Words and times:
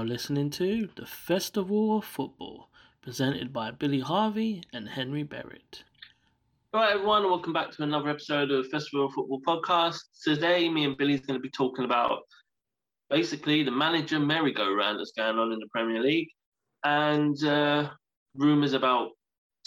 Now 0.00 0.06
listening 0.06 0.48
to 0.52 0.88
the 0.96 1.04
Festival 1.04 1.98
of 1.98 2.06
Football, 2.06 2.70
presented 3.02 3.52
by 3.52 3.70
Billy 3.70 4.00
Harvey 4.00 4.62
and 4.72 4.88
Henry 4.88 5.24
Barrett. 5.24 5.84
All 6.72 6.80
right, 6.80 6.94
everyone, 6.94 7.24
welcome 7.24 7.52
back 7.52 7.70
to 7.72 7.82
another 7.82 8.08
episode 8.08 8.50
of 8.50 8.66
Festival 8.68 9.04
of 9.04 9.12
Football 9.12 9.42
podcast. 9.46 9.98
Today, 10.24 10.70
me 10.70 10.86
and 10.86 10.96
Billy's 10.96 11.20
going 11.20 11.38
to 11.38 11.42
be 11.42 11.50
talking 11.50 11.84
about 11.84 12.20
basically 13.10 13.62
the 13.62 13.70
manager 13.70 14.18
merry-go-round 14.18 14.98
that's 14.98 15.12
going 15.12 15.36
on 15.36 15.52
in 15.52 15.58
the 15.58 15.68
Premier 15.70 16.00
League 16.00 16.30
and 16.84 17.44
uh, 17.44 17.90
rumours 18.34 18.72
about 18.72 19.10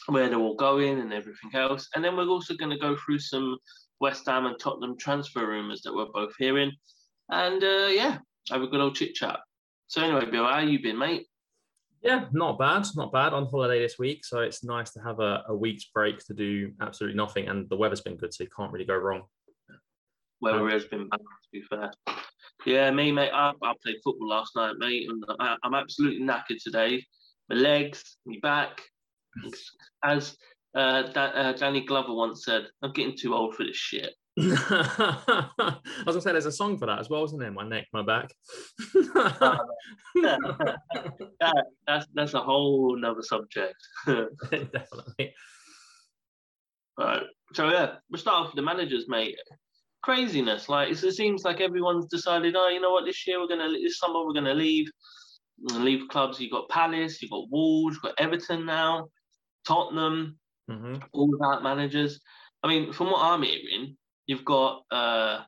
where 0.07 0.29
they're 0.29 0.39
all 0.39 0.55
going 0.55 0.99
and 0.99 1.13
everything 1.13 1.51
else. 1.53 1.87
And 1.93 2.03
then 2.03 2.17
we're 2.17 2.25
also 2.25 2.55
going 2.55 2.71
to 2.71 2.79
go 2.79 2.97
through 3.05 3.19
some 3.19 3.55
West 3.99 4.25
Ham 4.25 4.47
and 4.47 4.57
Tottenham 4.59 4.97
transfer 4.97 5.45
rumours 5.45 5.83
that 5.83 5.93
we're 5.93 6.11
both 6.11 6.33
hearing. 6.39 6.71
And 7.29 7.63
uh, 7.63 7.89
yeah, 7.91 8.17
have 8.49 8.63
a 8.63 8.67
good 8.67 8.81
old 8.81 8.95
chit 8.95 9.13
chat. 9.13 9.39
So 9.87 10.01
anyway, 10.01 10.29
Bill, 10.29 10.45
how 10.45 10.59
you 10.59 10.81
been, 10.81 10.97
mate? 10.97 11.27
Yeah, 12.01 12.25
not 12.33 12.59
bad, 12.59 12.85
not 12.95 13.13
bad. 13.13 13.33
On 13.33 13.45
holiday 13.45 13.79
this 13.79 13.97
week, 13.97 14.25
so 14.25 14.39
it's 14.39 14.63
nice 14.63 14.91
to 14.91 14.99
have 15.01 15.19
a, 15.19 15.43
a 15.47 15.55
week's 15.55 15.85
break 15.85 16.19
to 16.25 16.33
do 16.33 16.73
absolutely 16.81 17.15
nothing, 17.15 17.47
and 17.47 17.69
the 17.69 17.77
weather's 17.77 18.01
been 18.01 18.17
good, 18.17 18.33
so 18.33 18.43
you 18.43 18.49
can't 18.55 18.71
really 18.71 18.85
go 18.85 18.95
wrong. 18.95 19.23
Weather 20.41 20.69
has 20.69 20.83
been 20.85 21.07
bad, 21.07 21.19
to 21.19 21.49
be 21.53 21.61
fair. 21.69 21.91
Yeah, 22.65 22.91
me, 22.91 23.11
mate. 23.11 23.31
I, 23.33 23.53
I 23.61 23.73
played 23.81 23.97
football 24.03 24.27
last 24.27 24.55
night, 24.55 24.75
mate, 24.77 25.09
and 25.09 25.23
I, 25.39 25.55
I'm 25.63 25.73
absolutely 25.73 26.25
knackered 26.25 26.61
today. 26.61 27.05
My 27.49 27.55
legs, 27.55 28.17
my 28.25 28.35
back. 28.41 28.81
As 30.03 30.35
uh, 30.75 31.03
da- 31.03 31.31
uh, 31.33 31.53
Danny 31.53 31.85
Glover 31.85 32.13
once 32.13 32.43
said, 32.43 32.67
I'm 32.81 32.91
getting 32.91 33.17
too 33.17 33.33
old 33.33 33.55
for 33.55 33.63
this 33.63 33.77
shit. 33.77 34.13
I 34.39 35.79
was 36.05 36.15
gonna 36.15 36.21
say 36.21 36.31
there's 36.31 36.47
a 36.47 36.51
song 36.51 36.79
for 36.79 36.87
that 36.87 36.99
as 36.99 37.09
well, 37.09 37.23
isn't 37.25 37.37
there? 37.37 37.51
My 37.51 37.67
neck, 37.67 37.85
my 37.93 38.01
back. 38.01 38.33
that, 39.03 39.59
that's 41.85 42.07
that's 42.15 42.33
a 42.33 42.41
whole 42.41 42.97
nother 42.97 43.21
subject. 43.21 43.75
Definitely. 44.07 45.35
Right. 46.97 47.23
So 47.53 47.69
yeah, 47.69 47.95
we 48.09 48.17
start 48.17 48.37
off 48.37 48.47
with 48.47 48.55
the 48.55 48.63
managers, 48.63 49.05
mate. 49.07 49.37
Craziness. 50.01 50.67
Like 50.67 50.89
it 50.89 50.97
seems 50.97 51.43
like 51.43 51.61
everyone's 51.61 52.07
decided, 52.07 52.55
oh, 52.55 52.69
you 52.69 52.81
know 52.81 52.91
what, 52.91 53.05
this 53.05 53.27
year 53.27 53.39
we're 53.39 53.47
gonna 53.47 53.69
this 53.69 53.99
summer 53.99 54.25
we're 54.25 54.33
gonna 54.33 54.55
leave. 54.55 54.87
Leave 55.61 56.07
clubs. 56.09 56.39
You've 56.39 56.51
got 56.51 56.67
Palace, 56.69 57.21
you've 57.21 57.29
got 57.29 57.49
Wolves, 57.51 57.95
you 57.97 58.01
got 58.01 58.19
Everton 58.19 58.65
now, 58.65 59.09
Tottenham, 59.67 60.39
hmm 60.67 60.95
all 61.11 61.29
about 61.35 61.61
managers. 61.61 62.19
I 62.63 62.67
mean, 62.67 62.91
from 62.91 63.11
what 63.11 63.21
I'm 63.21 63.43
hearing, 63.43 63.95
you've 64.27 64.45
got 64.45 64.83
uh, 64.91 65.41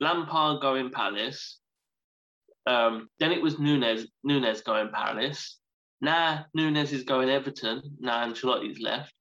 Lampard 0.00 0.60
going 0.60 0.90
Palace. 0.90 1.58
Um, 2.66 3.08
then 3.18 3.32
it 3.32 3.42
was 3.42 3.58
Nunes, 3.58 4.06
Nunes 4.24 4.60
going 4.62 4.90
Palace. 4.90 5.58
Now 6.00 6.46
Nunes 6.54 6.92
is 6.92 7.04
going 7.04 7.28
Everton. 7.28 7.82
Now 8.00 8.26
Ancelotti's 8.26 8.80
left. 8.80 9.12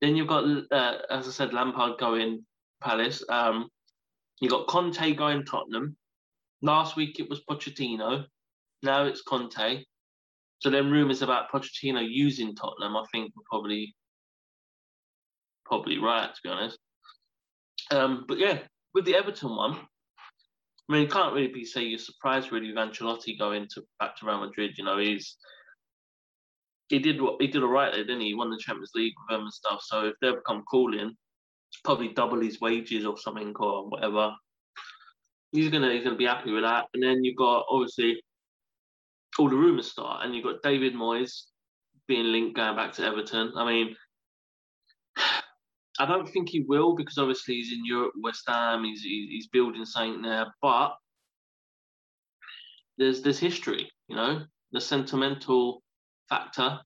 Then 0.00 0.16
you've 0.16 0.28
got, 0.28 0.44
uh, 0.70 0.98
as 1.10 1.26
I 1.26 1.30
said, 1.30 1.54
Lampard 1.54 1.98
going 1.98 2.44
Palace. 2.82 3.22
Um, 3.28 3.68
you 4.40 4.50
got 4.50 4.66
Conte 4.66 5.14
going 5.14 5.44
Tottenham. 5.44 5.96
Last 6.62 6.96
week 6.96 7.18
it 7.18 7.28
was 7.28 7.42
Pochettino. 7.48 8.24
Now 8.82 9.04
it's 9.04 9.22
Conte. 9.22 9.84
So 10.58 10.70
then 10.70 10.90
rumours 10.90 11.22
about 11.22 11.50
Pochettino 11.50 12.06
using 12.06 12.54
Tottenham, 12.54 12.96
I 12.96 13.04
think, 13.12 13.32
were 13.36 13.42
probably 13.48 13.94
probably 15.64 15.98
right 15.98 16.32
to 16.32 16.40
be 16.42 16.48
honest. 16.48 16.78
Um, 17.90 18.24
but 18.26 18.38
yeah, 18.38 18.58
with 18.94 19.04
the 19.04 19.14
Everton 19.14 19.54
one, 19.54 19.76
I 20.88 20.92
mean, 20.92 21.02
you 21.02 21.08
can't 21.08 21.34
really 21.34 21.48
be 21.48 21.64
say 21.64 21.82
you're 21.82 21.98
surprised 21.98 22.52
really 22.52 22.68
with 22.68 22.76
Ancelotti 22.76 23.38
going 23.38 23.66
to 23.74 23.82
back 23.98 24.16
to 24.16 24.26
Real 24.26 24.40
Madrid. 24.40 24.78
You 24.78 24.84
know, 24.84 24.98
he's 24.98 25.36
he 26.88 26.98
did 26.98 27.20
what 27.20 27.40
he 27.40 27.48
did 27.48 27.62
all 27.62 27.68
right 27.68 27.92
there, 27.92 28.04
didn't 28.04 28.20
he? 28.20 28.28
He 28.28 28.34
won 28.34 28.50
the 28.50 28.58
Champions 28.58 28.92
League 28.94 29.14
with 29.18 29.36
them 29.36 29.44
and 29.44 29.52
stuff. 29.52 29.80
So 29.82 30.06
if 30.06 30.14
they 30.20 30.28
ever 30.28 30.42
come 30.46 30.62
calling, 30.70 31.16
probably 31.84 32.08
double 32.08 32.40
his 32.40 32.60
wages 32.60 33.04
or 33.04 33.18
something 33.18 33.52
or 33.56 33.88
whatever. 33.88 34.34
He's 35.52 35.70
gonna 35.70 35.92
he's 35.92 36.04
gonna 36.04 36.16
be 36.16 36.26
happy 36.26 36.52
with 36.52 36.64
that. 36.64 36.86
And 36.94 37.02
then 37.02 37.24
you've 37.24 37.36
got 37.36 37.66
obviously 37.70 38.22
all 39.38 39.48
the 39.48 39.56
rumours 39.56 39.90
start, 39.90 40.24
and 40.24 40.34
you've 40.34 40.44
got 40.44 40.62
David 40.62 40.94
Moyes 40.94 41.44
being 42.06 42.26
linked 42.32 42.56
going 42.56 42.76
back 42.76 42.92
to 42.94 43.04
Everton. 43.04 43.52
I 43.56 43.66
mean, 43.66 43.96
I 45.98 46.06
don't 46.06 46.28
think 46.28 46.48
he 46.48 46.60
will 46.60 46.94
because 46.94 47.18
obviously 47.18 47.56
he's 47.56 47.72
in 47.72 47.84
Europe, 47.84 48.12
West 48.22 48.44
Ham. 48.46 48.84
He's 48.84 49.02
he's 49.02 49.48
building 49.48 49.84
something 49.84 50.22
there, 50.22 50.46
but 50.60 50.96
there's 52.98 53.22
there's 53.22 53.38
history, 53.38 53.90
you 54.08 54.16
know, 54.16 54.42
the 54.72 54.80
sentimental 54.80 55.82
factor. 56.28 56.78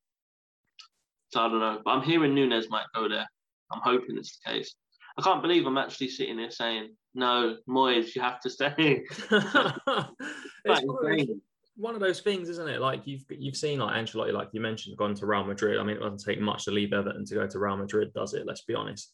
So 1.28 1.40
I 1.40 1.48
don't 1.48 1.60
know, 1.60 1.80
but 1.84 1.90
I'm 1.90 2.02
hearing 2.02 2.34
Nunes 2.34 2.68
might 2.70 2.86
go 2.94 3.08
there. 3.08 3.26
I'm 3.72 3.80
hoping 3.82 4.18
it's 4.18 4.38
the 4.38 4.50
case. 4.50 4.74
I 5.18 5.22
can't 5.22 5.42
believe 5.42 5.66
I'm 5.66 5.78
actually 5.78 6.08
sitting 6.08 6.38
here 6.38 6.50
saying 6.50 6.90
no, 7.14 7.56
Moyes, 7.68 8.14
you 8.14 8.22
have 8.22 8.40
to 8.40 8.50
stay. 8.50 8.72
it's 9.30 10.10
But 10.64 10.84
one 11.80 11.94
of, 11.94 12.00
those, 12.00 12.02
one 12.02 12.10
of 12.10 12.16
those 12.16 12.20
things, 12.20 12.48
isn't 12.48 12.68
it? 12.68 12.80
Like 12.80 13.06
you've 13.06 13.24
you've 13.30 13.56
seen 13.56 13.78
like 13.78 13.94
Ancelotti, 13.94 14.32
like 14.32 14.48
you 14.52 14.60
mentioned, 14.60 14.96
gone 14.96 15.14
to 15.14 15.26
Real 15.26 15.44
Madrid. 15.44 15.78
I 15.78 15.82
mean, 15.82 15.96
it 15.96 16.00
doesn't 16.00 16.24
take 16.24 16.40
much 16.40 16.64
to 16.64 16.70
leave 16.70 16.92
Everton 16.92 17.24
to 17.24 17.34
go 17.34 17.46
to 17.46 17.58
Real 17.58 17.76
Madrid, 17.76 18.12
does 18.12 18.34
it? 18.34 18.46
Let's 18.46 18.64
be 18.64 18.74
honest. 18.74 19.12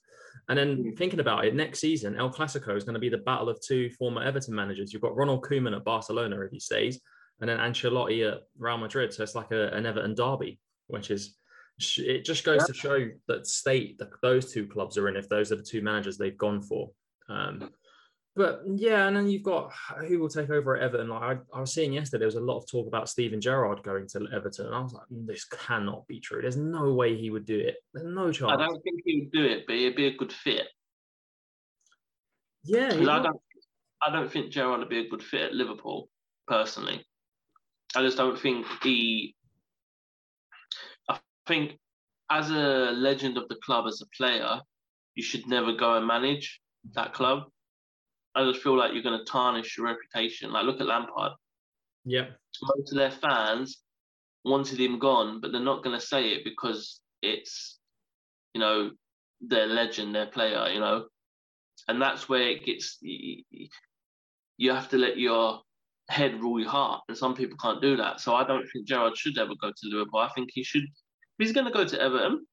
And 0.48 0.58
then 0.58 0.76
Mm. 0.76 0.98
thinking 0.98 1.20
about 1.20 1.44
it, 1.44 1.54
next 1.54 1.80
season 1.80 2.16
El 2.16 2.30
Clasico 2.32 2.76
is 2.76 2.84
going 2.84 2.94
to 2.94 3.00
be 3.00 3.08
the 3.08 3.18
battle 3.18 3.48
of 3.48 3.60
two 3.60 3.90
former 3.90 4.22
Everton 4.22 4.54
managers. 4.54 4.92
You've 4.92 5.02
got 5.02 5.16
Ronald 5.16 5.44
Koeman 5.44 5.74
at 5.76 5.84
Barcelona 5.84 6.40
if 6.40 6.50
he 6.50 6.60
stays, 6.60 7.00
and 7.40 7.48
then 7.48 7.58
Ancelotti 7.58 8.30
at 8.30 8.42
Real 8.58 8.78
Madrid. 8.78 9.12
So 9.12 9.22
it's 9.22 9.34
like 9.34 9.50
a, 9.52 9.68
an 9.68 9.86
Everton 9.86 10.14
derby, 10.14 10.60
which 10.88 11.10
is 11.10 11.36
it 11.98 12.24
just 12.24 12.44
goes 12.44 12.66
to 12.66 12.72
show 12.72 13.06
that 13.28 13.46
state 13.46 13.98
that 13.98 14.08
those 14.22 14.50
two 14.50 14.66
clubs 14.66 14.96
are 14.96 15.08
in 15.08 15.16
if 15.16 15.28
those 15.28 15.52
are 15.52 15.56
the 15.56 15.62
two 15.62 15.82
managers 15.82 16.16
they've 16.16 16.38
gone 16.38 16.62
for. 16.62 16.90
Um, 17.28 17.70
but 18.36 18.60
yeah, 18.66 19.06
and 19.08 19.16
then 19.16 19.28
you've 19.28 19.42
got 19.42 19.72
who 20.06 20.18
will 20.18 20.28
take 20.28 20.50
over 20.50 20.76
at 20.76 20.82
Everton. 20.82 21.08
Like 21.08 21.22
I, 21.22 21.56
I 21.56 21.60
was 21.60 21.72
seeing 21.72 21.94
yesterday, 21.94 22.20
there 22.20 22.26
was 22.26 22.34
a 22.34 22.40
lot 22.40 22.58
of 22.58 22.70
talk 22.70 22.86
about 22.86 23.08
Steven 23.08 23.40
Gerrard 23.40 23.82
going 23.82 24.06
to 24.08 24.28
Everton. 24.30 24.66
And 24.66 24.74
I 24.74 24.80
was 24.80 24.92
like, 24.92 25.06
mm, 25.10 25.26
this 25.26 25.46
cannot 25.46 26.06
be 26.06 26.20
true. 26.20 26.42
There's 26.42 26.58
no 26.58 26.92
way 26.92 27.16
he 27.16 27.30
would 27.30 27.46
do 27.46 27.58
it. 27.58 27.76
There's 27.94 28.06
no 28.06 28.30
chance. 28.30 28.52
I 28.52 28.56
don't 28.56 28.82
think 28.82 29.00
he 29.06 29.20
would 29.20 29.32
do 29.32 29.42
it, 29.42 29.64
but 29.66 29.76
it'd 29.76 29.96
be 29.96 30.08
a 30.08 30.16
good 30.16 30.34
fit. 30.34 30.68
Yeah, 32.64 32.88
I 32.88 33.22
don't, 33.22 33.40
I 34.06 34.10
don't 34.12 34.30
think 34.30 34.52
Gerrard 34.52 34.80
would 34.80 34.90
be 34.90 34.98
a 34.98 35.08
good 35.08 35.22
fit 35.22 35.42
at 35.42 35.54
Liverpool, 35.54 36.10
personally. 36.46 37.06
I 37.94 38.02
just 38.02 38.18
don't 38.18 38.38
think 38.38 38.66
he. 38.82 39.34
I 41.08 41.18
think, 41.46 41.78
as 42.30 42.50
a 42.50 42.92
legend 42.92 43.38
of 43.38 43.48
the 43.48 43.56
club, 43.64 43.86
as 43.86 44.02
a 44.02 44.16
player, 44.16 44.60
you 45.14 45.22
should 45.22 45.46
never 45.46 45.72
go 45.72 45.96
and 45.96 46.06
manage 46.06 46.60
that 46.92 47.14
club. 47.14 47.44
I 48.36 48.44
just 48.44 48.62
feel 48.62 48.76
like 48.76 48.92
you're 48.92 49.02
going 49.02 49.18
to 49.18 49.24
tarnish 49.24 49.76
your 49.76 49.86
reputation. 49.86 50.52
Like, 50.52 50.64
look 50.66 50.80
at 50.80 50.86
Lampard. 50.86 51.32
yeah, 52.04 52.26
Most 52.62 52.92
of 52.92 52.98
their 52.98 53.10
fans 53.10 53.82
wanted 54.44 54.78
him 54.78 54.98
gone, 54.98 55.40
but 55.40 55.50
they're 55.52 55.60
not 55.60 55.82
going 55.82 55.98
to 55.98 56.06
say 56.06 56.28
it 56.28 56.44
because 56.44 57.00
it's, 57.22 57.78
you 58.54 58.60
know, 58.60 58.90
their 59.40 59.66
legend, 59.66 60.14
their 60.14 60.26
player, 60.26 60.68
you 60.72 60.80
know. 60.80 61.06
And 61.88 62.00
that's 62.00 62.28
where 62.28 62.48
it 62.48 62.64
gets, 62.64 62.98
you 63.02 64.70
have 64.70 64.88
to 64.90 64.98
let 64.98 65.18
your 65.18 65.60
head 66.08 66.40
rule 66.40 66.60
your 66.60 66.70
heart. 66.70 67.02
And 67.08 67.16
some 67.16 67.34
people 67.34 67.58
can't 67.58 67.82
do 67.82 67.96
that. 67.96 68.20
So 68.20 68.34
I 68.34 68.46
don't 68.46 68.66
think 68.72 68.86
Gerrard 68.86 69.16
should 69.16 69.38
ever 69.38 69.54
go 69.60 69.70
to 69.70 69.88
Liverpool. 69.88 70.20
I 70.20 70.28
think 70.34 70.50
he 70.52 70.62
should, 70.62 70.82
if 70.84 71.38
he's 71.38 71.52
going 71.52 71.66
to 71.66 71.72
go 71.72 71.84
to 71.84 72.00
Everton, 72.00 72.46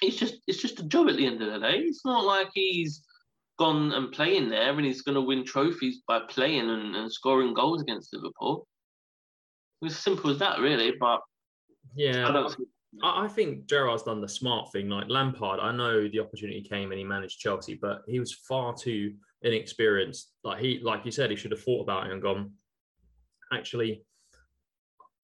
it's 0.00 0.16
just, 0.16 0.36
it's 0.46 0.62
just 0.62 0.80
a 0.80 0.84
job 0.84 1.08
at 1.08 1.16
the 1.16 1.26
end 1.26 1.42
of 1.42 1.52
the 1.52 1.58
day. 1.58 1.78
It's 1.78 2.04
not 2.04 2.24
like 2.24 2.48
he's 2.54 3.02
gone 3.58 3.92
and 3.92 4.12
playing 4.12 4.48
there 4.48 4.70
and 4.70 4.84
he's 4.84 5.02
going 5.02 5.14
to 5.16 5.20
win 5.20 5.44
trophies 5.44 6.00
by 6.06 6.20
playing 6.28 6.70
and, 6.70 6.94
and 6.96 7.12
scoring 7.12 7.54
goals 7.54 7.82
against 7.82 8.14
Liverpool. 8.14 8.66
It's 9.82 9.94
as 9.94 10.00
simple 10.00 10.30
as 10.30 10.38
that, 10.38 10.60
really. 10.60 10.92
But 10.98 11.20
yeah. 11.94 12.28
I 12.28 12.32
don't. 12.32 12.54
think- 12.54 12.68
I 13.02 13.26
I 13.26 13.28
think 13.28 13.66
Gerrard's 13.66 14.02
done 14.04 14.22
the 14.22 14.28
smart 14.28 14.72
thing. 14.72 14.88
Like 14.88 15.08
Lampard, 15.08 15.60
I 15.60 15.72
know 15.72 16.08
the 16.08 16.20
opportunity 16.20 16.62
came 16.62 16.90
and 16.90 16.98
he 16.98 17.04
managed 17.04 17.38
Chelsea, 17.38 17.74
but 17.80 18.02
he 18.06 18.18
was 18.18 18.32
far 18.32 18.74
too 18.74 19.12
inexperienced. 19.42 20.32
Like 20.42 20.58
he, 20.58 20.80
like 20.82 21.04
you 21.04 21.10
said, 21.10 21.30
he 21.30 21.36
should 21.36 21.50
have 21.50 21.62
thought 21.62 21.82
about 21.82 22.06
it 22.06 22.12
and 22.12 22.22
gone. 22.22 22.52
Actually, 23.52 24.02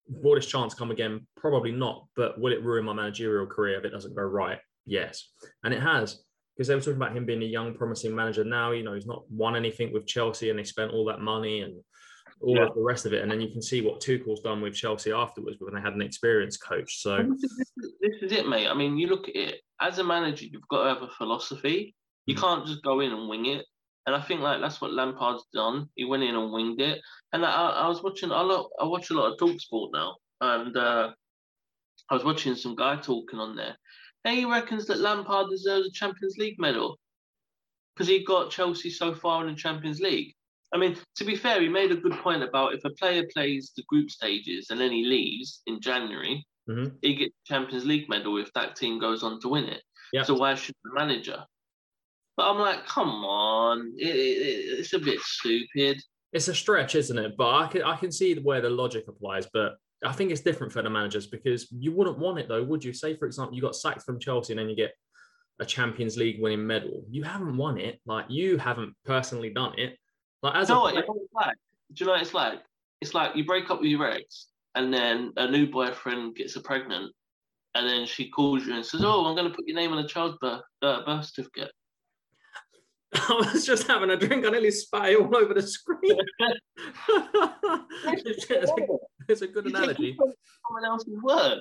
will 0.06 0.34
this 0.34 0.46
chance 0.46 0.74
come 0.74 0.90
again? 0.90 1.26
Probably 1.36 1.72
not. 1.72 2.06
But 2.16 2.38
will 2.38 2.52
it 2.52 2.62
ruin 2.62 2.84
my 2.84 2.92
managerial 2.92 3.46
career 3.46 3.78
if 3.78 3.84
it 3.84 3.90
doesn't 3.90 4.14
go 4.14 4.22
right? 4.22 4.58
Yes, 4.84 5.30
and 5.64 5.72
it 5.72 5.80
has 5.80 6.22
because 6.56 6.68
they 6.68 6.74
were 6.74 6.80
talking 6.80 6.96
about 6.96 7.16
him 7.16 7.26
being 7.26 7.42
a 7.42 7.46
young, 7.46 7.74
promising 7.74 8.14
manager. 8.14 8.44
Now, 8.44 8.70
you 8.72 8.82
know, 8.84 8.94
he's 8.94 9.06
not 9.06 9.24
won 9.30 9.56
anything 9.56 9.92
with 9.92 10.06
Chelsea, 10.06 10.50
and 10.50 10.58
they 10.58 10.64
spent 10.64 10.92
all 10.92 11.04
that 11.06 11.20
money 11.20 11.60
and 11.62 11.80
all 12.40 12.56
Yeah. 12.56 12.66
of 12.66 12.74
the 12.74 12.82
rest 12.82 13.06
of 13.06 13.12
it. 13.12 13.22
And 13.22 13.30
then 13.30 13.40
you 13.40 13.48
can 13.48 13.62
see 13.62 13.80
what 13.80 14.00
Tuchel's 14.00 14.40
done 14.40 14.60
with 14.60 14.74
Chelsea 14.74 15.12
afterwards 15.12 15.56
when 15.60 15.74
they 15.74 15.80
had 15.80 15.94
an 15.94 16.02
experienced 16.02 16.62
coach. 16.62 17.00
So. 17.00 17.16
This 18.00 18.22
is, 18.22 18.32
it, 18.32 18.46
mate. 18.48 18.68
I 18.68 18.74
mean, 18.74 18.96
you 18.98 19.08
look 19.08 19.28
at 19.28 19.36
it 19.36 19.60
as 19.80 19.98
a 19.98 20.04
manager, 20.04 20.46
you've 20.46 20.68
got 20.68 20.84
to 20.84 20.88
have 20.94 21.02
a 21.02 21.08
philosophy. 21.18 21.94
You 22.26 22.34
Mm. 22.34 22.40
can't 22.40 22.66
just 22.66 22.82
go 22.82 23.00
in 23.00 23.12
and 23.12 23.28
wing 23.28 23.46
it. 23.46 23.66
And 24.06 24.14
I 24.14 24.20
think 24.20 24.40
like 24.42 24.60
that's 24.60 24.80
what 24.80 24.92
Lampard's 24.92 25.46
done. 25.54 25.88
He 25.94 26.04
went 26.04 26.22
in 26.22 26.34
and 26.34 26.52
winged 26.52 26.80
it. 26.80 27.00
And 27.32 27.44
I, 27.44 27.50
I 27.70 27.88
was 27.88 28.02
watching 28.02 28.30
a 28.30 28.42
lot. 28.42 28.70
I 28.78 28.84
watch 28.84 29.10
a 29.10 29.14
lot 29.14 29.32
of 29.32 29.38
Talk 29.38 29.58
Sport 29.58 29.92
now, 29.94 30.16
and 30.42 30.76
uh, 30.76 31.10
I 32.10 32.14
was 32.14 32.22
watching 32.24 32.54
some 32.54 32.76
guy 32.76 32.96
talking 32.96 33.38
on 33.38 33.56
there, 33.56 33.76
and 34.24 34.36
he 34.36 34.44
reckons 34.44 34.86
that 34.86 35.00
Lampard 35.00 35.50
deserves 35.50 35.86
a 35.88 35.92
Champions 35.92 36.36
League 36.38 36.58
medal 36.58 36.98
because 37.94 38.08
he 38.08 38.24
got 38.24 38.50
Chelsea 38.50 38.90
so 38.90 39.14
far 39.14 39.42
in 39.46 39.54
the 39.54 39.60
Champions 39.60 40.00
League. 40.00 40.34
I 40.72 40.78
mean, 40.78 40.96
to 41.16 41.24
be 41.24 41.36
fair, 41.36 41.60
he 41.60 41.68
made 41.68 41.92
a 41.92 41.96
good 41.96 42.14
point 42.18 42.42
about 42.42 42.74
if 42.74 42.84
a 42.84 42.90
player 42.90 43.24
plays 43.32 43.72
the 43.76 43.84
group 43.88 44.10
stages 44.10 44.68
and 44.70 44.80
then 44.80 44.90
he 44.90 45.04
leaves 45.04 45.62
in 45.66 45.80
January, 45.80 46.44
Mhm. 46.68 46.96
he 47.02 47.14
gets 47.14 47.34
a 47.44 47.46
Champions 47.52 47.84
League 47.84 48.08
medal 48.08 48.38
if 48.38 48.52
that 48.54 48.74
team 48.74 48.98
goes 48.98 49.22
on 49.22 49.40
to 49.40 49.48
win 49.48 49.64
it. 49.64 49.82
Yeah. 50.12 50.22
So 50.24 50.34
why 50.34 50.54
should 50.54 50.74
the 50.82 50.92
manager? 50.94 51.44
But 52.36 52.50
I'm 52.50 52.58
like, 52.58 52.86
come 52.86 53.24
on, 53.24 53.92
it, 53.96 54.08
it, 54.08 54.78
it's 54.80 54.92
a 54.94 54.98
bit 54.98 55.20
stupid. 55.20 56.02
It's 56.32 56.48
a 56.48 56.54
stretch, 56.54 56.96
isn't 56.96 57.16
it? 57.18 57.36
But 57.36 57.54
I 57.54 57.66
can 57.68 57.82
I 57.82 57.96
can 57.96 58.10
see 58.10 58.34
where 58.34 58.60
the 58.60 58.70
logic 58.70 59.06
applies, 59.06 59.46
but 59.52 59.76
I 60.04 60.12
think 60.12 60.30
it's 60.30 60.40
different 60.40 60.72
for 60.72 60.82
the 60.82 60.90
managers 60.90 61.26
because 61.26 61.66
you 61.70 61.92
wouldn't 61.92 62.18
want 62.18 62.38
it 62.38 62.48
though, 62.48 62.62
would 62.62 62.84
you? 62.84 62.92
Say 62.92 63.16
for 63.16 63.26
example, 63.26 63.54
you 63.56 63.62
got 63.62 63.76
sacked 63.76 64.02
from 64.02 64.18
Chelsea 64.20 64.52
and 64.52 64.60
then 64.60 64.68
you 64.68 64.76
get 64.76 64.92
a 65.60 65.64
Champions 65.64 66.16
League 66.16 66.40
winning 66.40 66.66
medal. 66.66 67.04
You 67.10 67.22
haven't 67.22 67.56
won 67.56 67.78
it. 67.78 68.00
Like 68.06 68.26
you 68.28 68.58
haven't 68.58 68.94
personally 69.04 69.50
done 69.50 69.78
it. 69.78 69.96
Like 70.42 70.56
as 70.56 70.68
You 70.68 70.74
know 70.74 70.80
what 70.82 70.92
player- 70.94 71.04
it's 71.08 71.32
like? 71.34 71.56
Do 71.92 72.04
you 72.04 72.06
know 72.06 72.12
what 72.12 72.22
it's 72.22 72.34
like? 72.34 72.62
It's 73.00 73.14
like 73.14 73.36
you 73.36 73.44
break 73.44 73.70
up 73.70 73.80
with 73.80 73.90
your 73.90 74.10
ex, 74.10 74.48
and 74.74 74.92
then 74.92 75.32
a 75.36 75.50
new 75.50 75.66
boyfriend 75.70 76.36
gets 76.36 76.54
her 76.54 76.60
pregnant, 76.60 77.12
and 77.74 77.86
then 77.86 78.06
she 78.06 78.30
calls 78.30 78.66
you 78.66 78.74
and 78.74 78.84
says, 78.84 79.02
"Oh, 79.04 79.26
I'm 79.26 79.36
going 79.36 79.48
to 79.48 79.54
put 79.54 79.66
your 79.66 79.76
name 79.76 79.92
on 79.92 79.98
a 79.98 80.08
child's 80.08 80.38
birth, 80.40 80.62
uh, 80.82 81.04
birth 81.04 81.26
certificate." 81.26 81.70
I 83.28 83.50
was 83.52 83.64
just 83.64 83.86
having 83.86 84.10
a 84.10 84.16
drink. 84.16 84.44
I 84.44 84.50
nearly 84.50 84.70
spat 84.70 85.10
it 85.10 85.20
all 85.20 85.36
over 85.36 85.54
the 85.54 85.62
screen. 85.62 86.18
it's, 88.24 88.50
a, 88.50 88.74
it's 89.28 89.42
a 89.42 89.46
good 89.46 89.66
analogy. 89.66 90.16
someone 90.66 90.84
else's 90.84 91.18
word. 91.22 91.60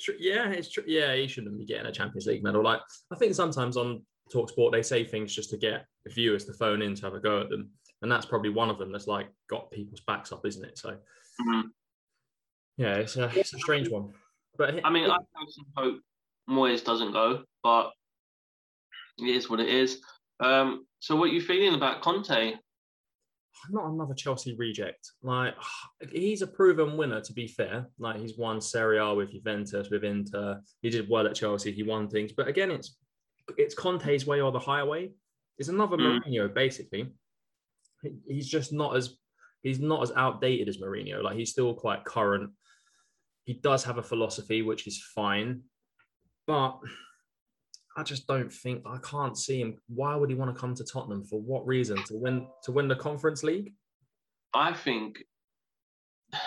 Tr- 0.00 0.12
Yeah, 0.18 0.50
it's 0.50 0.70
true. 0.70 0.84
Yeah, 0.86 1.14
he 1.14 1.26
shouldn't 1.26 1.58
be 1.58 1.64
getting 1.66 1.86
a 1.86 1.92
Champions 1.92 2.26
League 2.26 2.42
medal. 2.42 2.62
Like 2.62 2.80
I 3.12 3.16
think 3.16 3.34
sometimes 3.34 3.76
on 3.76 4.02
Talksport 4.32 4.72
they 4.72 4.82
say 4.82 5.04
things 5.04 5.34
just 5.34 5.50
to 5.50 5.56
get 5.56 5.86
viewers 6.08 6.44
to 6.46 6.52
phone 6.54 6.82
in 6.82 6.94
to 6.94 7.02
have 7.02 7.14
a 7.14 7.20
go 7.20 7.40
at 7.40 7.50
them, 7.50 7.70
and 8.02 8.10
that's 8.10 8.26
probably 8.26 8.50
one 8.50 8.70
of 8.70 8.78
them 8.78 8.92
that's 8.92 9.06
like 9.06 9.28
got 9.50 9.70
people's 9.70 10.00
backs 10.06 10.32
up, 10.32 10.46
isn't 10.46 10.64
it? 10.64 10.78
So 10.78 10.96
Mhm. 11.48 11.62
yeah, 12.76 12.94
it's 12.94 13.16
a 13.16 13.30
it's 13.38 13.52
a 13.54 13.58
strange 13.58 13.88
one. 13.90 14.12
But 14.56 14.82
I 14.84 14.90
mean, 14.90 15.10
I 15.10 15.18
personally 15.34 15.68
hope 15.76 16.00
Moyes 16.48 16.82
doesn't 16.84 17.12
go, 17.12 17.42
but 17.62 17.90
it 19.18 19.24
is 19.28 19.50
what 19.50 19.60
it 19.60 19.68
is. 19.68 20.00
Um, 20.40 20.86
so, 21.00 21.16
what 21.16 21.30
are 21.30 21.32
you 21.32 21.40
feeling 21.40 21.74
about 21.74 22.02
Conte? 22.02 22.54
not 23.70 23.90
another 23.90 24.14
Chelsea 24.14 24.54
reject. 24.56 25.12
Like 25.22 25.54
he's 26.12 26.42
a 26.42 26.46
proven 26.46 26.96
winner, 26.96 27.20
to 27.20 27.32
be 27.32 27.46
fair. 27.46 27.86
Like 27.98 28.20
he's 28.20 28.36
won 28.38 28.60
Serie 28.60 28.98
A 28.98 29.14
with 29.14 29.32
Juventus, 29.32 29.90
with 29.90 30.04
Inter. 30.04 30.60
He 30.82 30.90
did 30.90 31.08
well 31.08 31.26
at 31.26 31.34
Chelsea. 31.34 31.72
He 31.72 31.82
won 31.82 32.08
things, 32.08 32.32
but 32.32 32.48
again, 32.48 32.70
it's 32.70 32.96
it's 33.56 33.74
Conte's 33.74 34.26
way 34.26 34.40
or 34.40 34.52
the 34.52 34.58
highway. 34.58 35.10
It's 35.58 35.68
another 35.68 35.96
Mm. 35.96 36.20
Mourinho, 36.20 36.52
basically. 36.52 37.12
He's 38.26 38.48
just 38.48 38.72
not 38.72 38.96
as 38.96 39.16
he's 39.62 39.80
not 39.80 40.02
as 40.02 40.12
outdated 40.12 40.68
as 40.68 40.78
Mourinho. 40.78 41.22
Like 41.22 41.36
he's 41.36 41.50
still 41.50 41.74
quite 41.74 42.04
current. 42.04 42.50
He 43.44 43.54
does 43.54 43.84
have 43.84 43.98
a 43.98 44.02
philosophy, 44.02 44.62
which 44.62 44.86
is 44.86 45.02
fine, 45.14 45.62
but 46.46 46.78
I 47.96 48.02
just 48.02 48.26
don't 48.26 48.52
think 48.52 48.82
I 48.86 48.98
can't 48.98 49.36
see 49.36 49.60
him. 49.60 49.78
Why 49.88 50.14
would 50.14 50.28
he 50.28 50.36
want 50.36 50.54
to 50.54 50.60
come 50.60 50.74
to 50.74 50.84
Tottenham? 50.84 51.24
For 51.24 51.40
what 51.40 51.66
reason? 51.66 52.02
To 52.04 52.14
win 52.14 52.46
to 52.64 52.72
win 52.72 52.88
the 52.88 52.96
Conference 52.96 53.42
League? 53.42 53.72
I 54.54 54.72
think. 54.72 55.18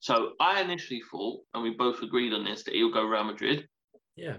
So, 0.00 0.30
I 0.40 0.62
initially 0.62 1.02
thought, 1.10 1.40
and 1.52 1.62
we 1.62 1.70
both 1.70 2.02
agreed 2.02 2.32
on 2.32 2.44
this, 2.44 2.62
that 2.62 2.72
he'll 2.72 2.92
go 2.92 3.04
Real 3.04 3.24
Madrid. 3.24 3.66
Yeah. 4.16 4.36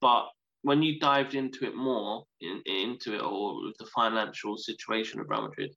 But 0.00 0.26
when 0.62 0.82
you 0.82 0.98
dived 0.98 1.34
into 1.34 1.66
it 1.66 1.74
more, 1.74 2.24
in, 2.40 2.60
into 2.66 3.14
it 3.14 3.20
all, 3.20 3.64
with 3.64 3.76
the 3.78 3.86
financial 3.86 4.58
situation 4.58 5.20
of 5.20 5.30
Real 5.30 5.42
Madrid, 5.42 5.70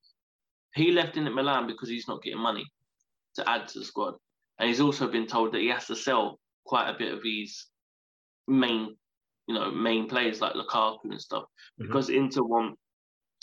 he 0.74 0.92
left 0.92 1.18
Inter 1.18 1.32
Milan 1.32 1.68
because 1.68 1.88
he's 1.88 2.08
not 2.08 2.24
getting 2.24 2.40
money 2.40 2.66
to 3.36 3.48
add 3.48 3.68
to 3.70 3.80
the 3.80 3.86
squad. 3.86 4.16
And 4.60 4.68
he's 4.68 4.82
also 4.82 5.08
been 5.08 5.28
told 5.28 5.54
that 5.54 5.62
he 5.62 5.70
has 5.70 5.88
to 5.88 5.96
sell 5.96 6.40
quite 6.66 6.90
a 6.90 6.98
bit 6.98 7.14
of 7.14 7.22
his 7.24 7.68
main, 8.48 8.96
you 9.54 9.60
know, 9.60 9.72
main 9.72 10.08
players 10.08 10.42
like 10.42 10.54
Lukaku 10.54 11.06
and 11.06 11.22
stuff 11.22 11.44
Mhm. 11.80 11.88
because 11.88 12.10
Inter 12.10 12.44
want 12.44 12.78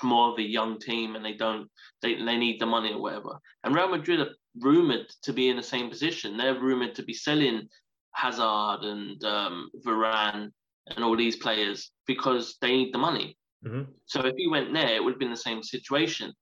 more 0.03 0.31
of 0.33 0.39
a 0.39 0.43
young 0.43 0.79
team 0.79 1.17
and 1.17 1.25
they 1.25 1.35
don't, 1.35 1.71
they, 2.03 2.15
they 2.15 2.37
need 2.37 2.61
the 2.61 2.67
money 2.67 2.93
or 2.93 3.01
whatever. 3.03 3.39
And 3.65 3.75
Real 3.75 3.89
Madrid 3.89 4.21
are 4.21 4.35
rumoured 4.61 5.09
to 5.23 5.33
be 5.33 5.49
in 5.49 5.57
the 5.57 5.63
same 5.63 5.89
position. 5.91 6.37
They're 6.37 6.61
rumoured 6.61 6.95
to 6.97 7.03
be 7.03 7.15
selling 7.15 7.69
Hazard 8.13 8.81
and 8.85 9.23
um, 9.25 9.71
Varane 9.85 10.51
and 10.87 11.05
all 11.05 11.17
these 11.17 11.37
players 11.37 11.91
because 12.07 12.57
they 12.61 12.73
need 12.77 12.95
the 12.95 12.99
money. 12.99 13.37
Mhm. 13.65 13.89
So 14.07 14.21
if 14.25 14.35
he 14.37 14.47
went 14.49 14.73
there, 14.73 14.95
it 14.95 15.03
would 15.03 15.15
have 15.15 15.19
been 15.21 15.31
the 15.31 15.37
same 15.37 15.63
situation. 15.63 16.33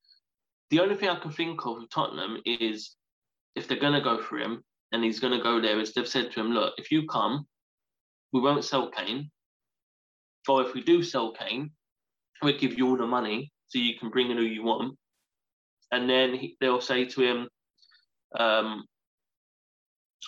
The 0.71 0.81
only 0.81 0.97
thing 0.97 1.09
I 1.09 1.19
can 1.19 1.33
think 1.33 1.65
of 1.65 1.79
with 1.79 1.91
Tottenham 1.91 2.41
is 2.45 2.97
if 3.55 3.67
they're 3.67 3.79
going 3.79 3.95
to 3.95 4.01
go 4.11 4.23
for 4.23 4.39
him 4.39 4.63
and 4.93 5.03
he's 5.03 5.19
going 5.21 5.33
to 5.37 5.43
go 5.43 5.61
there, 5.61 5.81
is 5.81 5.95
they've 5.95 6.07
said 6.07 6.31
to 6.33 6.41
him, 6.41 6.51
look, 6.51 6.75
if 6.77 6.91
you 6.93 7.07
come, 7.07 7.47
we 8.33 8.41
won't 8.41 8.65
sell 8.65 8.91
Kane. 8.91 9.31
Or 10.49 10.63
if 10.63 10.75
we 10.75 10.83
do 10.83 11.03
sell 11.03 11.33
Kane, 11.33 11.71
we'll 12.43 12.59
give 12.59 12.79
you 12.79 12.89
all 12.89 12.97
the 12.97 13.07
money 13.07 13.53
so 13.69 13.79
you 13.79 13.99
can 13.99 14.11
bring 14.11 14.31
in 14.31 14.37
who 14.37 14.45
you 14.45 14.63
want. 14.63 14.97
And 15.93 16.09
then 16.09 16.35
he, 16.35 16.57
they'll 16.61 16.81
say 16.81 17.05
to 17.05 17.21
him, 17.23 17.49
um, 18.39 18.85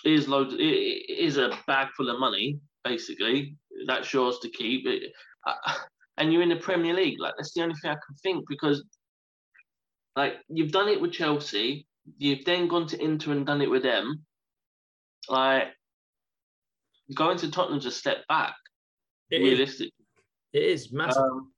here's 0.04 0.28
loads, 0.28 0.54
here's 0.58 1.36
a 1.36 1.50
bag 1.66 1.88
full 1.96 2.10
of 2.10 2.20
money, 2.20 2.60
basically. 2.84 3.56
That's 3.86 4.12
yours 4.12 4.38
to 4.40 4.48
keep. 4.48 4.86
It, 4.86 5.12
and 6.16 6.32
you're 6.32 6.42
in 6.42 6.48
the 6.48 6.56
Premier 6.56 6.94
League. 6.94 7.20
Like 7.20 7.34
that's 7.36 7.52
the 7.54 7.62
only 7.62 7.74
thing 7.76 7.90
I 7.90 7.94
can 7.94 8.16
think 8.22 8.44
because, 8.48 8.84
like, 10.16 10.34
you've 10.48 10.72
done 10.72 10.88
it 10.88 11.00
with 11.00 11.12
Chelsea. 11.12 11.86
You've 12.16 12.44
then 12.44 12.68
gone 12.68 12.86
to 12.88 13.02
Inter 13.02 13.32
and 13.32 13.46
done 13.46 13.60
it 13.60 13.70
with 13.70 13.82
them. 13.82 14.24
Like, 15.28 15.68
going 17.14 17.38
to 17.38 17.50
Tottenham's 17.50 17.86
a 17.86 17.90
step 17.90 18.26
back. 18.28 18.54
It 19.30 19.42
is, 19.42 19.58
realistic. 19.58 19.92
It 20.52 20.62
is 20.62 20.92
massive. 20.92 21.22
Um, 21.22 21.52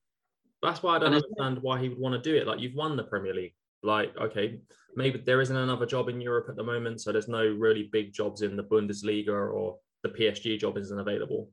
That's 0.62 0.82
why 0.82 0.96
I 0.96 0.98
don't 0.98 1.14
understand 1.14 1.58
why 1.62 1.80
he 1.80 1.88
would 1.88 1.98
want 1.98 2.22
to 2.22 2.30
do 2.30 2.36
it. 2.36 2.46
Like 2.46 2.60
you've 2.60 2.74
won 2.74 2.96
the 2.96 3.04
Premier 3.04 3.34
League. 3.34 3.54
Like, 3.82 4.14
okay, 4.18 4.60
maybe 4.94 5.18
there 5.18 5.40
isn't 5.40 5.56
another 5.56 5.86
job 5.86 6.08
in 6.10 6.20
Europe 6.20 6.46
at 6.50 6.56
the 6.56 6.62
moment, 6.62 7.00
so 7.00 7.12
there's 7.12 7.28
no 7.28 7.46
really 7.46 7.88
big 7.90 8.12
jobs 8.12 8.42
in 8.42 8.56
the 8.56 8.62
Bundesliga 8.62 9.28
or 9.28 9.78
the 10.02 10.10
PSG 10.10 10.58
job 10.58 10.76
isn't 10.76 10.98
available. 10.98 11.50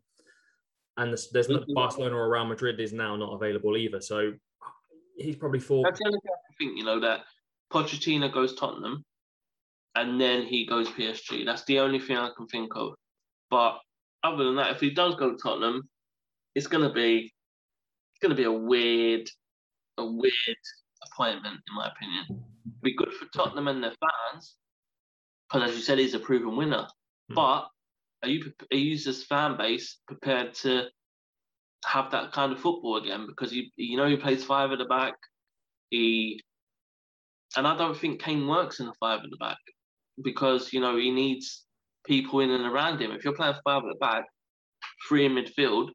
And 0.97 1.11
there's, 1.11 1.29
there's 1.29 1.47
no, 1.47 1.59
Mhm. 1.59 1.73
Barcelona 1.73 2.15
or 2.17 2.29
Real 2.29 2.45
Madrid 2.45 2.79
is 2.81 2.91
now 2.91 3.15
not 3.15 3.33
available 3.33 3.77
either. 3.77 4.01
So 4.01 4.33
he's 5.17 5.35
probably 5.37 5.59
thought, 5.59 5.83
That's 5.83 5.99
the 5.99 6.05
only 6.07 6.19
thing 6.19 6.31
I 6.33 6.53
think, 6.57 6.77
you 6.77 6.83
know, 6.83 6.99
that 6.99 7.25
Pochettino 7.71 8.33
goes 8.33 8.55
Tottenham 8.55 9.05
and 9.95 10.19
then 10.19 10.43
he 10.45 10.65
goes 10.65 10.89
PSG. 10.89 11.45
That's 11.45 11.63
the 11.65 11.79
only 11.79 11.99
thing 11.99 12.17
I 12.17 12.31
can 12.35 12.47
think 12.47 12.75
of. 12.75 12.93
But 13.49 13.79
other 14.23 14.43
than 14.43 14.55
that, 14.57 14.71
if 14.71 14.81
he 14.81 14.89
does 14.89 15.15
go 15.15 15.31
to 15.31 15.37
Tottenham, 15.37 15.87
it's 16.57 16.65
gonna 16.65 16.91
be 16.91 17.31
it's 18.11 18.19
gonna 18.19 18.33
be 18.33 18.45
a 18.45 18.51
weird, 18.51 19.29
a 19.99 20.05
weird 20.05 20.57
appointment, 21.05 21.59
in 21.69 21.75
my 21.75 21.87
opinion. 21.87 22.43
Be 22.81 22.95
good 22.95 23.13
for 23.13 23.27
Tottenham 23.27 23.67
and 23.67 23.83
their 23.83 23.93
fans, 24.01 24.55
because 25.47 25.69
as 25.69 25.75
you 25.75 25.83
said, 25.83 25.99
he's 25.99 26.15
a 26.15 26.19
proven 26.19 26.57
winner. 26.57 26.87
Hmm. 27.29 27.35
But 27.35 27.67
are 28.23 28.29
you 28.29 28.51
are 28.73 28.77
you 28.77 28.95
as 28.95 29.23
fan 29.23 29.55
base 29.55 29.99
prepared 30.07 30.55
to 30.55 30.85
have 31.85 32.09
that 32.09 32.31
kind 32.31 32.51
of 32.51 32.59
football 32.59 32.97
again? 32.97 33.27
Because 33.27 33.53
you 33.53 33.65
you 33.75 33.95
know 33.95 34.07
he 34.07 34.17
plays 34.17 34.43
five 34.43 34.71
at 34.71 34.79
the 34.79 34.85
back. 34.85 35.13
He 35.91 36.41
and 37.55 37.67
I 37.67 37.77
don't 37.77 37.95
think 37.95 38.19
Kane 38.19 38.47
works 38.47 38.79
in 38.79 38.87
the 38.87 38.93
five 38.99 39.19
at 39.19 39.29
the 39.29 39.37
back 39.37 39.59
because 40.23 40.73
you 40.73 40.81
know 40.81 40.97
he 40.97 41.11
needs 41.11 41.65
people 42.03 42.39
in 42.39 42.49
and 42.49 42.65
around 42.65 42.99
him. 42.99 43.11
If 43.11 43.23
you're 43.23 43.35
playing 43.35 43.53
five 43.63 43.83
at 43.83 43.89
the 43.89 43.99
back, 43.99 44.25
three 45.07 45.27
in 45.27 45.33
midfield, 45.33 45.89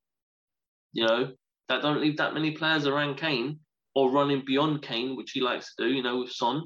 you 0.92 1.06
know 1.06 1.30
that 1.68 1.82
don't 1.82 2.00
leave 2.00 2.16
that 2.18 2.34
many 2.34 2.50
players 2.52 2.86
around 2.86 3.16
Kane 3.16 3.60
or 3.94 4.10
running 4.10 4.42
beyond 4.46 4.82
Kane, 4.82 5.16
which 5.16 5.32
he 5.32 5.40
likes 5.40 5.74
to 5.74 5.84
do. 5.84 5.92
You 5.92 6.02
know 6.02 6.20
with 6.20 6.32
Son. 6.32 6.64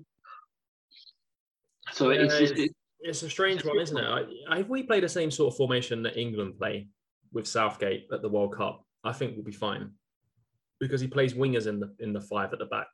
So 1.93 2.11
it's 2.11 2.39
just 2.39 2.53
it's- 2.55 2.71
it's 3.01 3.23
a 3.23 3.31
strange 3.31 3.65
one, 3.65 3.79
isn't 3.79 3.97
it? 3.97 4.05
I, 4.49 4.59
if 4.59 4.69
we 4.69 4.83
play 4.83 4.99
the 4.99 5.09
same 5.09 5.31
sort 5.31 5.53
of 5.53 5.57
formation 5.57 6.03
that 6.03 6.17
England 6.17 6.59
play 6.59 6.89
with 7.33 7.47
Southgate 7.47 8.09
at 8.13 8.21
the 8.23 8.29
World 8.29 8.57
Cup, 8.57 8.85
I 9.05 9.13
think 9.13 9.37
we'll 9.37 9.45
be 9.45 9.53
fine 9.53 9.93
because 10.81 11.01
he 11.01 11.07
plays 11.07 11.33
wingers 11.35 11.67
in 11.69 11.79
the 11.79 11.95
in 12.01 12.13
the 12.13 12.21
five 12.21 12.53
at 12.53 12.59
the 12.59 12.65
back 12.67 12.89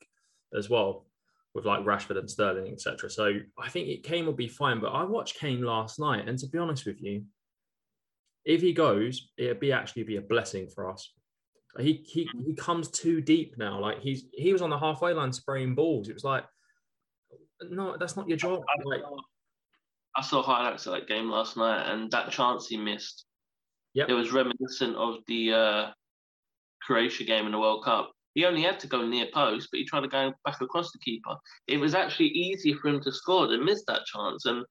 as 0.55 0.69
well 0.69 1.07
with 1.55 1.65
like 1.65 1.85
Rashford 1.85 2.19
and 2.19 2.31
Sterling, 2.31 2.73
etc. 2.73 3.09
So 3.09 3.33
I 3.59 3.69
think 3.71 3.89
it, 3.89 4.03
Kane 4.03 4.27
will 4.27 4.33
be 4.35 4.49
fine. 4.49 4.81
But 4.81 4.91
I 4.93 5.05
watched 5.05 5.39
Kane 5.39 5.63
last 5.63 5.99
night, 5.99 6.29
and 6.29 6.39
to 6.41 6.47
be 6.49 6.59
honest 6.59 6.85
with 6.85 7.01
you, 7.01 7.25
if 8.45 8.61
he 8.61 8.73
goes, 8.73 9.31
it'd 9.39 9.61
be 9.61 9.73
actually 9.73 10.03
be 10.03 10.17
a 10.17 10.23
blessing 10.23 10.69
for 10.69 10.91
us 10.91 11.11
He 11.79 12.05
he 12.07 12.29
he 12.47 12.55
comes 12.55 12.89
too 12.89 13.21
deep 13.21 13.57
now. 13.57 13.81
Like 13.81 14.01
he's 14.01 14.25
he 14.33 14.53
was 14.53 14.63
on 14.63 14.71
the 14.71 14.79
halfway 14.79 15.15
line 15.15 15.33
spraying 15.33 15.75
balls. 15.75 16.09
It 16.09 16.15
was 16.15 16.25
like, 16.25 16.45
no, 17.71 17.97
that's 17.99 18.17
not 18.17 18.29
your 18.29 18.37
job. 18.37 18.61
I, 18.69 18.83
Like, 18.85 19.03
I 20.17 20.23
saw 20.23 20.43
highlights 20.43 20.87
of 20.87 20.93
that 20.93 21.09
game 21.09 21.31
last 21.31 21.57
night, 21.57 21.91
and 21.91 22.11
that 22.11 22.31
chance 22.31 22.67
he 22.67 22.77
missed. 22.77 23.25
Yep. 23.95 24.11
It 24.11 24.15
was 24.15 24.33
reminiscent 24.33 24.97
of 24.97 25.17
the 25.27 25.53
uh, 25.53 25.91
Croatia 26.83 27.25
game 27.25 27.47
in 27.47 27.53
the 27.53 27.59
World 27.59 27.85
Cup. 27.85 28.13
He 28.35 28.45
only 28.47 28.63
had 28.63 28.81
to 28.81 28.87
go 28.87 29.07
near 29.07 29.27
post, 29.33 29.69
but 29.71 29.79
he 29.79 29.85
tried 29.85 30.01
to 30.01 30.09
go 30.09 30.33
back 30.45 30.61
across 30.61 30.91
the 30.93 30.99
keeper. 30.99 31.37
It 31.67 31.77
was 31.77 31.95
actually 31.95 32.29
easier 32.29 32.77
for 32.77 32.89
him 32.89 33.01
to 33.03 33.13
score 33.13 33.47
than 33.47 33.65
miss 33.65 33.85
that 33.87 34.07
chance. 34.07 34.47
And 34.47 34.65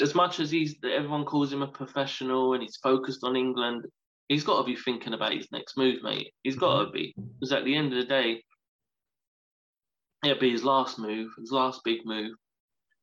as 0.00 0.14
much 0.14 0.38
as 0.38 0.50
he's 0.50 0.76
everyone 0.84 1.24
calls 1.24 1.52
him 1.52 1.62
a 1.62 1.66
professional 1.66 2.54
and 2.54 2.62
he's 2.62 2.76
focused 2.76 3.24
on 3.24 3.36
England, 3.36 3.84
he's 4.28 4.44
got 4.44 4.58
to 4.58 4.64
be 4.64 4.76
thinking 4.76 5.14
about 5.14 5.32
his 5.32 5.50
next 5.50 5.76
move, 5.76 6.02
mate. 6.02 6.32
He's 6.42 6.56
got 6.56 6.78
to 6.78 6.84
mm-hmm. 6.84 6.92
be 6.92 7.14
because 7.38 7.52
at 7.52 7.64
the 7.64 7.74
end 7.74 7.92
of 7.92 7.98
the 7.98 8.04
day, 8.04 8.42
it'll 10.24 10.38
be 10.38 10.50
his 10.50 10.64
last 10.64 10.98
move, 10.98 11.30
his 11.38 11.50
last 11.50 11.82
big 11.84 12.00
move. 12.04 12.32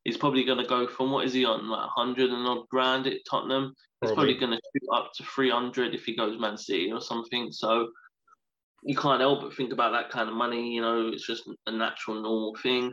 He's 0.04 0.16
probably 0.16 0.44
going 0.44 0.58
to 0.58 0.68
go 0.68 0.86
from 0.86 1.10
what 1.10 1.26
is 1.26 1.32
he 1.32 1.44
on, 1.44 1.68
like 1.68 1.96
100 1.96 2.30
and 2.30 2.46
odd 2.46 2.68
grand 2.70 3.08
at 3.08 3.18
Tottenham. 3.28 3.74
He's 4.00 4.12
probably, 4.12 4.34
Probably. 4.34 4.46
going 4.46 4.52
to 4.52 4.80
shoot 4.80 4.94
up 4.94 5.10
to 5.16 5.24
300 5.24 5.94
if 5.94 6.04
he 6.04 6.14
goes 6.14 6.38
Man 6.38 6.56
City 6.56 6.92
or 6.92 7.00
something. 7.00 7.50
So 7.50 7.88
you 8.84 8.94
can't 8.94 9.20
help 9.20 9.40
but 9.40 9.54
think 9.54 9.72
about 9.72 9.92
that 9.92 10.10
kind 10.10 10.28
of 10.28 10.36
money. 10.36 10.74
You 10.74 10.82
know, 10.82 11.08
it's 11.08 11.26
just 11.26 11.50
a 11.66 11.72
natural, 11.72 12.22
normal 12.22 12.54
thing. 12.62 12.92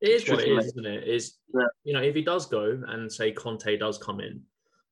It 0.00 0.10
is 0.10 0.28
what 0.28 0.40
it 0.40 0.48
is, 0.48 0.56
mate. 0.56 0.66
isn't 0.66 0.86
it? 0.86 1.08
Is 1.08 1.38
Yeah. 1.54 1.66
you 1.84 1.92
know, 1.94 2.02
if 2.02 2.14
he 2.14 2.22
does 2.22 2.46
go 2.46 2.82
and 2.86 3.10
say 3.10 3.32
Conte 3.32 3.76
does 3.78 3.96
come 3.96 4.20
in, 4.20 4.42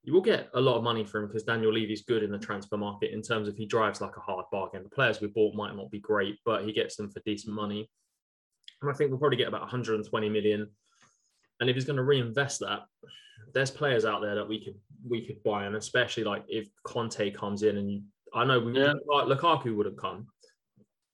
you 0.06 0.12
will 0.12 0.22
get 0.22 0.48
a 0.54 0.60
lot 0.60 0.76
of 0.76 0.84
money 0.84 1.04
for 1.04 1.20
him 1.20 1.26
because 1.26 1.42
Daniel 1.42 1.72
Levy's 1.72 2.02
good 2.02 2.22
in 2.22 2.30
the 2.30 2.38
transfer 2.38 2.76
market 2.76 3.12
in 3.12 3.20
terms 3.22 3.48
of 3.48 3.56
he 3.56 3.66
drives 3.66 4.00
like 4.00 4.16
a 4.16 4.20
hard 4.20 4.44
bargain. 4.52 4.84
The 4.84 4.88
players 4.88 5.20
we 5.20 5.26
bought 5.26 5.56
might 5.56 5.74
not 5.74 5.90
be 5.90 5.98
great, 5.98 6.38
but 6.44 6.64
he 6.64 6.72
gets 6.72 6.94
them 6.94 7.10
for 7.10 7.20
decent 7.26 7.52
money. 7.52 7.90
And 8.80 8.90
I 8.90 8.94
think 8.94 9.10
we'll 9.10 9.18
probably 9.18 9.36
get 9.36 9.48
about 9.48 9.62
120 9.62 10.28
million. 10.28 10.68
And 11.58 11.68
if 11.68 11.74
he's 11.74 11.84
going 11.84 11.96
to 11.96 12.04
reinvest 12.04 12.60
that, 12.60 12.82
there's 13.52 13.70
players 13.72 14.04
out 14.04 14.22
there 14.22 14.36
that 14.36 14.48
we 14.48 14.64
could 14.64 14.76
we 15.08 15.26
could 15.26 15.42
buy, 15.42 15.64
and 15.64 15.74
especially 15.74 16.22
like 16.22 16.44
if 16.48 16.68
Conte 16.84 17.30
comes 17.32 17.64
in 17.64 17.76
and 17.76 17.90
you, 17.90 18.02
I 18.32 18.44
know 18.44 18.60
we, 18.60 18.78
Yeah. 18.78 18.92
like 19.08 19.26
Lukaku 19.26 19.74
would 19.74 19.86
have 19.86 19.96
come, 19.96 20.28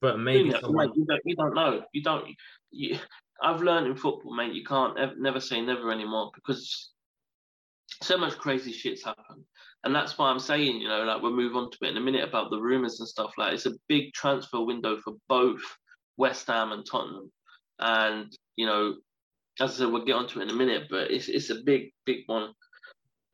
but 0.02 0.18
maybe 0.18 0.50
Yeah, 0.50 0.60
someone, 0.60 0.88
mate, 0.88 0.96
you, 0.96 1.06
don't, 1.06 1.20
you 1.24 1.36
don't 1.36 1.54
know. 1.54 1.84
You 1.92 2.02
don't. 2.02 2.26
You, 2.70 2.98
I've 3.42 3.62
learned 3.62 3.86
in 3.86 3.96
football, 3.96 4.34
mate. 4.34 4.52
You 4.52 4.64
can't 4.64 4.98
ev- 4.98 5.18
never 5.18 5.40
say 5.40 5.62
never 5.62 5.90
anymore 5.90 6.30
because 6.34 6.91
so 8.02 8.16
much 8.18 8.38
crazy 8.38 8.72
shit's 8.72 9.04
happened, 9.04 9.44
and 9.84 9.94
that's 9.94 10.18
why 10.18 10.30
I'm 10.30 10.38
saying, 10.38 10.80
you 10.80 10.88
know, 10.88 11.04
like 11.04 11.22
we'll 11.22 11.32
move 11.32 11.56
on 11.56 11.70
to 11.70 11.78
it 11.82 11.90
in 11.90 11.96
a 11.96 12.00
minute 12.00 12.26
about 12.26 12.50
the 12.50 12.60
rumors 12.60 13.00
and 13.00 13.08
stuff. 13.08 13.32
Like 13.38 13.54
it's 13.54 13.66
a 13.66 13.72
big 13.88 14.12
transfer 14.12 14.62
window 14.64 14.98
for 15.02 15.14
both 15.28 15.62
West 16.16 16.46
Ham 16.48 16.72
and 16.72 16.84
Tottenham, 16.84 17.30
and 17.78 18.30
you 18.56 18.66
know, 18.66 18.96
as 19.60 19.72
I 19.72 19.74
said, 19.74 19.88
we'll 19.92 20.04
get 20.04 20.16
onto 20.16 20.40
it 20.40 20.44
in 20.44 20.50
a 20.50 20.54
minute, 20.54 20.88
but 20.90 21.10
it's 21.10 21.28
it's 21.28 21.50
a 21.50 21.62
big 21.64 21.92
big 22.04 22.20
one. 22.26 22.52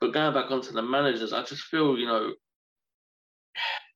But 0.00 0.12
going 0.12 0.34
back 0.34 0.50
onto 0.50 0.72
the 0.72 0.82
managers, 0.82 1.32
I 1.32 1.42
just 1.42 1.62
feel, 1.62 1.98
you 1.98 2.06
know, 2.06 2.32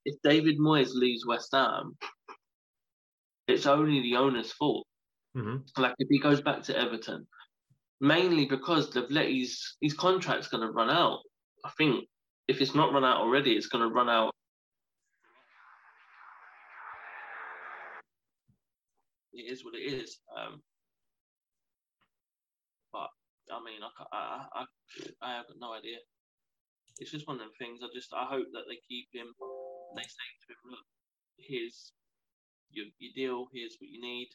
if 0.04 0.16
David 0.24 0.58
Moyes 0.58 0.90
leaves 0.94 1.24
West 1.26 1.50
Ham, 1.52 1.96
it's 3.46 3.66
only 3.66 4.00
the 4.02 4.16
owner's 4.16 4.52
fault. 4.52 4.86
Mhm. 5.36 5.64
Like 5.78 5.94
if 5.98 6.08
he 6.08 6.18
goes 6.18 6.40
back 6.40 6.62
to 6.64 6.76
Everton, 6.76 7.26
mainly 8.02 8.44
because 8.46 8.94
let 9.10 9.28
his 9.28 9.94
contract's 9.96 10.48
going 10.48 10.66
to 10.66 10.72
run 10.72 10.90
out. 10.90 11.20
I 11.64 11.70
think 11.78 12.08
if 12.48 12.60
it's 12.60 12.74
not 12.74 12.92
run 12.92 13.04
out 13.04 13.18
already, 13.18 13.52
it's 13.52 13.68
going 13.68 13.88
to 13.88 13.94
run 13.94 14.10
out. 14.10 14.34
It 19.32 19.50
is 19.50 19.64
what 19.64 19.74
it 19.74 19.86
is. 19.86 20.18
Um, 20.36 20.60
but 22.92 23.08
I 23.54 23.62
mean, 23.64 23.80
I, 23.80 24.16
I, 24.16 24.46
I, 24.52 24.64
I 25.22 25.36
have 25.36 25.46
no 25.58 25.72
idea. 25.72 25.98
It's 26.98 27.12
just 27.12 27.28
one 27.28 27.36
of 27.36 27.40
them 27.40 27.54
things. 27.58 27.80
I 27.82 27.86
just 27.94 28.12
I 28.12 28.26
hope 28.26 28.46
that 28.52 28.66
they 28.68 28.82
keep 28.88 29.08
him. 29.14 29.32
They 29.96 30.02
say 30.02 30.28
to 30.42 30.52
him, 30.52 30.60
look, 30.70 30.86
here's 31.38 31.92
your 32.70 32.86
your 32.98 33.12
deal. 33.14 33.46
Here's 33.54 33.76
what 33.78 33.88
you 33.88 34.02
need. 34.02 34.28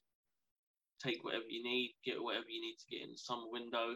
Take 1.03 1.23
whatever 1.23 1.45
you 1.49 1.63
need. 1.63 1.95
Get 2.03 2.21
whatever 2.21 2.45
you 2.49 2.61
need 2.61 2.77
to 2.77 2.89
get 2.89 3.07
in 3.07 3.17
summer 3.17 3.49
window. 3.51 3.95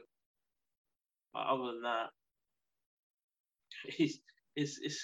But 1.34 1.48
other 1.48 1.74
than 1.74 1.81
that, 1.84 2.10
it's 3.98 4.20
it's 4.55 4.79
it's 4.81 5.01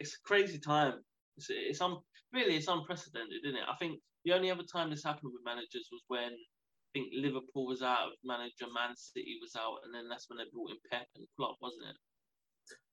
it's 0.00 0.14
a 0.14 0.26
crazy 0.26 0.58
time. 0.58 0.94
It's 1.36 1.46
it's 1.50 1.80
un, 1.80 1.96
really 2.32 2.56
it's 2.56 2.68
unprecedented, 2.68 3.44
isn't 3.44 3.56
it? 3.56 3.68
I 3.68 3.76
think 3.76 4.00
the 4.24 4.32
only 4.32 4.50
other 4.50 4.64
time 4.70 4.90
this 4.90 5.04
happened 5.04 5.32
with 5.32 5.44
managers 5.44 5.88
was 5.90 6.02
when 6.08 6.32
I 6.32 6.88
think 6.92 7.08
Liverpool 7.14 7.66
was 7.66 7.82
out 7.82 8.08
of 8.08 8.12
manager, 8.24 8.66
Man 8.72 8.96
City 8.96 9.38
was 9.40 9.54
out, 9.56 9.78
and 9.84 9.94
then 9.94 10.08
that's 10.08 10.28
when 10.28 10.38
they 10.38 10.44
brought 10.52 10.70
in 10.70 10.76
Pep 10.90 11.06
and 11.16 11.26
Klopp, 11.36 11.56
wasn't 11.60 11.88
it? 11.90 11.96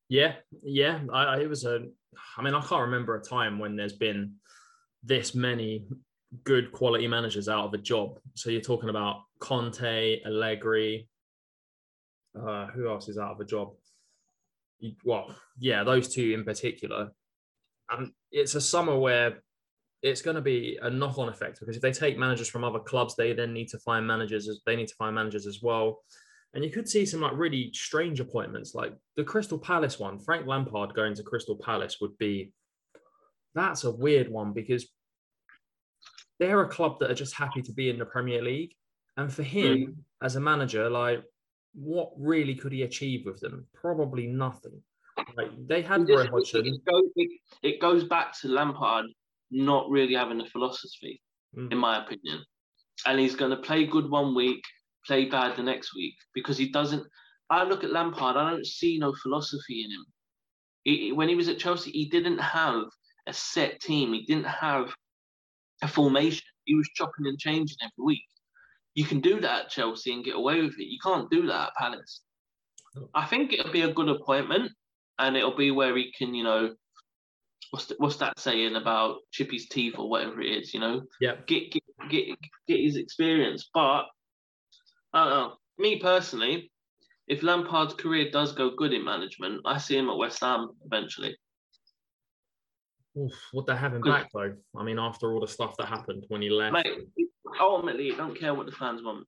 Yeah, 0.08 0.36
yeah. 0.64 1.00
I 1.12 1.40
it 1.42 1.50
was 1.50 1.66
a. 1.66 1.88
I 2.38 2.42
mean, 2.44 2.54
I 2.54 2.62
can't 2.62 2.84
remember 2.84 3.16
a 3.16 3.24
time 3.24 3.58
when 3.58 3.76
there's 3.76 3.98
been 3.98 4.36
this 5.04 5.34
many 5.34 5.86
good 6.44 6.72
quality 6.72 7.08
managers 7.08 7.50
out 7.50 7.66
of 7.66 7.74
a 7.74 7.78
job. 7.78 8.20
So 8.34 8.50
you're 8.50 8.62
talking 8.62 8.90
about 8.90 9.22
Conte, 9.40 10.22
Allegri. 10.26 11.08
Uh, 12.38 12.68
who 12.68 12.90
else 12.90 13.08
is 13.08 13.18
out 13.18 13.32
of 13.32 13.40
a 13.40 13.46
job? 13.46 13.74
Well, 15.04 15.34
yeah, 15.58 15.84
those 15.84 16.14
two 16.14 16.34
in 16.34 16.44
particular. 16.44 17.12
And 17.90 18.12
it's 18.32 18.56
a 18.56 18.62
summer 18.62 18.98
where 18.98 19.42
it's 20.02 20.22
going 20.22 20.36
to 20.36 20.42
be 20.42 20.78
a 20.82 20.90
knock-on 20.90 21.30
effect 21.30 21.60
because 21.60 21.76
if 21.76 21.82
they 21.82 21.92
take 21.92 22.18
managers 22.18 22.50
from 22.50 22.64
other 22.64 22.80
clubs, 22.80 23.16
they 23.16 23.34
then 23.34 23.54
need 23.54 23.70
to 23.70 23.80
find 23.80 24.06
managers. 24.06 24.48
As, 24.48 24.60
they 24.66 24.76
need 24.76 24.88
to 24.90 24.96
find 24.96 25.16
managers 25.16 25.48
as 25.48 25.62
well. 25.62 26.04
And 26.54 26.64
you 26.64 26.72
could 26.72 26.88
see 26.88 27.06
some 27.06 27.22
like 27.22 27.34
really 27.36 27.72
strange 27.74 28.20
appointments, 28.20 28.76
like 28.76 28.94
the 29.16 29.24
Crystal 29.24 29.58
Palace 29.58 30.00
one. 30.00 30.20
Frank 30.20 30.48
Lampard 30.48 30.94
going 30.94 31.14
to 31.16 31.24
Crystal 31.24 31.58
Palace 31.58 31.98
would 32.02 32.18
be 32.18 32.52
that's 33.56 33.86
a 33.86 33.92
weird 33.92 34.30
one 34.30 34.54
because 34.54 34.86
they're 36.40 36.62
a 36.62 36.68
club 36.70 37.00
that 37.00 37.12
are 37.12 37.16
just 37.16 37.36
happy 37.36 37.62
to 37.62 37.72
be 37.72 37.90
in 37.90 37.98
the 37.98 38.06
Premier 38.06 38.42
League. 38.42 38.74
And 39.18 39.32
for 39.32 39.44
him 39.44 40.04
as 40.22 40.36
a 40.36 40.42
manager, 40.42 40.90
like 40.90 41.24
what 41.74 42.12
really 42.18 42.56
could 42.56 42.72
he 42.72 42.84
achieve 42.84 43.26
with 43.26 43.40
them? 43.40 43.66
Probably 43.74 44.28
nothing. 44.28 44.82
Like 45.38 45.52
they 45.68 45.82
had 45.82 46.02
It 46.10 46.14
Roy 46.14 46.28
Hodgson. 46.28 46.66
It 46.66 46.86
goes, 46.86 47.04
it, 47.16 47.32
it 47.64 47.82
goes 47.82 48.04
back 48.04 48.38
to 48.42 48.48
Lampard 48.50 49.06
not 49.52 49.90
really 49.90 50.16
having 50.16 50.42
a 50.42 50.46
philosophy, 50.46 51.22
Mm. 51.56 51.72
in 51.72 51.78
my 51.78 52.04
opinion. 52.04 52.44
And 53.06 53.18
he's 53.20 53.36
going 53.36 53.52
to 53.52 53.58
play 53.58 53.86
good 53.86 54.10
one 54.10 54.36
week, 54.36 54.62
play 55.06 55.26
bad 55.26 55.56
the 55.56 55.64
next 55.64 55.96
week 55.96 56.16
because 56.34 56.58
he 56.58 56.70
doesn't. 56.70 57.06
I 57.50 57.64
look 57.64 57.84
at 57.86 57.92
Lampard, 57.92 58.36
I 58.36 58.50
don't 58.50 58.66
see 58.66 58.98
no 58.98 59.14
philosophy 59.22 59.84
in 59.86 59.92
him. 59.92 60.06
He, 60.84 61.12
when 61.14 61.30
he 61.30 61.36
was 61.36 61.48
at 61.48 61.60
Chelsea, 61.60 61.92
he 61.92 62.10
didn't 62.10 62.40
have 62.40 62.84
a 63.28 63.34
set 63.34 63.80
team, 63.80 64.14
he 64.14 64.26
didn't 64.26 64.48
have 64.48 64.94
a 65.86 65.88
formation. 65.88 66.44
He 66.66 66.76
was 66.76 66.90
chopping 66.96 67.28
and 67.28 67.40
changing 67.40 67.78
every 67.82 68.04
week. 68.04 68.24
You 68.96 69.06
can 69.06 69.22
do 69.22 69.40
that 69.42 69.66
at 69.66 69.70
Chelsea 69.70 70.14
and 70.14 70.24
get 70.26 70.36
away 70.36 70.62
with 70.62 70.78
it. 70.80 70.88
You 70.88 70.98
can't 71.02 71.30
do 71.30 71.46
that 71.48 71.68
at 71.70 71.76
Palace. 71.76 72.22
I 73.14 73.26
think 73.26 73.54
it'll 73.54 73.72
be 73.72 73.82
a 73.82 73.94
good 73.94 74.10
appointment, 74.10 74.72
and 75.20 75.36
it'll 75.36 75.56
be 75.56 75.72
where 75.72 75.96
he 75.96 76.12
can, 76.18 76.34
you 76.34 76.44
know, 76.44 76.76
what's 77.72 77.86
the, 77.88 77.96
what's 77.98 78.16
that 78.18 78.40
saying 78.40 78.76
about 78.76 79.18
Chippy's 79.32 79.68
teeth 79.68 79.96
or 79.98 80.10
whatever 80.10 80.42
it 80.42 80.48
is, 80.50 80.74
you 80.74 80.80
know, 80.80 81.02
Yeah. 81.20 81.36
get 81.46 81.72
get 81.72 81.84
get 82.10 82.38
get 82.68 82.80
his 82.80 82.96
experience. 82.96 83.70
But 83.74 84.06
I 85.14 85.24
don't 85.24 85.30
know. 85.30 85.54
Me 85.78 86.00
personally, 86.00 86.72
if 87.28 87.44
Lampard's 87.44 87.96
career 87.96 88.32
does 88.32 88.54
go 88.54 88.70
good 88.78 88.94
in 88.94 89.04
management, 89.04 89.62
I 89.66 89.78
see 89.78 89.98
him 89.98 90.10
at 90.10 90.18
West 90.18 90.40
Ham 90.40 90.70
eventually. 90.86 91.38
Oof, 93.18 93.34
would 93.54 93.66
they 93.66 93.76
have 93.76 93.94
him 93.94 94.02
back 94.02 94.30
though? 94.34 94.54
I 94.78 94.84
mean, 94.84 95.00
after 95.00 95.34
all 95.34 95.40
the 95.40 95.48
stuff 95.48 95.76
that 95.78 95.88
happened 95.88 96.26
when 96.28 96.42
he 96.42 96.50
left. 96.50 96.74
Mate, 96.74 97.08
ultimately, 97.60 98.12
I 98.12 98.18
don't 98.18 98.38
care 98.38 98.54
what 98.54 98.66
the 98.66 98.72
fans 98.74 99.02
want. 99.04 99.26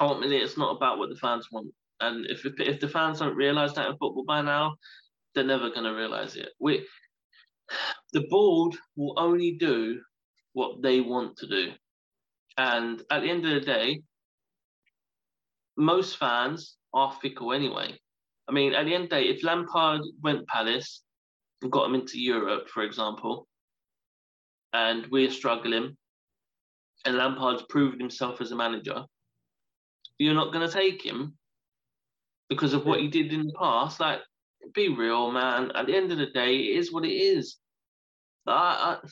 Ultimately, 0.00 0.38
it's 0.38 0.58
not 0.58 0.76
about 0.76 0.98
what 0.98 1.10
the 1.10 1.16
fans 1.16 1.48
want. 1.52 1.72
And 2.00 2.26
if 2.26 2.44
if, 2.44 2.80
the 2.80 2.88
fans 2.88 3.20
don't 3.20 3.36
realise 3.36 3.72
that 3.74 3.86
in 3.86 3.92
football 3.92 4.24
by 4.26 4.42
now, 4.42 4.74
they're 5.34 5.44
never 5.44 5.70
going 5.70 5.84
to 5.84 5.94
realise 5.94 6.34
it. 6.34 6.50
We, 6.58 6.86
the 8.12 8.26
board 8.28 8.74
will 8.96 9.14
only 9.16 9.52
do 9.52 10.00
what 10.52 10.82
they 10.82 11.00
want 11.00 11.36
to 11.38 11.46
do. 11.46 11.72
And 12.58 13.00
at 13.10 13.22
the 13.22 13.30
end 13.30 13.46
of 13.46 13.54
the 13.54 13.60
day, 13.60 14.02
most 15.76 16.18
fans 16.18 16.76
are 16.92 17.16
fickle 17.20 17.52
anyway. 17.52 17.98
I 18.48 18.52
mean, 18.52 18.74
at 18.74 18.84
the 18.84 18.94
end 18.94 19.04
of 19.04 19.10
the 19.10 19.16
day, 19.16 19.24
if 19.24 19.42
Lampard 19.42 20.02
went 20.22 20.46
Palace 20.46 21.02
got 21.70 21.84
them 21.84 21.94
into 21.94 22.20
Europe, 22.20 22.68
for 22.68 22.82
example, 22.82 23.46
and 24.72 25.06
we're 25.10 25.30
struggling, 25.30 25.96
and 27.04 27.16
Lampard's 27.16 27.64
proved 27.68 28.00
himself 28.00 28.40
as 28.40 28.52
a 28.52 28.56
manager, 28.56 29.04
you're 30.18 30.34
not 30.34 30.52
going 30.52 30.66
to 30.66 30.72
take 30.72 31.04
him 31.04 31.36
because 32.48 32.72
of 32.72 32.86
what 32.86 33.00
he 33.00 33.08
did 33.08 33.32
in 33.32 33.46
the 33.46 33.52
past. 33.54 34.00
Like, 34.00 34.20
be 34.74 34.88
real, 34.88 35.30
man. 35.30 35.70
At 35.74 35.86
the 35.86 35.96
end 35.96 36.12
of 36.12 36.18
the 36.18 36.26
day, 36.26 36.56
it 36.56 36.78
is 36.78 36.92
what 36.92 37.04
it 37.04 37.12
is. 37.12 37.56
I, 38.46 38.98
I, 39.02 39.08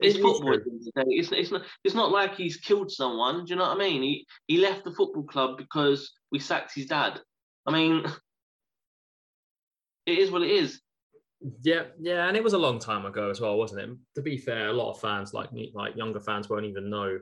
it's 0.00 0.16
It 0.16 0.22
football. 0.22 0.40
true. 0.42 0.54
At 0.54 0.64
the 0.64 0.70
end 0.70 0.80
of 0.80 0.84
the 0.94 1.04
day. 1.04 1.10
It's, 1.18 1.32
it's 1.32 1.50
not. 1.50 1.62
It's 1.84 1.94
not 1.94 2.10
like 2.10 2.34
he's 2.34 2.56
killed 2.56 2.90
someone. 2.90 3.44
Do 3.44 3.50
you 3.50 3.56
know 3.56 3.68
what 3.68 3.76
I 3.76 3.78
mean? 3.78 4.02
He 4.02 4.26
he 4.46 4.58
left 4.58 4.84
the 4.84 4.92
football 4.92 5.24
club 5.24 5.58
because 5.58 6.10
we 6.32 6.38
sacked 6.38 6.74
his 6.74 6.86
dad. 6.86 7.20
I 7.66 7.72
mean, 7.72 8.04
it 10.06 10.18
is 10.18 10.30
what 10.30 10.42
it 10.42 10.50
is. 10.50 10.80
Yeah, 11.62 11.84
yeah, 11.98 12.28
and 12.28 12.36
it 12.36 12.44
was 12.44 12.52
a 12.52 12.58
long 12.58 12.78
time 12.78 13.06
ago 13.06 13.30
as 13.30 13.40
well, 13.40 13.56
wasn't 13.56 13.80
it? 13.80 13.96
To 14.16 14.22
be 14.22 14.36
fair, 14.36 14.68
a 14.68 14.72
lot 14.72 14.90
of 14.90 15.00
fans, 15.00 15.32
like 15.32 15.52
me, 15.52 15.72
like 15.74 15.96
younger 15.96 16.20
fans, 16.20 16.48
won't 16.50 16.66
even 16.66 16.90
know 16.90 17.18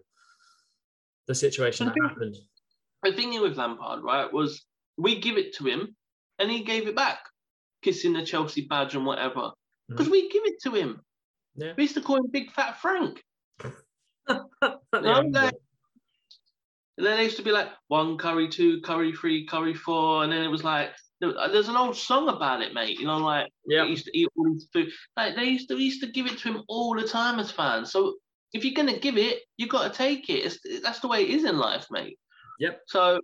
the 1.29 1.35
situation 1.35 1.87
that 1.87 1.95
think- 1.95 2.07
happened. 2.09 2.37
The 3.05 3.13
thing 3.13 3.41
with 3.41 3.57
Lampard, 3.57 4.03
right, 4.03 4.33
was 4.33 4.65
we 4.97 5.21
give 5.21 5.39
it 5.39 5.55
to 5.57 5.65
him 5.67 5.95
and 6.41 6.51
he 6.51 6.65
gave 6.65 6.89
it 6.89 6.97
back, 6.97 7.21
kissing 7.81 8.13
the 8.13 8.25
Chelsea 8.25 8.67
badge 8.69 8.97
and 8.97 9.07
whatever. 9.07 9.41
Mm. 9.41 9.53
Because 9.91 10.09
we 10.09 10.29
give 10.31 10.43
it 10.47 10.61
to 10.65 10.73
him. 10.73 11.01
Yeah. 11.55 11.75
We 11.77 11.85
used 11.85 11.95
to 11.95 12.01
call 12.01 12.17
him 12.17 12.27
Big 12.33 12.51
Fat 12.51 12.81
Frank. 12.81 13.23
Yeah, 14.29 14.41
No, 14.93 15.21
like- 15.31 15.55
And 16.97 17.07
then 17.07 17.17
they 17.19 17.25
used 17.25 17.37
to 17.37 17.45
be 17.45 17.53
like 17.53 17.69
one 17.87 18.19
curry, 18.19 18.49
two 18.49 18.81
curry, 18.81 19.13
three 19.13 19.47
curry, 19.47 19.75
four, 19.75 20.25
and 20.25 20.33
then 20.33 20.43
it 20.43 20.49
was 20.49 20.65
like 20.65 20.91
Uh, 21.23 21.49
there's 21.49 21.69
an 21.69 21.77
old 21.77 21.97
song 21.97 22.29
about 22.29 22.63
it, 22.63 22.75
mate. 22.75 22.99
You 22.99 23.07
know, 23.07 23.19
like 23.19 23.49
yeah, 23.67 23.85
they 23.85 23.91
used 23.91 24.07
to 24.07 24.19
eat 24.19 24.29
all 24.37 24.53
his 24.53 24.69
food. 24.73 24.91
Like 25.17 25.35
they 25.35 25.45
used 25.45 25.69
to 25.69 25.75
we 25.75 25.85
used 25.85 26.03
to 26.03 26.13
give 26.13 26.27
it 26.27 26.39
to 26.39 26.53
him 26.53 26.63
all 26.69 26.95
the 26.95 27.07
time 27.07 27.39
as 27.39 27.51
fans. 27.51 27.91
So 27.91 28.15
if 28.53 28.65
you're 28.65 28.75
gonna 28.75 28.99
give 28.99 29.19
it, 29.19 29.43
you 29.57 29.67
got 29.67 29.91
to 29.91 29.97
take 29.97 30.31
it. 30.31 30.45
It's, 30.45 30.83
that's 30.83 31.01
the 31.01 31.09
way 31.09 31.23
it 31.23 31.31
is 31.31 31.45
in 31.45 31.59
life, 31.59 31.87
mate. 31.91 32.19
Yep. 32.61 32.81
So 32.87 33.21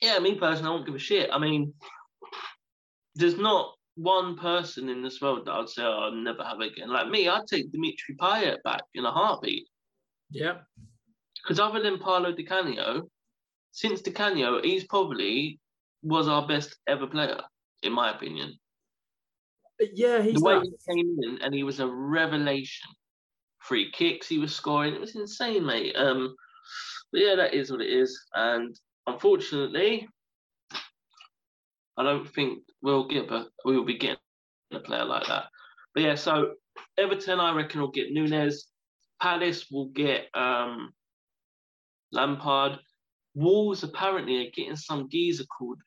yeah, 0.00 0.18
me 0.18 0.34
personally, 0.34 0.70
I 0.70 0.74
won't 0.74 0.86
give 0.86 0.94
a 0.94 0.98
shit. 0.98 1.30
I 1.32 1.38
mean, 1.38 1.74
there's 3.14 3.38
not 3.38 3.72
one 3.96 4.36
person 4.36 4.88
in 4.88 5.02
this 5.02 5.20
world 5.20 5.46
that 5.46 5.52
I'd 5.52 5.68
say 5.68 5.82
oh, 5.82 6.10
I'll 6.10 6.12
never 6.12 6.44
have 6.44 6.60
again. 6.60 6.90
Like 6.90 7.08
me, 7.08 7.28
I'd 7.28 7.46
take 7.46 7.72
Dimitri 7.72 8.14
Payet 8.16 8.62
back 8.62 8.82
in 8.94 9.04
a 9.04 9.10
heartbeat. 9.10 9.66
yeah. 10.30 10.58
Because 11.42 11.60
other 11.60 11.80
than 11.80 11.98
Paolo 11.98 12.32
Di 12.32 12.42
Canio, 12.42 13.08
since 13.70 14.00
Di 14.00 14.10
Canio, 14.10 14.60
he's 14.62 14.84
probably 14.84 15.60
was 16.06 16.28
our 16.28 16.46
best 16.46 16.76
ever 16.86 17.06
player, 17.06 17.40
in 17.82 17.92
my 17.92 18.10
opinion. 18.10 18.58
Yeah, 19.94 20.22
he's 20.22 20.34
the 20.34 20.44
way 20.44 20.60
he 20.60 20.94
came 20.94 21.18
in 21.22 21.38
and 21.42 21.54
he 21.54 21.62
was 21.62 21.80
a 21.80 21.86
revelation. 21.86 22.90
Free 23.58 23.90
kicks 23.90 24.28
he 24.28 24.38
was 24.38 24.54
scoring, 24.54 24.94
it 24.94 25.00
was 25.00 25.16
insane, 25.16 25.66
mate. 25.66 25.94
Um, 25.96 26.34
but 27.12 27.20
yeah, 27.20 27.34
that 27.36 27.54
is 27.54 27.70
what 27.70 27.80
it 27.80 27.90
is. 27.90 28.18
And 28.34 28.74
unfortunately, 29.06 30.08
I 31.98 32.02
don't 32.02 32.28
think 32.28 32.60
we'll 32.82 33.08
get 33.08 33.30
a, 33.30 33.46
we 33.64 33.76
will 33.76 33.84
be 33.84 33.98
getting 33.98 34.18
a 34.72 34.80
player 34.80 35.04
like 35.04 35.26
that. 35.26 35.44
But 35.94 36.02
yeah, 36.02 36.14
so 36.14 36.52
Everton, 36.98 37.40
I 37.40 37.54
reckon, 37.54 37.80
will 37.80 37.90
get 37.90 38.12
Nunes. 38.12 38.66
Palace 39.20 39.66
will 39.70 39.88
get 39.88 40.26
um, 40.34 40.92
Lampard. 42.12 42.78
Wolves 43.36 43.82
apparently 43.82 44.46
are 44.46 44.50
getting 44.50 44.76
some 44.76 45.10
geezer 45.10 45.44
called 45.44 45.78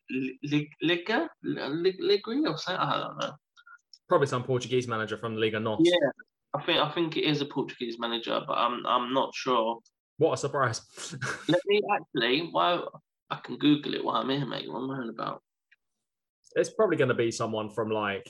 Liga, 0.84 1.28
Ligri 1.44 2.48
or 2.48 2.58
something. 2.58 2.78
I 2.78 3.00
don't 3.00 3.18
know. 3.20 3.32
Probably 4.08 4.28
some 4.28 4.44
Portuguese 4.44 4.88
manager 4.88 5.18
from 5.18 5.34
the 5.34 5.42
Liga 5.42 5.60
Nos. 5.60 5.80
Yeah, 5.82 6.10
I 6.54 6.62
think 6.62 6.80
I 6.80 6.92
think 6.92 7.18
it 7.18 7.24
is 7.24 7.42
a 7.42 7.46
Portuguese 7.46 7.98
manager, 8.00 8.40
but 8.48 8.54
I'm 8.54 8.86
I'm 8.86 9.16
not 9.16 9.34
sure. 9.34 9.80
What 10.18 10.34
a 10.34 10.38
surprise. 10.38 10.82
Let 11.48 11.60
me 11.68 11.82
actually. 11.92 12.52
Well, 12.54 13.02
I 13.32 13.38
can 13.38 13.58
Google 13.58 13.96
it 13.96 14.06
while 14.06 14.18
I'm 14.18 14.30
here, 14.30 14.46
mate. 14.46 14.72
What 14.72 14.84
am 14.84 14.92
I 14.92 14.98
on 14.98 15.10
about? 15.10 15.42
it's 16.56 16.72
probably 16.72 16.98
going 16.98 17.10
to 17.10 17.16
be 17.16 17.32
someone 17.32 17.70
from 17.70 17.90
like 17.90 18.28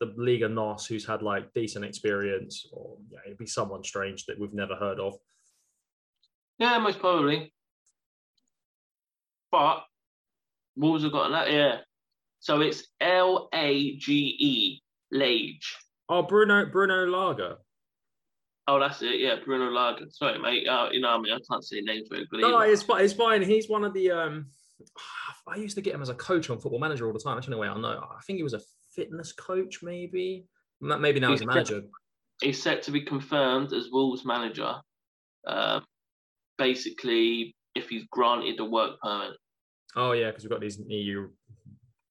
the 0.00 0.12
Liga 0.16 0.48
Nos 0.48 0.86
who's 0.86 1.06
had 1.06 1.22
like 1.22 1.52
decent 1.54 1.84
experience, 1.84 2.66
or 2.72 2.96
yeah, 3.10 3.18
it'd 3.26 3.38
be 3.38 3.46
someone 3.46 3.84
strange 3.84 4.26
that 4.26 4.38
we've 4.38 4.54
never 4.54 4.74
heard 4.74 4.98
of. 4.98 5.14
Yeah, 6.58 6.78
most 6.78 6.98
probably. 6.98 7.52
But 9.50 9.84
Wolves 10.76 11.02
have 11.02 11.12
got 11.12 11.30
that. 11.30 11.52
Yeah. 11.52 11.78
So 12.40 12.60
it's 12.60 12.84
L 13.00 13.48
A 13.54 13.96
G 13.96 14.36
E 14.38 14.82
Lage. 15.12 15.76
Oh, 16.08 16.22
Bruno 16.22 16.66
Bruno 16.66 17.06
Lager. 17.06 17.56
Oh, 18.66 18.78
that's 18.78 19.02
it. 19.02 19.20
Yeah, 19.20 19.36
Bruno 19.44 19.70
Lager. 19.70 20.06
Sorry, 20.10 20.38
mate. 20.38 20.66
Uh, 20.68 20.88
you 20.92 21.00
know, 21.00 21.08
I 21.10 21.18
mean, 21.18 21.32
I 21.32 21.38
can't 21.50 21.64
say 21.64 21.80
names 21.80 22.08
very 22.10 22.26
good. 22.30 22.40
No, 22.40 22.56
either. 22.58 22.72
it's 22.72 22.82
fine. 22.82 23.04
It's 23.04 23.12
fine. 23.12 23.42
He's 23.42 23.68
one 23.68 23.84
of 23.84 23.92
the. 23.94 24.10
um 24.10 24.46
I 25.48 25.56
used 25.56 25.74
to 25.76 25.82
get 25.82 25.94
him 25.94 26.02
as 26.02 26.08
a 26.08 26.14
coach 26.14 26.50
on 26.50 26.58
Football 26.58 26.80
Manager 26.80 27.06
all 27.06 27.12
the 27.12 27.18
time. 27.18 27.36
That's 27.36 27.46
the 27.46 27.54
only 27.54 27.68
way 27.68 27.72
I 27.72 27.78
know. 27.78 28.06
I 28.10 28.20
think 28.22 28.36
he 28.36 28.42
was 28.42 28.54
a 28.54 28.60
fitness 28.94 29.32
coach, 29.32 29.80
maybe. 29.82 30.46
Maybe 30.80 31.20
now 31.20 31.30
he's 31.30 31.40
a 31.40 31.44
He's 31.44 31.46
manager. 31.46 31.82
He's 32.40 32.62
set 32.62 32.82
to 32.84 32.90
be 32.90 33.02
confirmed 33.02 33.72
as 33.72 33.88
Wolves 33.90 34.24
manager. 34.24 34.76
Uh, 35.46 35.80
basically, 36.56 37.54
if 37.74 37.88
he's 37.88 38.04
granted 38.10 38.58
a 38.60 38.64
work 38.64 39.00
permit. 39.00 39.36
Oh 39.96 40.12
yeah, 40.12 40.28
because 40.28 40.44
we've 40.44 40.50
got 40.50 40.60
these 40.60 40.80
EU 40.86 41.28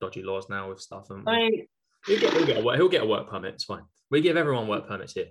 dodgy 0.01 0.23
laws 0.23 0.49
now 0.49 0.69
with 0.69 0.81
stuff. 0.81 1.09
And 1.09 1.27
I 1.27 1.35
mean, 1.37 1.67
he'll, 2.05 2.19
get, 2.19 2.33
he'll, 2.33 2.45
get 2.45 2.57
a, 2.57 2.61
work- 2.61 2.77
he'll 2.77 2.89
get 2.89 3.03
a 3.03 3.07
work 3.07 3.29
permit. 3.29 3.55
It's 3.55 3.65
fine. 3.65 3.83
We 4.11 4.21
give 4.21 4.37
everyone 4.37 4.67
work 4.67 4.87
permits 4.87 5.13
here. 5.13 5.27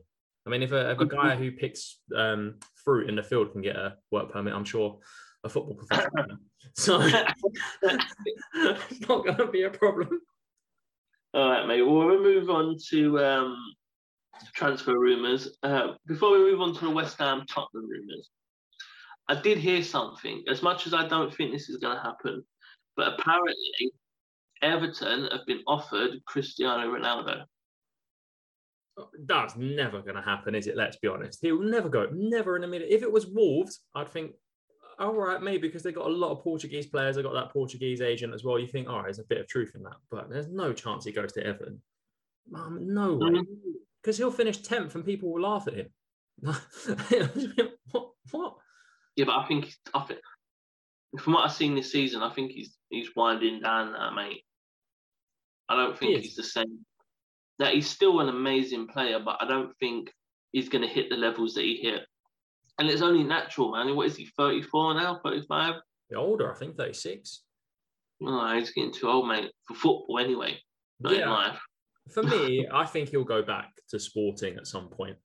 I 0.47 0.51
mean, 0.51 0.63
if 0.63 0.73
a, 0.73 0.93
if 0.93 1.01
a 1.01 1.07
guy 1.07 1.37
who 1.37 1.53
picks 1.53 2.01
um, 2.17 2.55
fruit 2.85 3.09
in 3.09 3.17
the 3.17 3.23
field 3.23 3.53
can 3.53 3.61
get 3.61 3.77
a 3.77 3.97
work 4.11 4.33
permit, 4.33 4.55
I'm 4.55 4.65
sure 4.65 4.99
a 5.45 5.49
football 5.49 5.75
professional. 5.75 6.11
can. 6.17 6.39
So 6.75 7.01
it's 7.01 7.21
not 9.09 9.25
going 9.25 9.37
to 9.37 9.47
be 9.47 9.63
a 9.63 9.71
problem. 9.71 10.21
All 11.35 11.51
right, 11.51 11.67
mate. 11.67 11.83
Well, 11.83 12.07
we'll 12.07 12.23
move 12.23 12.51
on 12.51 12.77
to 12.91 13.19
um, 13.25 13.57
transfer 14.55 14.99
rumours. 14.99 15.57
Uh, 15.63 15.95
before 16.07 16.33
we 16.33 16.39
move 16.51 16.61
on 16.61 16.75
to 16.75 16.81
the 16.85 16.91
West 16.91 17.19
Ham 17.19 17.45
Tottenham 17.49 17.89
rumours, 17.89 18.31
I 19.29 19.41
did 19.41 19.59
hear 19.59 19.83
something. 19.83 20.45
As 20.49 20.63
much 20.63 20.87
as 20.87 20.95
I 20.95 21.07
don't 21.07 21.35
think 21.35 21.53
this 21.53 21.69
is 21.69 21.77
going 21.77 21.97
to 21.97 22.03
happen, 22.03 22.45
but 22.97 23.15
apparently 23.19 23.93
Everton 24.63 25.29
have 25.31 25.47
been 25.47 25.63
offered 25.67 26.21
Cristiano 26.27 26.91
Ronaldo. 26.91 27.45
That's 29.27 29.55
never 29.57 30.01
going 30.03 30.17
to 30.17 30.23
happen, 30.23 30.55
is 30.55 30.67
it? 30.67 30.77
Let's 30.77 30.97
be 30.97 31.09
honest. 31.09 31.39
He'll 31.41 31.63
never 31.63 31.89
go. 31.89 32.09
Never 32.13 32.57
in 32.57 32.65
a 32.65 32.67
minute. 32.67 32.89
If 32.91 33.03
it 33.03 33.13
was 33.13 33.27
Wolves, 33.27 33.81
I'd 33.95 34.09
think, 34.09 34.33
all 34.99 35.15
right, 35.15 35.41
maybe 35.41 35.69
because 35.69 35.85
they 35.85 35.93
got 35.93 36.07
a 36.07 36.13
lot 36.13 36.33
of 36.33 36.43
Portuguese 36.43 36.87
players. 36.87 37.15
They 37.15 37.23
got 37.23 37.35
that 37.35 37.53
Portuguese 37.53 38.01
agent 38.01 38.35
as 38.35 38.43
well. 38.43 38.59
You 38.59 38.67
think, 38.67 38.89
all 38.89 38.97
right, 38.97 39.05
there's 39.05 39.21
a 39.21 39.25
bit 39.25 39.41
of 39.41 39.47
truth 39.47 39.73
in 39.77 39.85
that, 39.85 39.97
but 40.11 40.29
there's 40.29 40.49
no 40.49 40.73
chance 40.73 41.05
he 41.05 41.13
goes 41.13 41.33
to 41.35 41.47
Everton. 41.47 41.81
Um, 42.55 42.93
no 42.93 43.15
way, 43.15 43.43
because 44.03 44.17
he'll 44.17 44.31
finish 44.31 44.59
tenth 44.59 44.95
and 44.95 45.05
people 45.05 45.33
will 45.33 45.43
laugh 45.43 45.69
at 45.69 45.75
him. 45.75 45.89
what? 47.93 48.11
What? 48.31 48.55
Yeah, 49.19 49.25
but 49.25 49.37
I 49.37 49.47
think 49.49 49.65
he's- 49.65 49.79
I 49.93 50.05
think 50.05 50.21
from 51.19 51.33
what 51.33 51.45
I've 51.45 51.53
seen 51.53 51.75
this 51.75 51.91
season, 51.91 52.23
I 52.23 52.33
think 52.33 52.53
he's 52.53 52.79
he's 52.89 53.15
winding 53.17 53.61
down 53.61 53.93
now, 53.93 54.11
mate. 54.15 54.45
I 55.69 55.75
don't 55.77 55.99
think 55.99 56.19
is. 56.19 56.25
he's 56.25 56.37
the 56.37 56.45
same. 56.45 56.87
That 57.59 57.75
he's 57.75 57.91
still 57.91 58.21
an 58.21 58.29
amazing 58.29 58.87
player, 58.87 59.19
but 59.19 59.37
I 59.43 59.47
don't 59.49 59.77
think 59.79 60.15
he's 60.53 60.69
going 60.69 60.83
to 60.83 60.89
hit 60.89 61.11
the 61.11 61.17
levels 61.17 61.55
that 61.55 61.65
he 61.65 61.79
hit. 61.79 62.07
And 62.79 62.89
it's 62.89 63.03
only 63.03 63.25
natural, 63.25 63.73
man. 63.73 63.95
What 63.97 64.07
is 64.07 64.17
he? 64.17 64.27
Thirty 64.37 64.63
four 64.63 64.95
now? 64.95 65.19
Thirty 65.25 65.45
five? 65.49 65.83
Older, 66.15 66.55
I 66.55 66.57
think, 66.57 66.77
thirty-six. 66.77 67.43
No, 68.21 68.57
he's 68.57 68.71
getting 68.71 68.93
too 68.93 69.09
old, 69.09 69.27
mate. 69.27 69.51
For 69.67 69.75
football, 69.75 70.21
anyway. 70.21 70.63
Not 71.01 71.13
in 71.15 71.19
Yeah. 71.21 71.31
life. 71.33 71.61
For 72.13 72.23
me, 72.23 72.69
I 72.73 72.87
think 72.87 73.09
he'll 73.09 73.25
go 73.25 73.43
back 73.43 73.73
to 73.89 73.99
Sporting 73.99 74.57
at 74.57 74.69
some 74.69 74.89
point. 74.89 75.19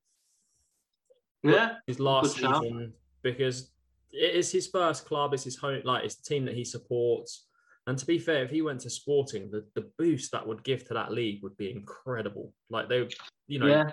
Yeah. 1.44 1.78
his 1.86 2.00
last 2.00 2.36
season 2.36 2.94
because 3.22 3.73
it 4.14 4.36
is 4.36 4.52
his 4.52 4.68
first 4.68 5.06
club, 5.06 5.34
it's 5.34 5.44
his 5.44 5.58
home, 5.58 5.82
like 5.84 6.06
it's 6.06 6.16
the 6.16 6.24
team 6.24 6.46
that 6.46 6.56
he 6.56 6.64
supports. 6.64 7.48
And 7.88 7.98
to 7.98 8.06
be 8.06 8.18
fair, 8.18 8.44
if 8.44 8.52
he 8.52 8.62
went 8.62 8.80
to 8.82 8.90
Sporting, 8.90 9.52
the, 9.52 9.66
the 9.76 9.90
boost 9.98 10.32
that 10.32 10.48
would 10.48 10.64
give 10.64 10.88
to 10.88 10.94
that 10.94 11.12
league 11.12 11.44
would 11.44 11.58
be 11.58 11.70
incredible. 11.72 12.54
Like 12.70 12.88
they, 12.88 13.10
you 13.48 13.60
know, 13.60 13.68
yeah. 13.68 13.92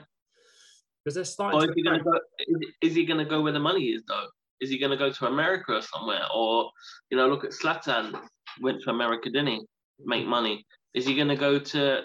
because 1.03 1.17
they're 1.17 1.25
starting 1.25 1.59
Or 1.59 1.67
to 1.67 1.71
is 1.71 1.75
he 1.75 1.83
going 1.83 1.99
to 1.99 2.05
go? 2.05 2.21
Is, 2.39 2.57
is 2.83 2.95
he 2.95 3.05
going 3.05 3.19
to 3.19 3.25
go 3.25 3.43
where 3.43 3.53
the 3.53 3.59
money 3.59 3.87
is, 3.87 4.03
though? 4.07 4.27
Is 4.61 4.71
he 4.71 4.79
going 4.79 4.91
to 4.91 4.97
go 4.97 5.11
to 5.11 5.27
America 5.27 5.73
or 5.73 5.83
somewhere? 5.83 6.23
Or, 6.33 6.71
you 7.11 7.17
know, 7.17 7.29
look 7.29 7.45
at 7.45 7.51
Zlatan. 7.51 8.21
Went 8.61 8.83
to 8.83 8.91
America, 8.91 9.31
didn't 9.31 9.49
he? 9.49 9.63
Make 10.05 10.27
money. 10.27 10.65
Is 10.95 11.07
he 11.07 11.17
going 11.17 11.29
to 11.29 11.37
go 11.37 11.59
to 11.59 12.03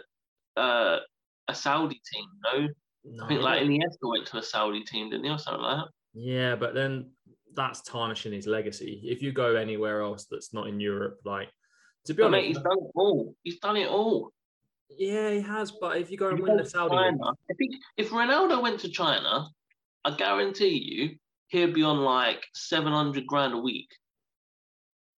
uh, 0.58 0.98
a 1.48 1.56
Saudi 1.56 2.02
team? 2.12 2.26
No. 2.44 2.68
No, 3.08 3.26
I 3.26 3.28
think 3.28 3.42
like 3.42 3.62
won't. 3.62 3.72
Iniesta 3.72 4.10
went 4.10 4.26
to 4.28 4.38
a 4.38 4.44
Saudi 4.44 4.84
team, 4.84 5.12
didn't 5.12 5.26
he, 5.26 5.30
or 5.30 5.38
something 5.38 5.62
like 5.62 5.78
that? 5.78 5.90
yeah, 6.16 6.56
but 6.56 6.74
then 6.74 7.12
that's 7.56 7.82
tarnishing 7.82 8.34
his 8.34 8.48
legacy. 8.48 9.02
If 9.04 9.22
you 9.22 9.32
go 9.32 9.56
anywhere 9.56 10.02
else 10.02 10.26
that's 10.30 10.54
not 10.54 10.68
in 10.68 10.80
Europe, 10.80 11.20
like 11.26 11.50
to 12.06 12.14
be 12.14 12.24
But 12.24 12.30
mate, 12.32 12.38
honest, 12.46 12.48
he's 12.60 12.64
done 12.64 12.78
it 12.78 12.92
all. 12.96 13.36
He's 13.44 13.60
done 13.60 13.78
it 13.78 13.88
all. 13.88 14.32
yeah, 14.98 15.32
he 15.32 15.42
has. 15.42 15.72
But 15.72 15.98
if 15.98 16.12
you 16.12 16.18
go 16.18 16.30
and 16.30 16.40
win 16.40 16.58
the 16.58 16.66
Saudi, 16.66 16.96
China, 16.96 17.32
if, 17.50 17.58
he, 17.60 17.78
if 17.98 18.10
Ronaldo 18.12 18.62
went 18.62 18.80
to 18.82 18.90
China, 18.90 19.48
I 20.04 20.12
guarantee 20.16 20.78
you 20.78 21.18
he'd 21.48 21.74
be 21.74 21.84
on 21.84 22.00
like 22.00 22.46
seven 22.54 22.92
hundred 22.94 23.26
grand 23.28 23.54
a 23.54 23.58
week. 23.58 23.90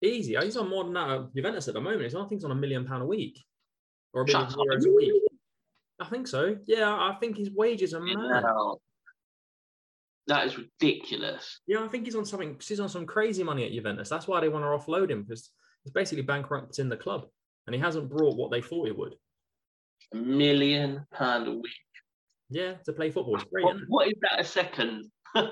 Easy. 0.04 0.38
Oh, 0.38 0.41
he's 0.43 0.58
on 0.58 0.69
more 0.69 0.84
than 0.84 0.93
that 0.93 1.10
at 1.10 1.36
Juventus 1.36 1.67
at 1.67 1.73
the 1.73 1.82
moment. 1.82 2.04
He's 2.04 2.13
on, 2.15 2.26
I 2.26 2.28
think 2.28 2.41
he's 2.41 2.45
on 2.45 2.52
a 2.52 2.56
million 2.56 2.86
pound 2.86 3.02
a 3.04 3.06
week. 3.06 3.39
Or 4.13 4.21
a 4.21 4.26
million 4.26 4.50
Shut 4.50 4.60
up. 4.60 4.65
euros 4.65 4.86
a 4.88 4.91
week. 4.95 5.13
I 6.00 6.06
think 6.06 6.28
so. 6.28 6.56
Yeah, 6.67 6.89
I 6.91 7.17
think 7.19 7.36
his 7.38 7.50
wages 7.52 7.93
are 7.95 8.00
mad. 8.00 8.43
Wow. 8.43 8.78
That 10.28 10.46
is 10.46 10.58
ridiculous. 10.58 11.62
Yeah, 11.68 11.84
I 11.84 11.88
think 11.88 12.06
he's 12.06 12.16
on 12.16 12.26
something. 12.26 12.58
He's 12.62 12.80
on 12.80 12.90
some 12.90 13.06
crazy 13.06 13.44
money 13.44 13.66
at 13.66 13.72
Juventus. 13.72 14.10
That's 14.10 14.28
why 14.28 14.42
they 14.42 14.50
want 14.50 14.63
to 14.66 14.92
offload 14.92 15.10
him 15.10 15.24
because 15.24 15.52
he's 15.84 15.94
basically 15.94 16.24
bankrupting 16.24 16.90
the 16.90 16.98
club, 16.98 17.28
and 17.66 17.74
he 17.74 17.80
hasn't 17.80 18.10
brought 18.10 18.36
what 18.36 18.52
they 18.52 18.62
thought 18.62 18.88
he 18.88 18.92
would. 18.92 19.16
A 20.13 20.18
million 20.18 21.06
pound 21.13 21.48
a 21.48 21.54
week. 21.54 21.72
Yeah, 22.50 22.74
to 22.86 22.94
play 22.94 23.10
football, 23.10 23.36
it's 23.36 23.46
great. 23.46 23.66
What, 23.66 23.76
isn't 23.76 23.84
it? 23.84 23.90
what 23.90 24.08
is 24.08 24.13
that 24.22 24.40
a 24.40 24.44
second? 24.44 25.06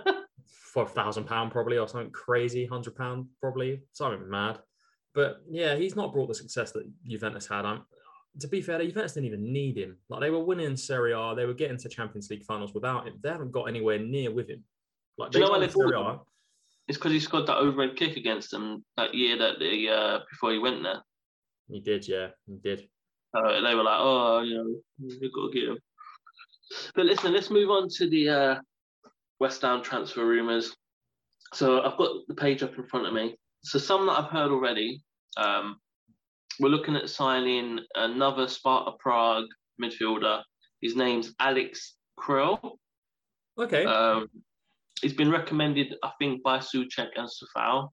Five 0.74 0.92
thousand 0.92 1.26
pound 1.26 1.52
probably, 1.52 1.78
or 1.78 1.88
something 1.88 2.12
crazy. 2.12 2.66
Hundred 2.66 2.96
pound 2.96 3.28
probably, 3.40 3.82
something 3.94 4.30
mad. 4.30 4.60
But 5.14 5.38
yeah, 5.50 5.76
he's 5.78 5.96
not 5.96 6.14
brought 6.14 6.28
the 6.28 6.36
success 6.36 6.74
that 6.74 6.84
Juventus 7.08 7.48
had. 7.48 7.66
I'm, 7.66 7.84
to 8.39 8.48
be 8.48 8.62
fair, 8.62 8.78
the 8.78 8.86
Juventus 8.86 9.13
didn't 9.13 9.28
even 9.28 9.52
need 9.52 9.78
him. 9.78 9.98
Like 10.10 10.21
they 10.21 10.30
were 10.30 10.43
winning 10.43 10.76
Serie 10.76 11.13
A, 11.13 11.34
they 11.36 11.45
were 11.45 11.54
getting 11.54 11.78
to 11.78 11.89
Champions 11.89 12.30
League 12.30 12.43
finals 12.43 12.74
without 12.74 13.08
him. 13.08 13.15
They 13.21 13.30
haven't 13.30 13.52
got 13.52 13.65
anywhere 13.65 14.00
near 14.00 14.32
with 14.32 14.50
him. 14.50 14.63
Like 15.17 15.32
Do 15.32 15.39
you 15.39 15.45
know 15.45 15.52
why 15.52 15.60
they 15.60 15.69
Serie 15.69 15.98
A. 15.98 16.19
It's 16.88 16.98
because 16.98 17.13
he 17.13 17.19
scored 17.19 17.48
that 17.48 17.58
overhead 17.58 17.95
kick 17.95 18.15
against 18.15 18.52
them 18.52 18.84
that 18.98 19.13
year 19.13 19.38
that 19.38 19.60
the 19.60 19.89
uh, 19.89 20.19
before 20.30 20.52
he 20.52 20.60
went 20.60 20.84
there. 20.84 21.02
He 21.67 21.80
did, 21.80 22.08
yeah, 22.08 22.28
he 22.45 22.58
did. 22.58 22.88
Uh, 23.36 23.62
they 23.62 23.74
were 23.74 23.84
like, 23.84 24.00
oh, 24.00 24.41
you 24.41 24.56
know, 24.56 24.76
we've 25.02 25.34
got 25.34 25.48
to 25.48 25.54
get 25.54 25.69
him. 25.69 25.80
But 26.93 27.06
listen, 27.06 27.34
let's 27.34 27.50
move 27.50 27.69
on 27.69 27.89
to 27.98 28.10
the 28.10 28.30
uh, 28.30 28.56
West 29.39 29.62
Ham 29.63 29.82
transfer 29.82 30.26
rumours. 30.26 30.76
So 31.54 31.82
I've 31.82 31.98
got 31.98 32.28
the 32.28 32.36
page 32.36 32.63
up 32.63 32.78
in 32.78 32.86
front 32.86 33.08
of 33.08 33.13
me. 33.13 33.36
So 33.63 33.80
some 33.80 34.06
that 34.06 34.19
I've 34.19 34.32
heard 34.32 34.52
already. 34.52 35.02
Um, 35.38 35.78
we're 36.60 36.70
looking 36.70 36.96
at 36.96 37.10
signing 37.10 37.80
another 37.96 38.48
Sparta 38.48 38.91
Prague 39.00 39.46
midfielder. 39.82 40.41
His 40.82 40.96
name's 40.96 41.34
Alex 41.39 41.96
Král. 42.20 42.78
Okay. 43.58 43.86
Um, 43.86 44.28
he's 45.02 45.13
been 45.13 45.32
recommended, 45.32 45.96
I 46.04 46.12
think, 46.20 46.44
by 46.44 46.60
Souček 46.60 47.10
and 47.15 47.30
Safal. 47.30 47.89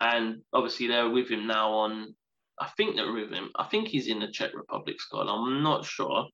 And 0.00 0.42
obviously, 0.52 0.86
they're 0.86 1.10
with 1.10 1.28
him 1.28 1.46
now 1.46 1.72
on. 1.72 2.14
I 2.60 2.68
think 2.76 2.96
they're 2.96 3.12
with 3.12 3.30
him. 3.30 3.50
I 3.56 3.64
think 3.64 3.88
he's 3.88 4.08
in 4.08 4.20
the 4.20 4.30
Czech 4.30 4.50
Republic 4.54 5.00
squad. 5.00 5.28
I'm 5.28 5.62
not 5.62 5.84
sure. 5.84 6.26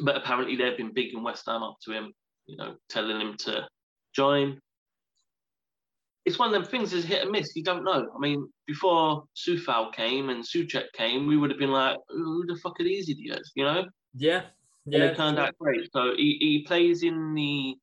But 0.00 0.16
apparently, 0.16 0.56
they've 0.56 0.76
been 0.76 0.92
big 0.92 1.14
in 1.14 1.22
West 1.22 1.44
Ham 1.46 1.62
up 1.62 1.76
to 1.84 1.92
him, 1.92 2.12
you 2.46 2.56
know, 2.56 2.76
telling 2.88 3.20
him 3.20 3.36
to 3.40 3.66
join. 4.14 4.60
It's 6.24 6.38
one 6.38 6.48
of 6.48 6.52
them 6.52 6.64
things 6.64 6.92
is 6.92 7.04
hit 7.04 7.22
and 7.22 7.30
miss. 7.30 7.56
You 7.56 7.64
don't 7.64 7.84
know. 7.84 8.08
I 8.14 8.18
mean, 8.18 8.48
before 8.66 9.24
Sufal 9.36 9.92
came 9.92 10.28
and 10.30 10.44
Souček 10.44 10.92
came, 10.94 11.26
we 11.26 11.36
would 11.36 11.50
have 11.50 11.58
been 11.58 11.72
like, 11.72 11.96
who 12.08 12.46
the 12.46 12.56
fuck 12.56 12.78
are 12.80 12.84
these 12.84 13.08
idiots, 13.08 13.50
you 13.56 13.64
know? 13.64 13.84
yeah. 14.14 14.42
and 14.86 14.94
Yeah. 14.94 15.04
it 15.04 15.16
turned 15.16 15.38
out 15.38 15.56
great. 15.58 15.90
So 15.92 16.14
he, 16.16 16.36
he 16.40 16.64
plays 16.66 17.02
in 17.02 17.34
the 17.34 17.74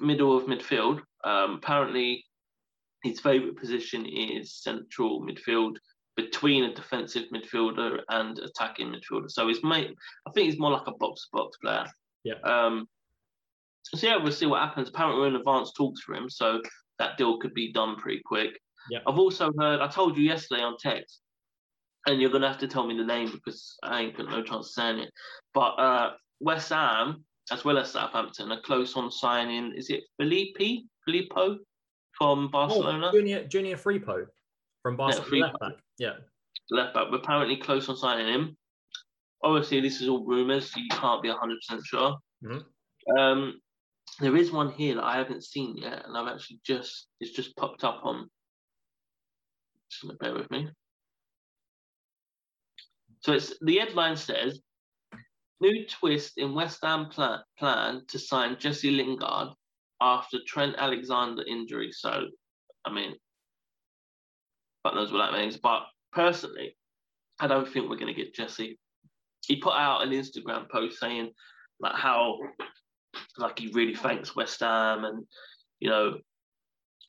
middle 0.00 0.36
of 0.36 0.44
midfield. 0.44 1.00
Um, 1.24 1.54
apparently, 1.62 2.24
his 3.04 3.20
favourite 3.20 3.56
position 3.56 4.04
is 4.06 4.54
central 4.54 5.22
midfield 5.22 5.76
between 6.16 6.64
a 6.64 6.74
defensive 6.74 7.24
midfielder 7.32 8.00
and 8.08 8.38
attacking 8.40 8.92
midfielder. 8.92 9.30
So 9.30 9.46
he's 9.48 9.62
mate, 9.62 9.94
I 10.26 10.30
think 10.32 10.50
he's 10.50 10.58
more 10.58 10.72
like 10.72 10.86
a 10.86 10.92
box 10.92 11.22
to 11.22 11.28
box 11.32 11.56
player. 11.58 11.86
Yeah. 12.24 12.34
Um, 12.44 12.88
so 13.84 14.06
yeah, 14.06 14.16
we'll 14.16 14.32
see 14.32 14.46
what 14.46 14.60
happens. 14.60 14.88
Apparently, 14.88 15.20
we're 15.20 15.28
in 15.28 15.36
advanced 15.36 15.76
talks 15.76 16.02
for 16.02 16.14
him, 16.14 16.28
so 16.28 16.60
that 17.00 17.16
deal 17.16 17.38
could 17.38 17.54
be 17.54 17.72
done 17.72 17.96
pretty 17.96 18.20
quick. 18.24 18.60
Yeah. 18.90 19.00
I've 19.08 19.18
also 19.18 19.50
heard. 19.58 19.80
I 19.80 19.88
told 19.88 20.16
you 20.16 20.22
yesterday 20.22 20.62
on 20.62 20.76
text, 20.78 21.22
and 22.06 22.20
you're 22.20 22.30
gonna 22.30 22.46
have 22.46 22.58
to 22.58 22.68
tell 22.68 22.86
me 22.86 22.96
the 22.96 23.04
name 23.04 23.32
because 23.32 23.76
I 23.82 24.02
ain't 24.02 24.16
got 24.16 24.30
no 24.30 24.42
chance 24.42 24.68
of 24.68 24.72
saying 24.72 24.98
it. 25.00 25.10
But 25.52 25.70
uh, 25.78 26.12
West 26.38 26.68
Ham, 26.68 27.24
as 27.50 27.64
well 27.64 27.78
as 27.78 27.90
Southampton, 27.90 28.52
are 28.52 28.60
close 28.60 28.96
on 28.96 29.10
signing. 29.10 29.72
Is 29.74 29.90
it 29.90 30.02
Felipe 30.18 30.84
Filippo 31.04 31.58
from 32.12 32.50
Barcelona? 32.50 33.08
Oh, 33.08 33.12
Junior 33.12 33.44
Junior 33.48 33.76
Firpo 33.76 34.26
from 34.82 34.96
Barcelona 34.96 35.52
back. 35.60 35.72
Yeah. 35.98 36.14
left 36.70 36.94
back. 36.94 37.06
We're 37.10 37.18
apparently 37.18 37.56
close 37.56 37.88
on 37.88 37.96
signing 37.96 38.32
him. 38.32 38.56
Obviously, 39.42 39.80
this 39.80 40.02
is 40.02 40.08
all 40.08 40.24
rumours, 40.24 40.70
so 40.70 40.80
you 40.80 40.88
can't 40.90 41.22
be 41.22 41.30
100% 41.30 41.80
sure. 41.82 42.18
Mhm. 42.44 42.62
Um, 43.18 43.60
there 44.20 44.36
is 44.36 44.52
one 44.52 44.70
here 44.72 44.96
that 44.96 45.04
I 45.04 45.16
haven't 45.16 45.44
seen 45.44 45.76
yet, 45.76 46.04
and 46.06 46.16
I've 46.16 46.28
actually 46.28 46.60
just, 46.64 47.08
it's 47.20 47.32
just 47.32 47.56
popped 47.56 47.84
up 47.84 48.00
on. 48.04 48.28
Just 49.90 50.18
bear 50.18 50.34
with 50.34 50.50
me. 50.50 50.68
So 53.20 53.32
it's 53.32 53.54
the 53.60 53.78
headline 53.78 54.16
says, 54.16 54.60
new 55.60 55.86
twist 55.86 56.38
in 56.38 56.54
West 56.54 56.78
Ham 56.82 57.06
plan, 57.06 57.40
plan 57.58 58.02
to 58.08 58.18
sign 58.18 58.56
Jesse 58.58 58.90
Lingard 58.90 59.48
after 60.00 60.38
Trent 60.46 60.76
Alexander 60.78 61.42
injury. 61.46 61.90
So, 61.92 62.26
I 62.84 62.92
mean, 62.92 63.14
God 64.84 64.94
knows 64.94 65.12
what 65.12 65.18
that 65.18 65.38
means. 65.38 65.56
But 65.56 65.82
personally, 66.12 66.76
I 67.38 67.46
don't 67.46 67.68
think 67.68 67.88
we're 67.88 67.96
going 67.96 68.14
to 68.14 68.22
get 68.22 68.34
Jesse. 68.34 68.78
He 69.46 69.56
put 69.56 69.74
out 69.74 70.02
an 70.02 70.10
Instagram 70.10 70.68
post 70.70 70.98
saying 70.98 71.30
like 71.80 71.94
how 71.94 72.38
like 73.38 73.58
he 73.58 73.70
really 73.74 73.94
thanks 73.94 74.36
West 74.36 74.60
Ham 74.60 75.04
and 75.04 75.24
you 75.80 75.88
know 75.88 76.18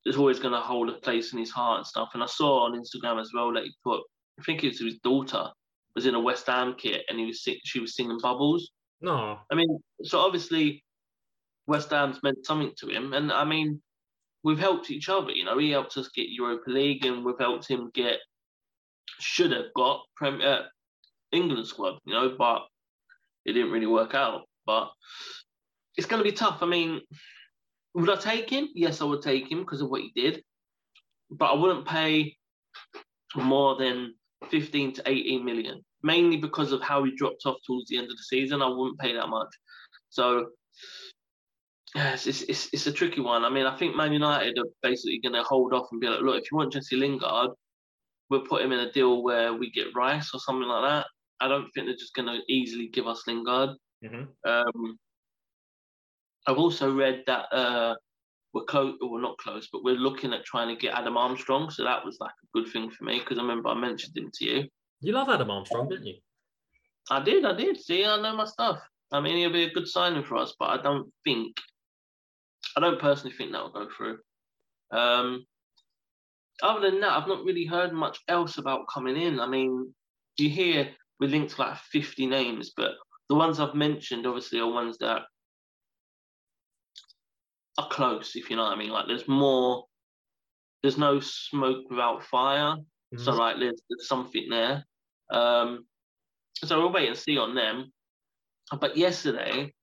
is 0.06 0.18
always 0.18 0.40
going 0.40 0.54
to 0.54 0.60
hold 0.60 0.90
a 0.90 0.94
place 0.94 1.32
in 1.32 1.38
his 1.38 1.52
heart 1.52 1.78
and 1.78 1.86
stuff. 1.86 2.10
And 2.14 2.24
I 2.24 2.26
saw 2.26 2.66
on 2.66 2.74
Instagram 2.74 3.22
as 3.22 3.30
well 3.34 3.54
that 3.54 3.64
he 3.64 3.74
put 3.84 4.02
I 4.40 4.44
think 4.44 4.64
it 4.64 4.70
was 4.70 4.80
his 4.80 5.00
daughter 5.04 5.48
was 5.96 6.06
in 6.06 6.16
a 6.16 6.20
West 6.20 6.48
Ham 6.48 6.76
kit 6.78 7.04
and 7.10 7.20
he 7.20 7.26
was 7.26 7.48
she 7.64 7.80
was 7.80 7.96
singing 7.96 8.20
Bubbles. 8.22 8.72
No. 9.02 9.40
I 9.52 9.56
mean, 9.56 9.80
so 10.04 10.20
obviously 10.20 10.84
West 11.68 11.90
Ham's 11.92 12.22
meant 12.24 12.46
something 12.46 12.74
to 12.80 12.88
him, 12.88 13.14
and 13.14 13.32
I 13.32 13.46
mean, 13.46 13.82
we've 14.44 14.60
helped 14.60 14.92
each 14.92 15.10
other. 15.10 15.32
You 15.32 15.46
know, 15.46 15.58
he 15.58 15.72
helped 15.72 15.98
us 15.98 16.10
get 16.10 16.30
Europa 16.30 16.70
League, 16.70 17.06
and 17.06 17.24
we've 17.24 17.40
helped 17.40 17.68
him 17.68 17.92
get 17.94 18.18
should 19.20 19.52
have 19.52 19.74
got 19.76 20.02
Premier 20.16 20.48
uh, 20.48 20.62
England 21.32 21.68
squad. 21.68 22.00
You 22.06 22.14
know, 22.14 22.36
but 22.38 22.64
it 23.46 23.54
didn't 23.54 23.72
really 23.72 23.88
work 23.88 24.14
out. 24.16 24.42
But 24.66 24.92
it's 25.98 26.08
going 26.08 26.24
to 26.24 26.30
be 26.30 26.36
tough. 26.36 26.60
I 26.62 26.66
mean, 26.66 27.02
would 27.94 28.10
I 28.10 28.16
take 28.16 28.50
him? 28.50 28.70
Yes, 28.74 29.02
I 29.02 29.06
would 29.06 29.22
take 29.22 29.52
him 29.52 29.60
because 29.60 29.82
of 29.82 29.90
what 29.90 30.02
he 30.02 30.12
did, 30.16 30.44
but 31.30 31.52
I 31.52 31.56
wouldn't 31.56 31.88
pay 31.88 32.38
more 33.36 33.76
than 33.78 34.16
15 34.50 34.94
to 34.94 35.04
18 35.06 35.46
million, 35.46 35.84
mainly 36.04 36.38
because 36.38 36.72
of 36.72 36.82
how 36.82 37.04
he 37.04 37.16
dropped 37.16 37.46
off 37.46 37.58
towards 37.66 37.90
the 37.90 37.98
end 37.98 38.06
of 38.06 38.18
the 38.18 38.24
season. 38.24 38.62
I 38.62 38.70
wouldn't 38.70 39.00
pay 39.00 39.14
that 39.14 39.30
much. 39.30 39.50
So, 40.10 40.48
yeah, 41.96 42.14
it's, 42.14 42.28
it's, 42.28 42.70
it's, 42.72 42.88
a 42.88 42.92
tricky 42.92 43.22
one. 43.22 43.44
I 43.44 43.50
mean, 43.50 43.66
I 43.66 43.78
think 43.78 43.96
Man 43.96 44.14
United 44.14 44.58
are 44.58 44.66
basically 44.82 45.20
going 45.22 45.36
to 45.36 45.44
hold 45.44 45.74
off 45.74 45.88
and 45.92 46.00
be 46.00 46.08
like, 46.08 46.22
look, 46.22 46.42
if 46.42 46.52
you 46.52 46.58
want 46.58 46.74
Jesse 46.74 46.96
Lingard, 46.96 47.52
we'll 48.30 48.46
put 48.46 48.62
him 48.62 48.72
in 48.72 48.80
a 48.80 48.92
deal 48.92 49.24
where 49.24 49.54
we 49.54 49.70
get 49.72 49.94
Rice 49.96 50.32
or 50.34 50.40
something 50.40 50.68
like 50.68 50.90
that. 50.90 51.06
I 51.42 51.48
don't 51.48 51.70
think 51.74 51.88
they're 51.88 51.96
just 51.96 52.16
going 52.16 52.28
to 52.28 52.40
easily 52.48 52.88
give 52.88 53.08
us 53.08 53.24
Lingard. 53.28 53.72
Mhm. 54.04 54.28
Um, 54.48 54.98
I've 56.48 56.58
also 56.58 56.94
read 56.94 57.24
that 57.28 57.46
uh, 57.54 57.96
we're 58.54 58.64
close, 58.64 58.96
or 59.02 59.22
not 59.22 59.38
close, 59.38 59.70
but 59.72 59.84
we're 59.84 59.96
looking 59.96 60.34
at 60.34 60.46
trying 60.46 60.68
to 60.68 60.80
get 60.80 60.96
Adam 60.96 61.18
Armstrong. 61.18 61.70
So 61.70 61.84
that 61.84 62.04
was 62.04 62.18
like 62.20 62.32
a 62.32 62.60
good 62.60 62.72
thing 62.72 62.90
for 62.90 63.04
me 63.04 63.20
because 63.20 63.38
I 63.38 63.42
remember 63.42 63.70
I 63.70 63.76
mentioned 63.76 64.18
him 64.18 64.32
to 64.34 64.46
you. 64.46 64.68
You 65.00 65.14
love 65.14 65.30
Adam 65.30 65.50
Armstrong, 65.50 65.90
didn't 65.90 66.08
you? 66.08 66.16
I 67.10 67.22
did, 67.24 67.46
I 67.46 67.54
did. 67.54 67.80
See, 67.80 68.06
I 68.06 68.22
know 68.22 68.36
my 68.36 68.46
stuff. 68.46 68.80
I 69.12 69.20
mean, 69.20 69.38
he'll 69.38 69.52
be 69.52 69.64
a 69.64 69.74
good 69.74 69.88
signing 69.88 70.24
for 70.24 70.38
us, 70.38 70.56
but 70.58 70.70
I 70.70 70.82
don't 70.82 71.12
think, 71.24 71.58
I 72.78 72.80
don't 72.80 73.00
personally 73.00 73.36
think 73.36 73.52
that 73.52 73.62
will 73.62 73.72
go 73.72 73.88
through. 73.96 74.20
Um, 74.92 75.46
other 76.64 76.90
than 76.90 77.02
that, 77.02 77.12
I've 77.12 77.28
not 77.28 77.44
really 77.44 77.66
heard 77.66 77.94
much 77.94 78.20
else 78.28 78.58
about 78.58 78.86
coming 78.94 79.18
in. 79.18 79.40
I 79.40 79.48
mean, 79.48 79.94
do 80.38 80.44
you 80.44 80.50
hear 80.50 80.90
we 81.20 81.28
linked 81.28 81.56
to 81.56 81.62
like 81.62 81.78
50 81.78 82.26
names, 82.26 82.72
but 82.76 82.92
the 83.30 83.36
ones 83.36 83.60
I've 83.60 83.76
mentioned 83.76 84.26
obviously 84.26 84.60
are 84.60 84.72
ones 84.72 84.98
that 85.00 85.24
are 87.78 87.88
close, 87.90 88.36
if 88.36 88.50
you 88.50 88.56
know 88.56 88.64
what 88.64 88.74
I 88.74 88.80
mean. 88.80 88.90
Like, 88.90 89.08
there's 89.08 89.28
more, 89.28 89.86
there's 90.82 90.98
no 90.98 91.20
smoke 91.20 91.90
without 91.90 92.24
fire. 92.24 92.76
So 93.18 93.32
Mhm. 93.34 93.38
like 93.38 93.60
there's, 93.60 93.82
there's 93.90 94.08
something 94.08 94.48
there. 94.50 94.86
Um, 95.30 95.86
so 96.56 96.80
we'll 96.80 96.92
wait 96.94 97.10
and 97.10 97.18
see 97.18 97.38
on 97.38 97.56
them. 97.56 97.92
But 98.80 98.96
yesterday, 98.96 99.74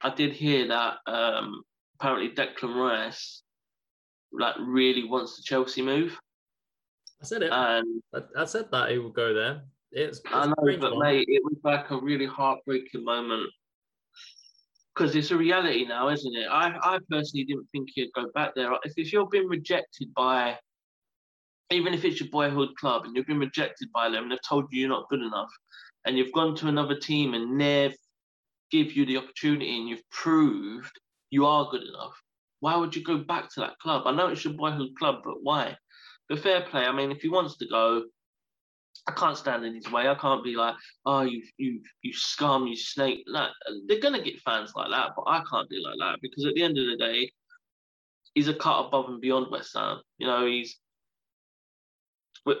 I 0.00 0.10
did 0.14 0.32
hear 0.32 0.68
that 0.68 0.98
um, 1.06 1.62
apparently 1.98 2.30
Declan 2.30 2.74
Rice 2.76 3.42
like 4.32 4.54
really 4.60 5.04
wants 5.04 5.36
the 5.36 5.42
Chelsea 5.42 5.82
move, 5.82 6.18
I 7.20 7.24
said 7.24 7.42
it. 7.42 7.52
and 7.52 8.02
I, 8.14 8.42
I 8.42 8.44
said 8.46 8.70
that 8.72 8.90
he 8.90 8.98
would 8.98 9.12
go 9.14 9.34
there. 9.34 9.64
It's, 9.90 10.18
it's 10.18 10.26
I 10.32 10.46
know, 10.46 10.54
but 10.80 10.96
one. 10.96 11.00
mate, 11.06 11.26
it 11.28 11.42
was 11.44 11.58
like 11.64 11.90
a 11.90 12.00
really 12.00 12.26
heartbreaking 12.26 13.04
moment 13.04 13.50
because 14.94 15.16
it's 15.16 15.30
a 15.30 15.36
reality 15.36 15.86
now, 15.86 16.08
isn't 16.08 16.36
it? 16.36 16.46
I, 16.50 16.74
I 16.82 16.98
personally 17.10 17.44
didn't 17.44 17.66
think 17.72 17.88
he'd 17.94 18.12
go 18.14 18.26
back 18.34 18.54
there. 18.54 18.72
If, 18.84 18.92
if 18.96 19.12
you're 19.12 19.28
being 19.28 19.48
rejected 19.48 20.12
by 20.14 20.58
even 21.70 21.94
if 21.94 22.04
it's 22.04 22.20
your 22.20 22.28
boyhood 22.28 22.68
club 22.76 23.04
and 23.04 23.16
you've 23.16 23.26
been 23.26 23.38
rejected 23.38 23.88
by 23.94 24.10
them 24.10 24.24
and 24.24 24.32
they've 24.32 24.38
told 24.46 24.66
you 24.70 24.80
you're 24.80 24.90
not 24.90 25.08
good 25.08 25.22
enough, 25.22 25.50
and 26.04 26.18
you've 26.18 26.32
gone 26.32 26.54
to 26.56 26.68
another 26.68 26.96
team 26.98 27.34
and 27.34 27.60
they've 27.60 27.94
give 28.72 28.96
you 28.96 29.04
the 29.06 29.18
opportunity 29.18 29.76
and 29.76 29.88
you've 29.88 30.10
proved 30.10 30.98
you 31.30 31.46
are 31.46 31.70
good 31.70 31.82
enough, 31.82 32.14
why 32.60 32.74
would 32.74 32.96
you 32.96 33.04
go 33.04 33.18
back 33.18 33.52
to 33.52 33.60
that 33.60 33.78
club? 33.78 34.02
I 34.06 34.12
know 34.12 34.28
it's 34.28 34.44
your 34.44 34.54
boyhood 34.54 34.90
club, 34.98 35.16
but 35.24 35.42
why? 35.42 35.76
But 36.28 36.40
fair 36.40 36.62
play. 36.62 36.84
I 36.84 36.92
mean, 36.92 37.12
if 37.12 37.20
he 37.20 37.28
wants 37.28 37.58
to 37.58 37.68
go, 37.68 38.04
I 39.06 39.12
can't 39.12 39.36
stand 39.36 39.64
in 39.64 39.74
his 39.74 39.90
way. 39.90 40.08
I 40.08 40.14
can't 40.14 40.44
be 40.44 40.54
like, 40.54 40.74
oh, 41.06 41.22
you, 41.22 41.42
you, 41.56 41.80
you 42.02 42.12
scum, 42.12 42.66
you 42.66 42.76
snake. 42.76 43.24
Like, 43.26 43.50
they're 43.88 44.00
gonna 44.00 44.22
get 44.22 44.40
fans 44.40 44.72
like 44.76 44.90
that, 44.90 45.10
but 45.16 45.24
I 45.26 45.42
can't 45.50 45.68
be 45.68 45.82
like 45.84 45.98
that 45.98 46.20
because 46.22 46.44
at 46.46 46.54
the 46.54 46.62
end 46.62 46.78
of 46.78 46.86
the 46.86 46.96
day, 46.96 47.32
he's 48.34 48.48
a 48.48 48.54
cut 48.54 48.86
above 48.86 49.08
and 49.08 49.20
beyond 49.20 49.48
West 49.50 49.72
Ham. 49.74 50.00
You 50.18 50.26
know, 50.26 50.46
he's 50.46 50.78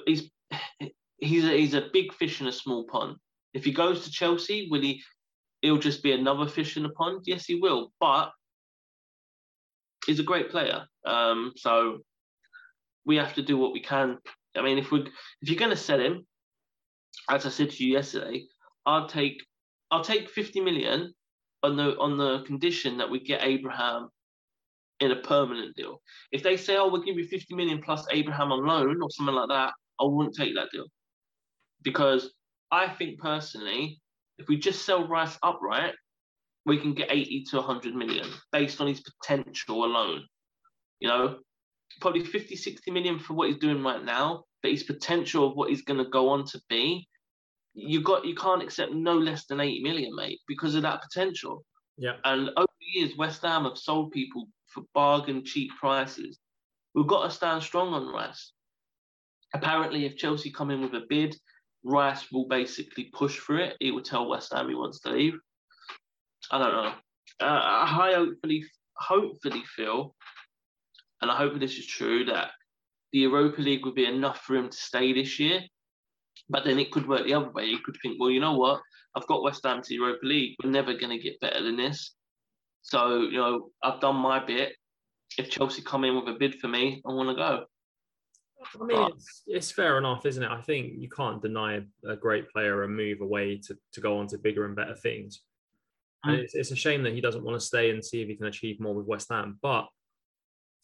he's 0.06 0.30
he's 1.18 1.44
a, 1.44 1.56
he's 1.56 1.74
a 1.74 1.88
big 1.92 2.12
fish 2.12 2.40
in 2.40 2.46
a 2.46 2.52
small 2.52 2.84
pond. 2.84 3.16
If 3.54 3.64
he 3.64 3.72
goes 3.72 4.04
to 4.04 4.10
Chelsea, 4.10 4.68
will 4.70 4.80
he? 4.80 5.02
He'll 5.60 5.78
just 5.78 6.02
be 6.02 6.12
another 6.12 6.48
fish 6.48 6.76
in 6.76 6.82
the 6.82 6.88
pond. 6.88 7.22
Yes, 7.24 7.44
he 7.44 7.54
will. 7.54 7.92
But 8.00 8.32
he's 10.06 10.18
a 10.18 10.24
great 10.24 10.50
player. 10.50 10.86
Um, 11.06 11.52
so 11.56 12.00
we 13.04 13.16
have 13.16 13.34
to 13.34 13.42
do 13.42 13.56
what 13.56 13.72
we 13.72 13.80
can. 13.80 14.18
I 14.56 14.62
mean, 14.62 14.78
if 14.78 14.90
we 14.90 15.02
if 15.40 15.48
you're 15.48 15.58
going 15.58 15.70
to 15.70 15.76
sell 15.76 16.00
him, 16.00 16.26
as 17.28 17.46
I 17.46 17.50
said 17.50 17.70
to 17.70 17.84
you 17.84 17.92
yesterday, 17.92 18.44
I'll 18.86 19.08
take 19.08 19.42
I'll 19.90 20.04
take 20.04 20.30
50 20.30 20.60
million 20.60 21.12
on 21.62 21.76
the 21.76 21.98
on 21.98 22.16
the 22.16 22.42
condition 22.42 22.98
that 22.98 23.10
we 23.10 23.20
get 23.20 23.42
Abraham 23.42 24.08
in 25.00 25.10
a 25.10 25.16
permanent 25.16 25.76
deal. 25.76 26.00
If 26.30 26.42
they 26.42 26.56
say, 26.56 26.76
"Oh, 26.76 26.88
we'll 26.88 27.02
give 27.02 27.16
you 27.16 27.26
50 27.26 27.54
million 27.54 27.82
plus 27.82 28.06
Abraham 28.10 28.52
on 28.52 28.64
loan" 28.64 29.02
or 29.02 29.10
something 29.10 29.34
like 29.34 29.48
that, 29.48 29.72
I 30.00 30.04
wouldn't 30.04 30.36
take 30.36 30.54
that 30.54 30.70
deal 30.72 30.86
because 31.82 32.32
I 32.70 32.88
think 32.88 33.18
personally, 33.18 34.00
if 34.38 34.48
we 34.48 34.56
just 34.56 34.84
sell 34.84 35.06
Rice 35.06 35.38
upright, 35.42 35.94
we 36.64 36.78
can 36.78 36.94
get 36.94 37.10
80 37.10 37.44
to 37.50 37.56
100 37.56 37.94
million 37.94 38.28
based 38.50 38.80
on 38.80 38.86
his 38.86 39.02
potential 39.02 39.84
alone. 39.84 40.22
You 41.00 41.08
know, 41.08 41.38
probably 42.00 42.24
50, 42.24 42.56
60 42.56 42.90
million 42.90 43.18
for 43.18 43.34
what 43.34 43.48
he's 43.48 43.58
doing 43.58 43.82
right 43.82 44.02
now, 44.02 44.44
but 44.62 44.70
his 44.70 44.84
potential 44.84 45.48
of 45.48 45.56
what 45.56 45.70
he's 45.70 45.82
going 45.82 46.02
to 46.02 46.10
go 46.10 46.28
on 46.28 46.44
to 46.46 46.60
be, 46.68 47.08
you 47.74 48.02
got 48.02 48.24
you 48.24 48.34
can't 48.34 48.62
accept 48.62 48.92
no 48.92 49.16
less 49.16 49.46
than 49.46 49.60
80 49.60 49.82
million, 49.82 50.14
mate, 50.14 50.40
because 50.46 50.74
of 50.74 50.82
that 50.82 51.02
potential. 51.02 51.64
Yeah. 51.96 52.16
And 52.24 52.50
over 52.56 52.66
the 52.80 53.00
years, 53.00 53.16
West 53.16 53.42
Ham 53.42 53.64
have 53.64 53.78
sold 53.78 54.12
people 54.12 54.48
for 54.66 54.84
bargain 54.94 55.44
cheap 55.44 55.70
prices. 55.78 56.38
We've 56.94 57.06
got 57.06 57.24
to 57.24 57.30
stand 57.30 57.62
strong 57.62 57.94
on 57.94 58.12
Rice. 58.12 58.52
Apparently, 59.54 60.06
if 60.06 60.16
Chelsea 60.16 60.50
come 60.50 60.70
in 60.70 60.80
with 60.80 60.94
a 60.94 61.04
bid, 61.08 61.36
Rice 61.84 62.30
will 62.30 62.46
basically 62.46 63.10
push 63.12 63.38
for 63.38 63.58
it. 63.58 63.76
He 63.80 63.90
will 63.90 64.02
tell 64.02 64.28
West 64.28 64.52
Ham 64.52 64.68
he 64.68 64.74
wants 64.74 65.00
to 65.00 65.10
leave. 65.10 65.34
I 66.50 66.58
don't 66.58 66.72
know. 66.72 66.92
Uh, 67.40 67.60
I 67.62 68.12
hopefully, 68.14 68.64
hopefully 68.96 69.62
feel, 69.76 70.14
and 71.20 71.30
I 71.30 71.36
hope 71.36 71.58
this 71.58 71.76
is 71.76 71.86
true, 71.86 72.24
that 72.26 72.50
the 73.12 73.20
Europa 73.20 73.60
League 73.60 73.84
would 73.84 73.94
be 73.94 74.06
enough 74.06 74.40
for 74.40 74.56
him 74.56 74.68
to 74.68 74.76
stay 74.76 75.12
this 75.12 75.38
year. 75.38 75.60
But 76.48 76.64
then 76.64 76.78
it 76.78 76.90
could 76.90 77.08
work 77.08 77.24
the 77.24 77.34
other 77.34 77.50
way. 77.50 77.66
He 77.66 77.78
could 77.78 77.96
think, 78.02 78.18
well, 78.18 78.30
you 78.30 78.40
know 78.40 78.56
what? 78.56 78.80
I've 79.14 79.26
got 79.26 79.42
West 79.42 79.64
Ham 79.64 79.82
to 79.82 79.88
the 79.88 79.96
Europa 79.96 80.24
League. 80.24 80.56
We're 80.62 80.70
never 80.70 80.94
going 80.94 81.16
to 81.16 81.22
get 81.22 81.40
better 81.40 81.62
than 81.62 81.76
this. 81.76 82.14
So, 82.82 83.20
you 83.20 83.36
know, 83.36 83.70
I've 83.82 84.00
done 84.00 84.16
my 84.16 84.44
bit. 84.44 84.74
If 85.38 85.50
Chelsea 85.50 85.82
come 85.82 86.04
in 86.04 86.16
with 86.16 86.34
a 86.34 86.38
bid 86.38 86.56
for 86.56 86.68
me, 86.68 87.02
I 87.06 87.12
want 87.12 87.28
to 87.28 87.34
go. 87.34 87.64
I 88.80 88.84
mean, 88.84 89.10
it's, 89.12 89.42
it's 89.46 89.70
fair 89.72 89.98
enough, 89.98 90.24
isn't 90.24 90.42
it? 90.42 90.50
I 90.50 90.60
think 90.60 90.94
you 90.96 91.08
can't 91.08 91.42
deny 91.42 91.80
a 92.08 92.16
great 92.16 92.48
player 92.50 92.82
a 92.82 92.88
move 92.88 93.20
away 93.20 93.60
to, 93.66 93.76
to 93.92 94.00
go 94.00 94.18
on 94.18 94.26
to 94.28 94.38
bigger 94.38 94.64
and 94.66 94.76
better 94.76 94.94
things. 94.94 95.42
And 96.24 96.36
mm. 96.36 96.40
it's, 96.40 96.54
it's 96.54 96.70
a 96.70 96.76
shame 96.76 97.02
that 97.02 97.14
he 97.14 97.20
doesn't 97.20 97.44
want 97.44 97.58
to 97.58 97.66
stay 97.66 97.90
and 97.90 98.04
see 98.04 98.22
if 98.22 98.28
he 98.28 98.36
can 98.36 98.46
achieve 98.46 98.80
more 98.80 98.94
with 98.94 99.06
West 99.06 99.28
Ham. 99.30 99.58
But 99.62 99.86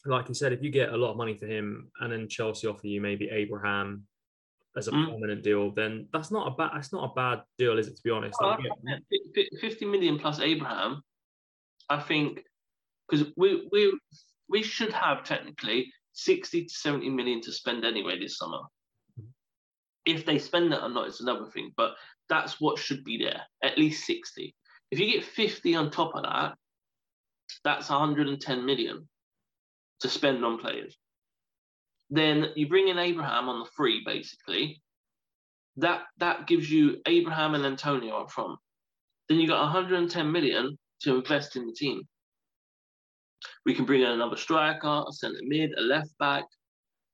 like 0.06 0.28
you 0.28 0.34
said, 0.34 0.52
if 0.52 0.62
you 0.62 0.70
get 0.70 0.92
a 0.92 0.96
lot 0.96 1.10
of 1.10 1.16
money 1.16 1.34
for 1.34 1.46
him 1.46 1.90
and 2.00 2.12
then 2.12 2.28
Chelsea 2.28 2.66
offer 2.66 2.86
you 2.86 3.00
maybe 3.00 3.28
Abraham 3.30 4.04
as 4.76 4.88
a 4.88 4.92
mm. 4.92 5.12
permanent 5.12 5.42
deal, 5.42 5.72
then 5.72 6.08
that's 6.12 6.30
not 6.30 6.46
a 6.46 6.50
bad 6.56 6.70
that's 6.74 6.92
not 6.92 7.10
a 7.10 7.14
bad 7.14 7.42
deal, 7.58 7.78
is 7.78 7.88
it? 7.88 7.96
To 7.96 8.02
be 8.02 8.10
honest, 8.10 8.38
well, 8.40 8.58
fifty 9.60 9.84
million 9.84 10.18
plus 10.18 10.40
Abraham, 10.40 11.02
I 11.88 12.00
think, 12.00 12.44
because 13.08 13.26
we 13.36 13.68
we 13.72 13.98
we 14.48 14.62
should 14.62 14.92
have 14.92 15.24
technically 15.24 15.92
60 16.12 16.64
to 16.64 16.74
70 16.74 17.10
million 17.10 17.40
to 17.42 17.52
spend 17.52 17.84
anyway 17.84 18.18
this 18.18 18.38
summer. 18.38 18.60
If 20.04 20.24
they 20.24 20.38
spend 20.38 20.72
that 20.72 20.82
or 20.82 20.88
not, 20.88 21.06
it's 21.06 21.20
another 21.20 21.46
thing, 21.46 21.72
but 21.76 21.92
that's 22.28 22.60
what 22.60 22.78
should 22.78 23.04
be 23.04 23.18
there, 23.18 23.42
at 23.62 23.78
least 23.78 24.06
60. 24.06 24.54
If 24.90 24.98
you 24.98 25.12
get 25.12 25.24
50 25.24 25.74
on 25.76 25.90
top 25.90 26.14
of 26.14 26.22
that, 26.24 26.54
that's 27.62 27.90
110 27.90 28.64
million 28.64 29.06
to 30.00 30.08
spend 30.08 30.44
on 30.44 30.58
players. 30.58 30.96
Then 32.10 32.46
you 32.56 32.68
bring 32.68 32.88
in 32.88 32.98
Abraham 32.98 33.48
on 33.48 33.60
the 33.60 33.70
free, 33.76 34.02
basically. 34.04 34.80
That 35.76 36.02
that 36.18 36.46
gives 36.46 36.70
you 36.70 36.98
Abraham 37.06 37.54
and 37.54 37.64
Antonio 37.64 38.16
up 38.16 38.30
front. 38.30 38.58
Then 39.28 39.38
you 39.38 39.46
got 39.46 39.62
110 39.62 40.32
million 40.32 40.78
to 41.02 41.16
invest 41.16 41.56
in 41.56 41.66
the 41.66 41.72
team. 41.72 42.02
We 43.64 43.74
can 43.74 43.84
bring 43.84 44.02
in 44.02 44.08
another 44.10 44.36
striker, 44.36 45.04
a 45.06 45.12
centre 45.12 45.38
mid, 45.42 45.70
a 45.76 45.82
left 45.82 46.16
back, 46.18 46.44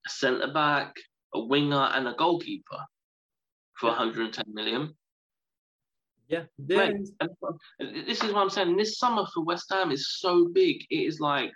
a 0.06 0.10
centre 0.10 0.52
back, 0.52 0.94
a 1.34 1.40
winger, 1.44 1.90
and 1.92 2.08
a 2.08 2.14
goalkeeper 2.14 2.78
for 3.78 3.88
110 3.88 4.44
million. 4.54 4.94
Yeah. 6.28 6.44
yeah. 6.68 6.92
This 7.78 8.22
is 8.22 8.32
what 8.32 8.42
I'm 8.42 8.50
saying. 8.50 8.76
This 8.76 8.98
summer 8.98 9.26
for 9.34 9.44
West 9.44 9.66
Ham 9.70 9.90
is 9.90 10.18
so 10.20 10.48
big. 10.48 10.84
It 10.90 11.02
is 11.06 11.20
like 11.20 11.52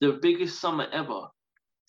the 0.00 0.18
biggest 0.22 0.60
summer 0.60 0.86
ever 0.92 1.28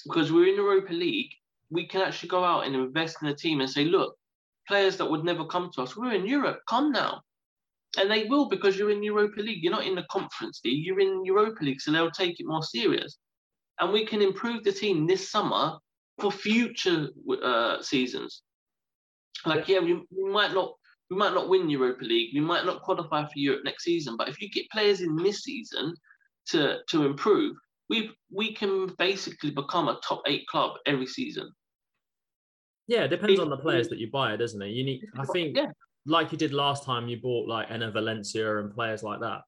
because 0.06 0.32
we're 0.32 0.48
in 0.48 0.56
the 0.56 0.64
Europa 0.64 0.94
League. 0.94 1.32
We 1.70 1.88
can 1.88 2.02
actually 2.02 2.30
go 2.30 2.44
out 2.44 2.66
and 2.66 2.76
invest 2.76 3.18
in 3.22 3.30
a 3.30 3.36
team 3.36 3.62
and 3.62 3.70
say, 3.70 3.86
look, 3.86 4.16
players 4.68 4.98
that 4.98 5.10
would 5.10 5.24
never 5.24 5.46
come 5.46 5.72
to 5.74 5.82
us, 5.82 5.96
we're 5.96 6.14
in 6.14 6.28
Europe. 6.28 6.60
Come 6.68 6.92
now. 6.92 7.22
And 7.98 8.10
they 8.10 8.26
will 8.26 8.48
because 8.48 8.78
you're 8.78 8.92
in 8.92 9.04
Europa 9.04 9.42
League. 9.42 9.64
You're 9.64 9.74
not 9.74 9.86
in 9.86 9.96
the 9.96 10.06
Conference 10.10 10.62
League. 10.64 10.86
You're 10.86 11.00
in 11.00 11.26
Europa 11.26 11.64
League, 11.64 11.82
so 11.82 11.92
they'll 11.92 12.12
take 12.12 12.40
it 12.40 12.46
more 12.46 12.64
serious. 12.64 13.18
And 13.80 13.92
we 13.92 14.06
can 14.06 14.22
improve 14.22 14.64
the 14.64 14.72
team 14.72 15.08
this 15.08 15.30
summer 15.30 15.78
for 16.20 16.32
future 16.32 17.10
uh, 17.44 17.82
seasons. 17.82 18.44
Like, 19.46 19.68
yeah, 19.68 19.80
we, 19.80 19.94
we 19.94 20.32
might 20.32 20.54
not 20.54 20.74
we 21.10 21.18
might 21.18 21.34
not 21.34 21.50
win 21.50 21.70
Europa 21.70 22.06
League. 22.06 22.30
We 22.34 22.40
might 22.40 22.66
not 22.66 22.84
qualify 22.84 23.24
for 23.24 23.34
Europe 23.36 23.64
next 23.66 23.84
season. 23.84 24.16
But 24.16 24.30
if 24.30 24.40
you 24.42 24.50
get 24.50 24.70
players 24.72 25.02
in 25.02 25.18
this 25.18 25.44
season 25.44 25.94
to 26.48 26.78
to 26.88 27.06
improve, 27.06 27.58
we 27.92 27.98
we 28.32 28.54
can 28.54 28.74
basically 28.98 29.52
become 29.52 29.88
a 29.88 30.00
top 30.08 30.24
eight 30.26 30.48
club 30.48 30.72
every 30.88 31.08
season. 31.08 31.48
Yeah, 32.88 33.04
it 33.04 33.10
depends 33.10 33.40
on 33.40 33.50
the 33.50 33.58
players 33.58 33.88
that 33.90 34.00
you 34.00 34.10
buy, 34.12 34.36
doesn't 34.36 34.62
it? 34.62 34.70
You 34.70 34.84
need, 34.84 35.02
I 35.18 35.26
think, 35.26 35.56
yeah 35.56 35.68
like 36.06 36.32
you 36.32 36.38
did 36.38 36.54
last 36.54 36.84
time, 36.84 37.08
you 37.08 37.20
bought 37.22 37.48
like 37.48 37.70
Enner 37.70 37.94
Valencia 37.94 38.60
and 38.60 38.74
players 38.74 39.04
like 39.04 39.20
that. 39.22 39.42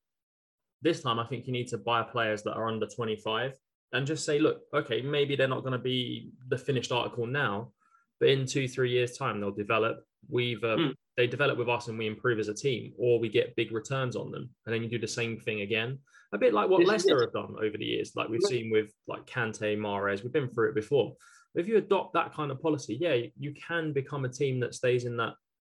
This 0.81 1.01
time, 1.01 1.19
I 1.19 1.25
think 1.25 1.47
you 1.47 1.53
need 1.53 1.67
to 1.69 1.77
buy 1.77 2.03
players 2.03 2.43
that 2.43 2.53
are 2.53 2.67
under 2.67 2.85
25 2.85 3.53
and 3.93 4.05
just 4.05 4.25
say, 4.25 4.39
look, 4.39 4.61
okay, 4.73 5.01
maybe 5.01 5.35
they're 5.35 5.47
not 5.47 5.61
going 5.61 5.73
to 5.73 5.79
be 5.79 6.31
the 6.49 6.57
finished 6.57 6.91
article 6.91 7.25
now, 7.25 7.71
but 8.19 8.29
in 8.29 8.45
two, 8.45 8.67
three 8.67 8.91
years' 8.91 9.17
time, 9.17 9.39
they'll 9.39 9.51
develop. 9.51 10.03
We've 10.29 10.63
uh, 10.63 10.77
mm. 10.77 10.93
They 11.15 11.27
develop 11.27 11.57
with 11.57 11.69
us 11.69 11.87
and 11.87 11.97
we 11.97 12.07
improve 12.07 12.39
as 12.39 12.47
a 12.47 12.53
team, 12.53 12.93
or 12.97 13.19
we 13.19 13.29
get 13.29 13.55
big 13.55 13.71
returns 13.71 14.15
on 14.15 14.31
them, 14.31 14.49
and 14.65 14.73
then 14.73 14.83
you 14.83 14.89
do 14.89 14.99
the 14.99 15.07
same 15.07 15.39
thing 15.39 15.61
again. 15.61 15.99
A 16.33 16.37
bit 16.37 16.53
like 16.53 16.69
what 16.69 16.79
this 16.79 16.87
Leicester 16.87 17.21
have 17.21 17.33
done 17.33 17.55
over 17.59 17.77
the 17.77 17.85
years, 17.85 18.13
like 18.15 18.29
we've 18.29 18.41
seen 18.41 18.71
with 18.71 18.91
like 19.07 19.25
Kante, 19.27 19.77
Mahrez, 19.77 20.23
We've 20.23 20.33
been 20.33 20.49
through 20.49 20.69
it 20.69 20.75
before. 20.75 21.13
If 21.53 21.67
you 21.67 21.77
adopt 21.77 22.13
that 22.15 22.33
kind 22.33 22.49
of 22.49 22.59
policy, 22.59 22.97
yeah, 22.99 23.15
you 23.37 23.53
can 23.53 23.93
become 23.93 24.25
a 24.25 24.29
team 24.29 24.59
that 24.61 24.73
stays 24.73 25.05
in 25.05 25.17
that 25.17 25.33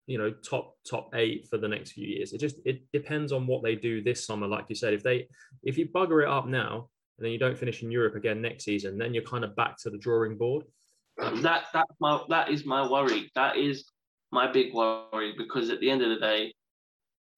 you 0.08 0.18
know 0.18 0.32
top 0.32 0.74
top 0.90 1.14
eight 1.14 1.46
for 1.48 1.58
the 1.58 1.68
next 1.68 1.92
few 1.92 2.06
years. 2.06 2.32
It 2.32 2.40
just 2.40 2.56
it 2.64 2.82
depends 2.92 3.30
on 3.30 3.46
what 3.46 3.62
they 3.62 3.76
do 3.76 4.02
this 4.02 4.26
summer. 4.26 4.48
Like 4.48 4.64
you 4.68 4.74
said, 4.74 4.94
if 4.94 5.04
they 5.04 5.28
if 5.62 5.78
you 5.78 5.86
bugger 5.86 6.22
it 6.22 6.28
up 6.28 6.48
now 6.48 6.88
and 7.18 7.24
then 7.24 7.30
you 7.30 7.38
don't 7.38 7.58
finish 7.58 7.82
in 7.82 7.90
Europe 7.90 8.16
again 8.16 8.40
next 8.40 8.64
season, 8.64 8.98
then 8.98 9.14
you're 9.14 9.22
kind 9.22 9.44
of 9.44 9.54
back 9.54 9.76
to 9.82 9.90
the 9.90 9.98
drawing 9.98 10.36
board. 10.36 10.64
That 11.18 11.64
that's 11.72 11.94
my 12.00 12.20
that 12.30 12.50
is 12.50 12.64
my 12.64 12.88
worry. 12.90 13.30
That 13.34 13.58
is 13.58 13.84
my 14.30 14.50
big 14.50 14.72
worry 14.72 15.34
because 15.36 15.70
at 15.70 15.80
the 15.80 15.90
end 15.90 16.02
of 16.02 16.10
the 16.10 16.18
day, 16.18 16.54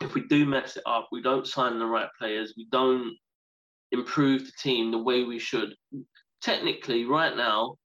if 0.01 0.15
we 0.15 0.23
do 0.27 0.47
mess 0.47 0.77
it 0.77 0.83
up, 0.87 1.09
we 1.13 1.23
don't 1.23 1.47
sign 1.47 1.79
the 1.79 1.87
right 1.87 2.09
players, 2.19 2.55
we 2.57 2.67
don't 2.73 3.17
improve 3.93 4.45
the 4.45 4.53
team 4.59 4.91
the 4.91 4.99
way 4.99 5.25
we 5.25 5.39
should. 5.39 5.75
Technically, 6.41 7.05
right 7.05 7.37
now, 7.37 7.77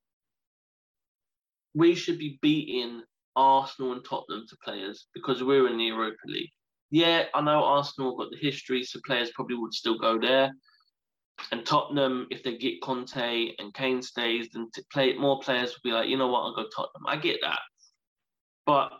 we 1.73 1.93
should 1.93 2.17
be 2.17 2.39
beating 2.41 3.03
Arsenal 3.35 3.91
and 3.91 4.05
Tottenham 4.05 4.45
to 4.47 4.57
players 4.63 5.07
because 5.13 5.43
we're 5.43 5.67
in 5.67 5.77
the 5.77 5.85
Europa 5.85 6.17
League. 6.25 6.51
Yeah, 6.89 7.25
I 7.33 7.41
know 7.41 7.63
Arsenal 7.63 8.15
got 8.15 8.31
the 8.31 8.37
history, 8.37 8.83
so 8.83 8.99
players 9.05 9.31
probably 9.35 9.57
would 9.57 9.73
still 9.73 9.97
go 9.97 10.17
there. 10.17 10.51
and 11.51 11.65
Tottenham, 11.65 12.27
if 12.31 12.43
they 12.43 12.57
get 12.57 12.81
Conte 12.81 13.51
and 13.59 13.73
Kane 13.73 14.01
stays, 14.01 14.47
then 14.53 14.69
to 14.73 14.83
play 14.91 15.13
more 15.13 15.39
players 15.39 15.71
will 15.71 15.89
be 15.89 15.91
like, 15.91 16.07
you 16.07 16.17
know 16.17 16.27
what, 16.27 16.41
I'll 16.41 16.55
go 16.55 16.65
Tottenham. 16.73 17.05
I 17.07 17.17
get 17.17 17.39
that, 17.41 17.59
but 18.65 18.91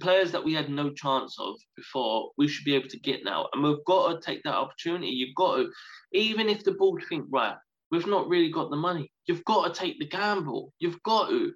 players 0.00 0.32
that 0.32 0.44
we 0.44 0.54
had 0.54 0.70
no 0.70 0.90
chance 0.92 1.36
of 1.38 1.54
before, 1.76 2.30
we 2.36 2.48
should 2.48 2.64
be 2.64 2.74
able 2.74 2.88
to 2.88 3.00
get 3.00 3.24
now, 3.24 3.48
and 3.52 3.62
we've 3.62 3.84
got 3.86 4.12
to 4.12 4.20
take 4.20 4.42
that 4.42 4.54
opportunity. 4.54 5.08
You've 5.08 5.34
got 5.36 5.56
to, 5.56 5.70
even 6.12 6.48
if 6.48 6.64
the 6.64 6.72
board 6.72 7.02
think 7.08 7.26
right, 7.30 7.56
we've 7.90 8.06
not 8.06 8.28
really 8.28 8.50
got 8.50 8.70
the 8.70 8.76
money. 8.76 9.10
You've 9.26 9.44
got 9.44 9.72
to 9.72 9.80
take 9.80 9.98
the 9.98 10.08
gamble. 10.08 10.72
You've 10.78 11.02
got 11.02 11.28
to. 11.28 11.52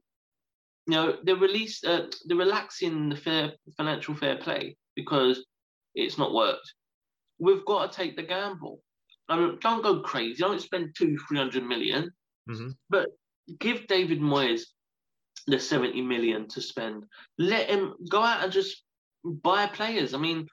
You 0.87 0.95
know, 0.95 1.17
they're 1.23 1.37
release, 1.37 1.85
uh, 1.85 2.07
they're 2.25 2.37
relaxing 2.39 3.11
the 3.11 3.17
fair 3.17 3.53
financial 3.77 4.15
fair 4.15 4.37
play 4.39 4.75
because 4.97 5.45
it's 5.95 6.17
not 6.17 6.33
worked. 6.33 6.73
We've 7.39 7.65
got 7.67 7.93
to 7.93 7.97
take 7.97 8.17
the 8.17 8.23
gamble. 8.23 8.81
I 9.29 9.39
mean, 9.39 9.59
don't 9.61 9.83
go 9.83 10.01
crazy. 10.01 10.37
Don't 10.39 10.63
spend 10.63 10.95
two, 10.97 11.19
three 11.29 11.37
hundred 11.37 11.65
million, 11.65 12.11
Mhm. 12.49 12.73
but 12.89 13.11
give 13.59 13.87
David 13.87 14.21
Moyes 14.21 14.63
the 15.49 15.59
seventy 15.59 16.03
million 16.03 16.47
to 16.49 16.61
spend. 16.61 17.05
Let 17.39 17.69
him 17.69 17.95
go 18.11 18.23
out 18.23 18.45
and 18.45 18.53
just 18.53 18.83
buy 19.25 19.67
players. 19.67 20.15
I 20.15 20.19
mean, 20.19 20.47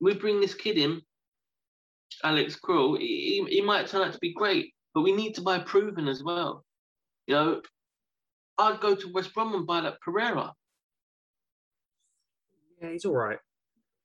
we 0.00 0.14
bring 0.14 0.40
this 0.40 0.54
kid 0.54 0.78
in, 0.78 1.02
Alex 2.24 2.56
Král. 2.64 2.98
He, 2.98 3.44
he 3.48 3.60
might 3.60 3.86
turn 3.88 4.02
out 4.06 4.12
to 4.12 4.18
be 4.20 4.32
great, 4.32 4.72
but 4.94 5.02
we 5.02 5.12
need 5.12 5.34
to 5.34 5.42
buy 5.42 5.58
proven 5.58 6.08
as 6.08 6.22
well. 6.22 6.64
You 7.26 7.34
know, 7.34 7.62
I'd 8.56 8.80
go 8.80 8.94
to 8.94 9.12
West 9.12 9.34
Brom 9.34 9.54
and 9.54 9.66
buy 9.66 9.82
that 9.82 10.00
Pereira, 10.00 10.52
Yeah, 12.80 12.90
he's 12.92 13.04
all 13.04 13.14
right. 13.16 13.38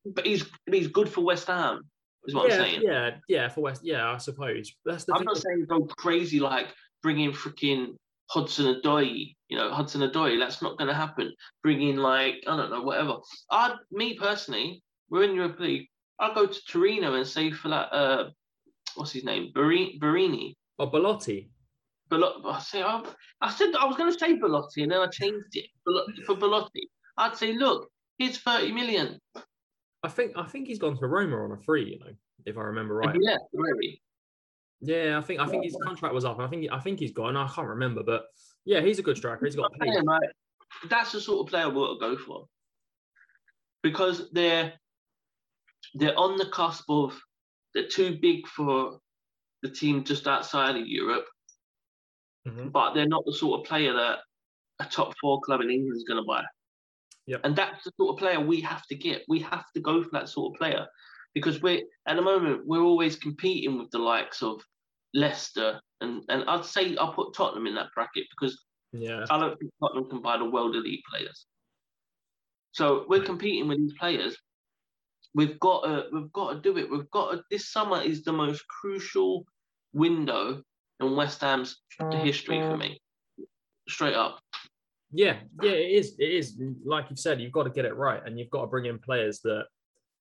but 0.06 0.26
he's 0.26 0.46
he's 0.70 0.88
good 0.88 1.10
for 1.10 1.22
West 1.22 1.48
Ham. 1.48 1.82
Is 2.26 2.34
what 2.36 2.50
yeah, 2.50 2.56
I'm 2.56 2.62
saying. 2.62 2.82
yeah, 2.84 3.10
yeah. 3.28 3.50
For 3.50 3.62
West, 3.62 3.82
yeah, 3.84 4.10
I 4.12 4.18
suppose. 4.18 4.74
That's 4.86 5.04
the 5.06 5.14
I'm 5.14 5.20
thing. 5.20 5.26
not 5.26 5.38
saying 5.38 5.66
go 5.70 5.82
crazy 5.98 6.40
like 6.40 6.68
bringing 7.02 7.32
freaking 7.34 7.96
Hudson 8.30 8.66
Odoi, 8.82 9.36
you 9.54 9.60
know, 9.60 9.72
Hudson 9.72 10.02
Odoi. 10.02 10.40
That's 10.40 10.64
not 10.64 10.80
going 10.80 10.88
to 10.88 10.96
happen. 10.96 11.32
Bring 11.62 11.88
in 11.88 11.98
like 11.98 12.44
I 12.48 12.58
don't 12.58 12.72
know, 12.72 12.82
whatever. 12.82 13.18
I'd 13.52 13.76
me 13.92 14.16
personally, 14.16 14.82
we're 15.12 15.26
in 15.26 15.36
Europa 15.36 15.62
League. 15.62 15.88
I'll 16.20 16.34
go 16.34 16.48
to 16.48 16.60
Torino 16.68 17.14
and 17.14 17.28
say 17.28 17.52
for 17.52 17.70
that. 17.70 17.94
Uh, 17.94 18.30
what's 18.96 19.12
his 19.12 19.24
name? 19.24 19.52
Barini. 19.56 20.00
Barini. 20.00 20.56
Oh, 20.80 20.88
Belotti. 20.88 21.52
Belot- 22.10 22.44
I 22.46 22.60
say 22.60 22.82
I, 22.82 23.04
I 23.42 23.52
said 23.52 23.76
I 23.80 23.86
was 23.86 23.96
going 23.96 24.12
to 24.12 24.18
say 24.18 24.34
Belotti 24.34 24.82
and 24.82 24.92
then 24.92 25.02
I 25.02 25.08
changed 25.08 25.54
it 25.54 25.66
for 26.26 26.36
Belotti. 26.36 26.90
I'd 27.18 27.38
say, 27.38 27.54
look, 27.54 27.90
here's 28.18 28.40
30 28.40 28.72
million. 28.72 29.20
I 30.02 30.10
think 30.10 30.34
I 30.36 30.46
think 30.46 30.68
he's 30.68 30.80
gone 30.80 30.98
to 30.98 31.06
Roma 31.08 31.38
on 31.44 31.52
a 31.52 31.58
free. 31.58 31.92
You 31.92 32.00
know, 32.00 32.12
if 32.48 32.58
I 32.58 32.62
remember 32.62 32.96
right. 32.96 33.16
Yeah, 33.22 33.38
really. 33.54 34.02
Yeah, 34.82 35.20
I 35.20 35.22
think 35.22 35.40
I 35.40 35.46
think 35.46 35.64
his 35.64 35.78
contract 35.86 36.16
was 36.16 36.26
up. 36.26 36.40
I 36.40 36.48
think 36.48 36.68
I 36.72 36.80
think 36.80 37.00
he's 37.00 37.14
gone. 37.14 37.38
I 37.38 37.48
can't 37.48 37.68
remember, 37.68 38.02
but 38.04 38.24
yeah, 38.66 38.82
he's 38.82 39.00
a 39.00 39.04
good 39.04 39.18
striker. 39.18 39.46
He's 39.46 39.56
got 39.56 39.72
pace. 39.80 39.96
Mate. 40.04 40.30
That's 40.90 41.12
the 41.12 41.22
sort 41.22 41.46
of 41.46 41.52
player 41.52 41.70
we'll 41.70 42.00
go 42.00 42.18
for 42.18 42.46
because 43.84 44.30
they're 44.32 44.74
they're 45.96 46.18
on 46.18 46.38
the 46.38 46.46
cusp 46.48 46.90
of 46.90 47.20
they're 47.74 47.88
too 47.88 48.18
big 48.22 48.48
for 48.48 49.00
the 49.62 49.70
team 49.70 50.04
just 50.04 50.28
outside 50.28 50.76
of 50.76 50.88
Europe, 50.88 51.26
Mhm. 52.48 52.72
but 52.72 52.94
they're 52.94 53.08
not 53.08 53.26
the 53.26 53.34
sort 53.34 53.60
of 53.62 53.68
player 53.68 53.94
that 53.94 54.20
a 54.80 54.86
top 54.86 55.14
four 55.20 55.40
club 55.42 55.62
in 55.62 55.70
England 55.70 55.96
is 55.96 56.04
going 56.04 56.22
to 56.22 56.26
buy. 56.28 56.44
Yep. 57.28 57.42
And 57.44 57.56
that's 57.56 57.84
the 57.84 57.92
sort 57.98 58.14
of 58.16 58.20
player 58.20 58.40
we 58.40 58.60
have 58.62 58.86
to 58.88 58.96
get. 58.96 59.24
We 59.28 59.40
have 59.40 59.66
to 59.74 59.80
go 59.82 60.04
for 60.04 60.10
that 60.14 60.30
sort 60.30 60.54
of 60.54 60.58
player 60.60 60.88
because 61.34 61.62
we're 61.62 61.84
at 62.08 62.16
the 62.16 62.22
moment 62.22 62.66
we're 62.66 62.82
always 62.82 63.16
competing 63.16 63.78
with 63.78 63.92
the 63.92 64.00
likes 64.00 64.42
of 64.44 64.62
Leicester 65.14 65.80
and 66.02 66.24
and 66.30 66.44
I'd 66.48 66.66
say 66.66 66.96
I'll 66.98 67.14
put 67.14 67.34
Tottenham 67.36 67.68
in 67.68 67.76
that 67.76 67.90
bracket 67.96 68.26
because 68.30 68.64
Yeah, 68.92 69.26
I 69.30 69.40
don't 69.40 69.58
think 69.58 69.72
Tottenham 69.82 70.10
can 70.10 70.22
buy 70.22 70.38
the 70.38 70.46
world 70.46 70.76
elite 70.76 71.04
players. 71.10 71.46
So 72.72 73.06
we're 73.08 73.24
competing 73.24 73.68
with 73.68 73.78
these 73.78 73.94
players. 74.00 74.36
We've 75.36 75.60
got 75.60 75.84
to 75.84 76.06
we've 76.12 76.32
got 76.34 76.54
to 76.54 76.60
do 76.60 76.78
it. 76.78 76.90
We've 76.90 77.10
got 77.12 77.32
to, 77.32 77.44
this 77.50 77.72
summer 77.72 78.02
is 78.02 78.24
the 78.24 78.34
most 78.34 78.68
crucial 78.68 79.46
window 79.94 80.62
in 81.00 81.16
West 81.16 81.42
Ham's 81.42 81.78
mm-hmm. 82.00 82.26
history 82.26 82.60
for 82.60 82.78
me. 82.78 83.00
Straight 83.88 84.16
up. 84.16 84.40
yeah, 85.12 85.38
yeah. 85.62 85.72
It 85.72 85.92
is. 85.92 86.16
It 86.20 86.32
is. 86.32 86.60
Like 86.86 87.06
you've 87.10 87.20
said, 87.20 87.40
you've 87.40 87.52
got 87.52 87.64
to 87.64 87.70
get 87.70 87.86
it 87.86 87.96
right, 87.96 88.22
and 88.26 88.40
you've 88.40 88.50
got 88.50 88.62
to 88.62 88.68
bring 88.68 88.86
in 88.86 89.00
players 89.00 89.40
that 89.42 89.66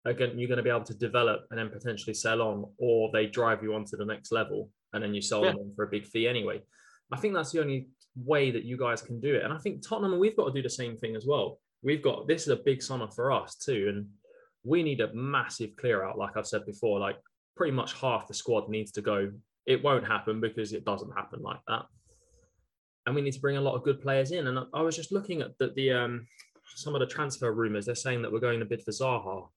again 0.05 0.37
you're 0.37 0.49
going 0.49 0.57
to 0.57 0.65
be 0.65 0.71
able 0.71 0.85
to 0.85 0.95
develop 0.95 1.47
and 1.51 1.59
then 1.59 1.71
potentially 1.71 2.15
sell 2.15 2.43
on, 2.43 2.67
or 2.79 3.11
they 3.13 3.27
drive 3.27 3.63
you 3.63 3.75
onto 3.75 3.97
the 3.97 4.05
next 4.05 4.33
level, 4.33 4.69
and 4.93 5.03
then 5.03 5.15
you 5.15 5.23
sell 5.23 5.43
them 5.43 5.73
for 5.77 5.85
a 5.85 5.89
big 5.91 6.07
fee 6.07 6.29
anyway. 6.29 6.61
I 7.13 7.17
think 7.19 7.35
that's 7.35 7.53
the 7.53 7.61
only 7.61 7.89
way 8.17 8.51
that 8.51 8.65
you 8.65 8.77
guys 8.77 9.03
can 9.03 9.21
do 9.21 9.35
it, 9.35 9.43
and 9.45 9.53
I 9.53 9.59
think 9.59 9.87
Tottenham 9.87 10.19
we've 10.19 10.37
got 10.37 10.47
to 10.47 10.53
do 10.53 10.63
the 10.63 10.71
same 10.71 10.97
thing 10.97 11.17
as 11.17 11.27
well. 11.27 11.59
We've 11.83 12.03
got 12.03 12.29
this 12.29 12.43
is 12.43 12.49
a 12.49 12.57
big 12.57 12.83
summer 12.83 13.09
for 13.11 13.33
us 13.33 13.57
too, 13.57 13.87
and 13.89 14.07
we 14.65 14.83
need 14.83 15.01
a 15.01 15.13
massive 15.15 15.77
clear 15.77 16.05
out. 16.05 16.19
Like 16.19 16.37
I've 16.37 16.47
said 16.47 16.65
before, 16.67 16.99
like 17.01 17.17
pretty 17.57 17.73
much 17.73 17.95
half 17.95 18.29
the 18.29 18.35
squad 18.35 18.69
needs 18.69 18.93
to 18.93 19.03
go. 19.03 19.31
It 19.67 19.83
won't 19.83 20.07
happen 20.07 20.41
because 20.41 20.73
it 20.73 20.85
doesn't 20.85 21.13
happen 21.13 21.41
like 21.43 21.61
that 21.69 21.85
and 23.07 23.15
we 23.15 23.21
need 23.21 23.33
to 23.33 23.41
bring 23.41 23.57
a 23.57 23.61
lot 23.61 23.75
of 23.75 23.83
good 23.83 24.01
players 24.01 24.31
in. 24.31 24.47
And 24.47 24.59
I- 24.59 24.67
I 24.75 24.83
was 24.83 24.97
just 24.97 25.13
looking 25.13 25.43
at 25.43 25.57
the, 25.59 25.73
the 25.75 25.91
um, 25.93 26.27
some 26.77 26.95
of 26.95 27.01
the 27.01 27.07
transfer 27.07 27.53
rumors. 27.53 27.87
They're 27.87 27.95
saying 27.95 28.23
that 28.23 28.33
we're 28.33 28.41
going 28.41 28.61
to 28.61 28.65
bid 28.65 28.83
for 28.83 28.93
Zaha. 28.93 29.49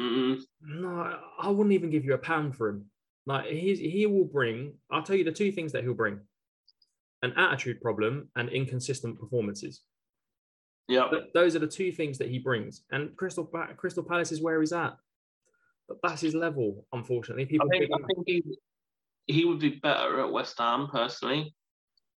Mm-mm. 0.00 0.40
No, 0.62 1.18
I 1.40 1.48
wouldn't 1.48 1.72
even 1.72 1.90
give 1.90 2.04
you 2.04 2.14
a 2.14 2.18
pound 2.18 2.56
for 2.56 2.68
him. 2.70 2.86
Like 3.26 3.46
he's 3.46 3.78
he 3.78 4.06
will 4.06 4.24
bring. 4.24 4.74
I'll 4.90 5.02
tell 5.02 5.16
you 5.16 5.24
the 5.24 5.32
two 5.32 5.50
things 5.52 5.72
that 5.72 5.82
he'll 5.82 5.94
bring: 5.94 6.20
an 7.22 7.32
attitude 7.36 7.80
problem 7.80 8.28
and 8.36 8.48
inconsistent 8.50 9.18
performances. 9.18 9.82
Yeah. 10.88 11.08
Th- 11.10 11.24
those 11.32 11.56
are 11.56 11.60
the 11.60 11.66
two 11.66 11.90
things 11.92 12.18
that 12.18 12.28
he 12.28 12.38
brings. 12.38 12.82
And 12.90 13.16
Crystal 13.16 13.44
Crystal 13.76 14.02
Palace 14.02 14.32
is 14.32 14.42
where 14.42 14.60
he's 14.60 14.72
at. 14.72 14.96
But 15.88 15.98
that's 16.02 16.20
his 16.20 16.34
level, 16.34 16.86
unfortunately. 16.92 17.44
I 17.44 17.46
People 17.46 17.68
think, 17.68 17.84
think, 17.84 17.94
I 17.94 18.06
think 18.06 18.24
he, 18.26 18.42
he 19.26 19.44
would 19.44 19.58
be 19.58 19.80
better 19.82 20.20
at 20.20 20.32
West 20.32 20.58
Ham 20.58 20.88
personally. 20.90 21.54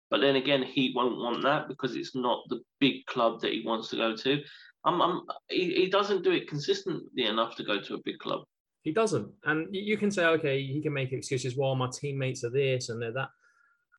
But 0.09 0.21
then 0.21 0.37
again, 0.37 0.63
he 0.63 0.93
won't 0.95 1.19
want 1.19 1.43
that 1.43 1.67
because 1.67 1.97
it's 1.97 2.15
not 2.15 2.45
the 2.49 2.61
big 2.79 3.05
club 3.07 3.41
that 3.41 3.53
he 3.53 3.65
wants 3.67 3.89
to 3.91 3.97
go 3.97 4.15
to. 4.15 4.41
I'm, 4.85 5.03
I'm, 5.03 5.23
he, 5.49 5.75
he 5.75 5.91
doesn't 5.91 6.23
do 6.23 6.31
it 6.31 6.49
consistently 6.49 7.25
enough 7.25 7.57
to 7.57 7.65
go 7.65 7.81
to 7.81 7.95
a 7.95 8.03
big 8.05 8.19
club. 8.19 8.45
He 8.87 8.93
doesn't. 8.93 9.29
And 9.45 9.67
you 9.75 9.97
can 9.97 10.13
say, 10.13 10.27
okay, 10.27 10.63
he 10.63 10.81
can 10.81 10.93
make 10.93 11.13
excuses. 11.13 11.57
Well, 11.57 11.75
my 11.75 11.91
teammates 11.93 12.45
are 12.45 12.51
this 12.51 12.89
and 12.89 13.03
they're 13.03 13.11
that. 13.15 13.31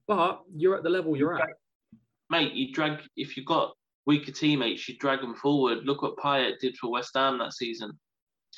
But 0.07 0.43
you're 0.55 0.77
at 0.77 0.83
the 0.83 0.89
level 0.89 1.17
you're 1.17 1.37
at. 1.37 1.49
Mate, 2.29 2.53
you 2.53 2.71
drag, 2.71 3.01
if 3.17 3.35
you've 3.35 3.45
got 3.45 3.73
weaker 4.05 4.31
teammates, 4.31 4.87
you 4.87 4.97
drag 4.97 5.19
them 5.19 5.35
forward. 5.35 5.79
Look 5.83 6.03
what 6.03 6.15
Payet 6.15 6.59
did 6.59 6.77
for 6.77 6.89
West 6.89 7.11
Ham 7.15 7.37
that 7.39 7.51
season. 7.51 7.99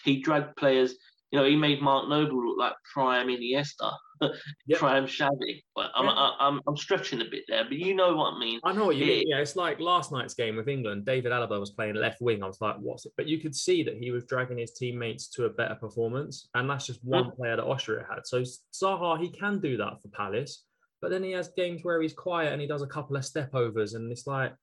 He 0.03 0.21
dragged 0.21 0.55
players, 0.55 0.93
you 1.31 1.39
know, 1.39 1.45
he 1.45 1.55
made 1.55 1.81
Mark 1.81 2.09
Noble 2.09 2.43
look 2.47 2.57
like 2.57 2.73
prime 2.93 3.27
Iniesta, 3.27 3.91
Yep. 4.67 4.79
prime 4.79 5.05
Xavi. 5.05 5.61
But 5.75 5.91
I'm, 5.95 6.05
Yeah. 6.05 6.11
I, 6.11 6.35
I'm, 6.47 6.59
I'm 6.67 6.75
stretching 6.75 7.21
a 7.21 7.25
bit 7.25 7.43
there, 7.47 7.63
but 7.65 7.73
you 7.77 7.93
know 7.95 8.15
what 8.15 8.33
I 8.33 8.39
mean. 8.39 8.59
I 8.63 8.73
know 8.73 8.85
what 8.85 8.95
you 8.95 9.05
Yeah. 9.05 9.13
mean. 9.19 9.27
Yeah, 9.29 9.37
it's 9.37 9.55
like 9.55 9.79
last 9.79 10.11
night's 10.11 10.33
game 10.33 10.55
with 10.55 10.67
England. 10.67 11.05
David 11.05 11.31
Alaba 11.31 11.59
was 11.59 11.71
playing 11.71 11.95
left 11.95 12.19
wing. 12.19 12.41
I 12.43 12.47
was 12.47 12.59
like, 12.61 12.77
what's 12.79 13.05
it? 13.05 13.13
But 13.15 13.27
you 13.27 13.39
could 13.39 13.55
see 13.55 13.83
that 13.83 13.95
he 13.97 14.11
was 14.11 14.25
dragging 14.25 14.57
his 14.57 14.73
teammates 14.73 15.27
to 15.29 15.45
a 15.45 15.49
better 15.49 15.75
performance. 15.75 16.49
And 16.55 16.69
that's 16.69 16.87
just 16.87 17.03
one 17.03 17.31
player 17.31 17.55
that 17.55 17.63
Austria 17.65 18.05
had. 18.09 18.25
So 18.25 18.41
Zaha, 18.41 19.19
he 19.21 19.29
can 19.29 19.59
do 19.59 19.77
that 19.77 20.01
for 20.01 20.07
Palace. 20.09 20.65
But 21.01 21.11
then 21.11 21.23
he 21.23 21.31
has 21.31 21.49
games 21.55 21.81
where 21.83 22.01
he's 22.01 22.13
quiet 22.13 22.51
and 22.51 22.61
he 22.61 22.67
does 22.67 22.81
a 22.81 22.87
couple 22.87 23.15
of 23.15 23.23
step 23.23 23.53
overs. 23.55 23.93
And 23.93 24.11
it's 24.11 24.27
like, 24.27 24.53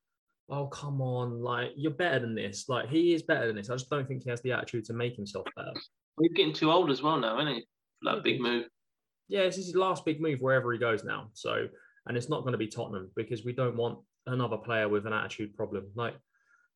oh, 0.49 0.67
come 0.69 1.01
on. 1.01 1.43
Like, 1.43 1.73
you're 1.77 1.91
better 1.93 2.21
than 2.21 2.35
this. 2.35 2.69
Like, 2.69 2.89
he 2.89 3.15
is 3.15 3.23
better 3.23 3.47
than 3.47 3.57
this. 3.57 3.69
I 3.71 3.75
just 3.75 3.91
don't 3.91 4.07
think 4.07 4.23
he 4.23 4.31
has 4.31 4.41
the 4.43 4.53
attitude 4.53 4.85
to 4.87 4.93
make 4.93 5.17
himself 5.17 5.47
better. 5.57 5.73
He's 6.21 6.33
getting 6.35 6.53
too 6.55 6.71
old 6.71 6.91
as 6.91 7.03
well 7.03 7.19
now, 7.19 7.39
isn't 7.41 7.55
he? 7.55 7.65
That 8.03 8.23
big 8.23 8.41
move. 8.41 8.67
yeah, 9.29 9.43
this 9.43 9.59
is 9.59 9.67
his 9.67 9.75
last 9.75 10.05
big 10.05 10.21
move 10.21 10.41
wherever 10.41 10.73
he 10.73 10.79
goes 10.79 11.03
now. 11.05 11.31
So, 11.35 11.67
and 12.07 12.17
it's 12.17 12.29
not 12.29 12.43
going 12.43 12.53
to 12.53 12.59
be 12.59 12.69
Tottenham 12.69 13.11
because 13.17 13.45
we 13.45 13.53
don't 13.53 13.77
want 13.77 13.99
another 14.27 14.57
player 14.57 14.89
with 14.89 15.07
an 15.07 15.13
attitude 15.13 15.57
problem. 15.57 15.87
Like 15.97 16.15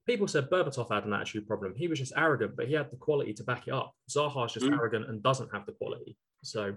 people 0.06 0.26
said, 0.26 0.50
Berbatov 0.50 0.92
had 0.92 1.04
an 1.04 1.12
attitude 1.12 1.46
problem. 1.46 1.74
He 1.76 1.86
was 1.88 1.98
just 2.00 2.12
arrogant, 2.16 2.56
but 2.56 2.66
he 2.66 2.74
had 2.74 2.90
the 2.90 2.96
quality 2.96 3.32
to 3.34 3.44
back 3.44 3.68
it 3.68 3.72
up. 3.74 3.92
Zaha's 4.10 4.52
just 4.52 4.66
Mm. 4.66 4.76
arrogant 4.76 5.08
and 5.08 5.22
doesn't 5.22 5.52
have 5.54 5.64
the 5.66 5.72
quality. 5.72 6.16
So, 6.42 6.74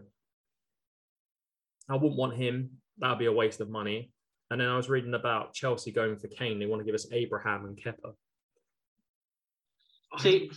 I 1.89 1.96
wouldn't 1.96 2.18
want 2.18 2.36
him. 2.36 2.82
That'd 3.00 3.20
be 3.20 3.26
a 3.26 3.32
waste 3.34 3.60
of 3.60 3.70
money. 3.70 4.12
And 4.54 4.62
then 4.62 4.70
I 4.70 4.78
was 4.78 4.88
reading 4.88 5.16
about 5.16 5.56
Chelsea 5.56 5.91
going 5.91 6.16
for 6.16 6.28
Kane. 6.28 6.60
They 6.60 6.68
want 6.68 6.80
to 6.80 6.86
give 6.86 6.93
us 6.93 7.08
Abraham 7.12 7.66
and 7.66 7.76
Kepa. 7.76 8.14
See, 10.20 10.51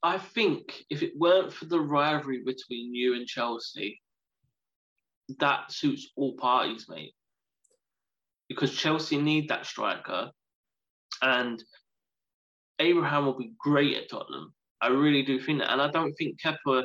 I 0.00 0.16
think 0.16 0.84
if 0.90 1.02
it 1.02 1.10
weren't 1.16 1.52
for 1.52 1.64
the 1.64 1.80
rivalry 1.80 2.44
between 2.46 2.94
you 2.94 3.16
and 3.16 3.26
Chelsea, 3.26 4.00
that 5.40 5.72
suits 5.72 6.12
all 6.14 6.34
parties, 6.36 6.86
mate. 6.88 7.14
Because 8.48 8.72
Chelsea 8.72 9.16
need 9.20 9.48
that 9.48 9.66
striker, 9.66 10.30
and 11.20 11.60
Abraham 12.78 13.26
will 13.26 13.36
be 13.36 13.54
great 13.58 13.96
at 13.96 14.08
Tottenham. 14.08 14.54
I 14.80 14.90
really 14.90 15.24
do 15.24 15.40
think 15.40 15.58
that, 15.58 15.72
and 15.72 15.82
I 15.82 15.90
don't 15.90 16.12
think 16.12 16.40
Kepa 16.40 16.84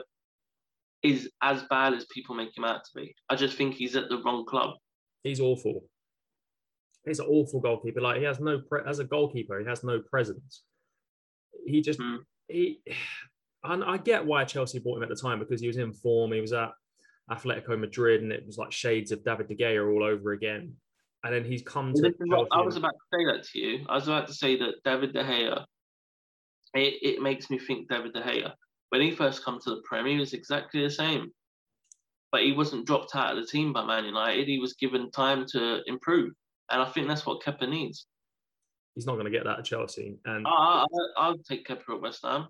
is 1.04 1.30
as 1.44 1.62
bad 1.70 1.94
as 1.94 2.08
people 2.12 2.34
make 2.34 2.58
him 2.58 2.64
out 2.64 2.84
to 2.84 2.92
be. 2.96 3.14
I 3.30 3.36
just 3.36 3.58
think 3.58 3.76
he's 3.76 3.96
at 3.96 4.10
the 4.10 4.24
wrong 4.24 4.44
club. 4.48 4.72
He's 5.24 5.40
awful. 5.40 5.84
He's 7.06 7.20
an 7.20 7.26
awful 7.28 7.60
goalkeeper. 7.60 8.02
Like 8.02 8.18
he 8.18 8.24
has 8.24 8.40
no 8.40 8.60
pre- 8.60 8.82
as 8.88 9.00
a 9.00 9.04
goalkeeper, 9.04 9.60
he 9.60 9.66
has 9.66 9.84
no 9.84 10.02
presence. 10.02 10.64
He 11.66 11.82
just 11.82 12.00
Mm. 12.00 12.20
he. 12.48 12.82
And 13.64 13.84
I 13.84 13.98
get 13.98 14.26
why 14.26 14.44
Chelsea 14.44 14.80
bought 14.80 14.98
him 14.98 15.04
at 15.04 15.10
the 15.10 15.16
time 15.16 15.38
because 15.38 15.62
he 15.62 15.68
was 15.68 15.78
in 15.78 15.94
form. 15.94 16.32
He 16.32 16.42
was 16.42 16.52
at 16.54 16.72
Atletico 17.30 17.80
Madrid, 17.80 18.24
and 18.24 18.32
it 18.32 18.46
was 18.46 18.58
like 18.58 18.72
shades 18.72 19.12
of 19.12 19.24
David 19.24 19.48
De 19.48 19.56
Gea 19.56 19.88
all 19.88 20.04
over 20.04 20.32
again. 20.32 20.76
And 21.24 21.34
then 21.34 21.46
he's 21.46 21.62
come 21.62 21.94
to 21.94 22.14
I 22.52 22.62
was 22.62 22.78
about 22.78 22.94
to 22.94 23.18
say 23.18 23.26
that 23.26 23.44
to 23.44 23.60
you. 23.60 23.86
I 23.88 23.94
was 23.96 24.08
about 24.08 24.26
to 24.28 24.34
say 24.34 24.58
that 24.58 24.84
David 24.84 25.14
De 25.14 25.24
Gea, 25.24 25.64
it, 26.74 26.94
it 27.04 27.22
makes 27.22 27.52
me 27.52 27.60
think 27.60 27.88
David 27.88 28.14
De 28.14 28.22
Gea. 28.22 28.52
When 28.90 29.02
he 29.02 29.12
first 29.12 29.44
come 29.46 29.60
to 29.60 29.70
the 29.70 29.82
Premier, 29.86 30.14
he 30.14 30.20
was 30.20 30.34
exactly 30.34 30.82
the 30.82 30.90
same. 30.90 31.32
But 32.32 32.42
he 32.42 32.54
wasn't 32.54 32.88
dropped 32.88 33.16
out 33.16 33.38
of 33.38 33.42
the 33.42 33.48
team 33.48 33.72
by 33.74 33.86
Man 33.86 34.06
United. 34.06 34.48
He 34.48 34.58
was 34.60 34.74
given 34.74 35.12
time 35.12 35.46
to 35.52 35.82
improve. 35.86 36.32
And 36.72 36.82
I 36.82 36.86
think 36.86 37.08
that's 37.08 37.26
what 37.26 37.44
Kepa 37.44 37.68
needs. 37.70 38.08
he's 38.96 39.06
not 39.06 39.14
going 39.14 39.26
to 39.26 39.32
get 39.32 39.44
that 39.46 39.60
at 39.60 39.66
Chelsea. 39.66 40.18
And 40.26 40.46
I, 40.48 40.84
I, 40.84 40.86
I'll 41.18 41.38
take 41.38 41.68
Kepa 41.68 41.96
at 41.96 42.02
West 42.02 42.22
Ham. 42.24 42.48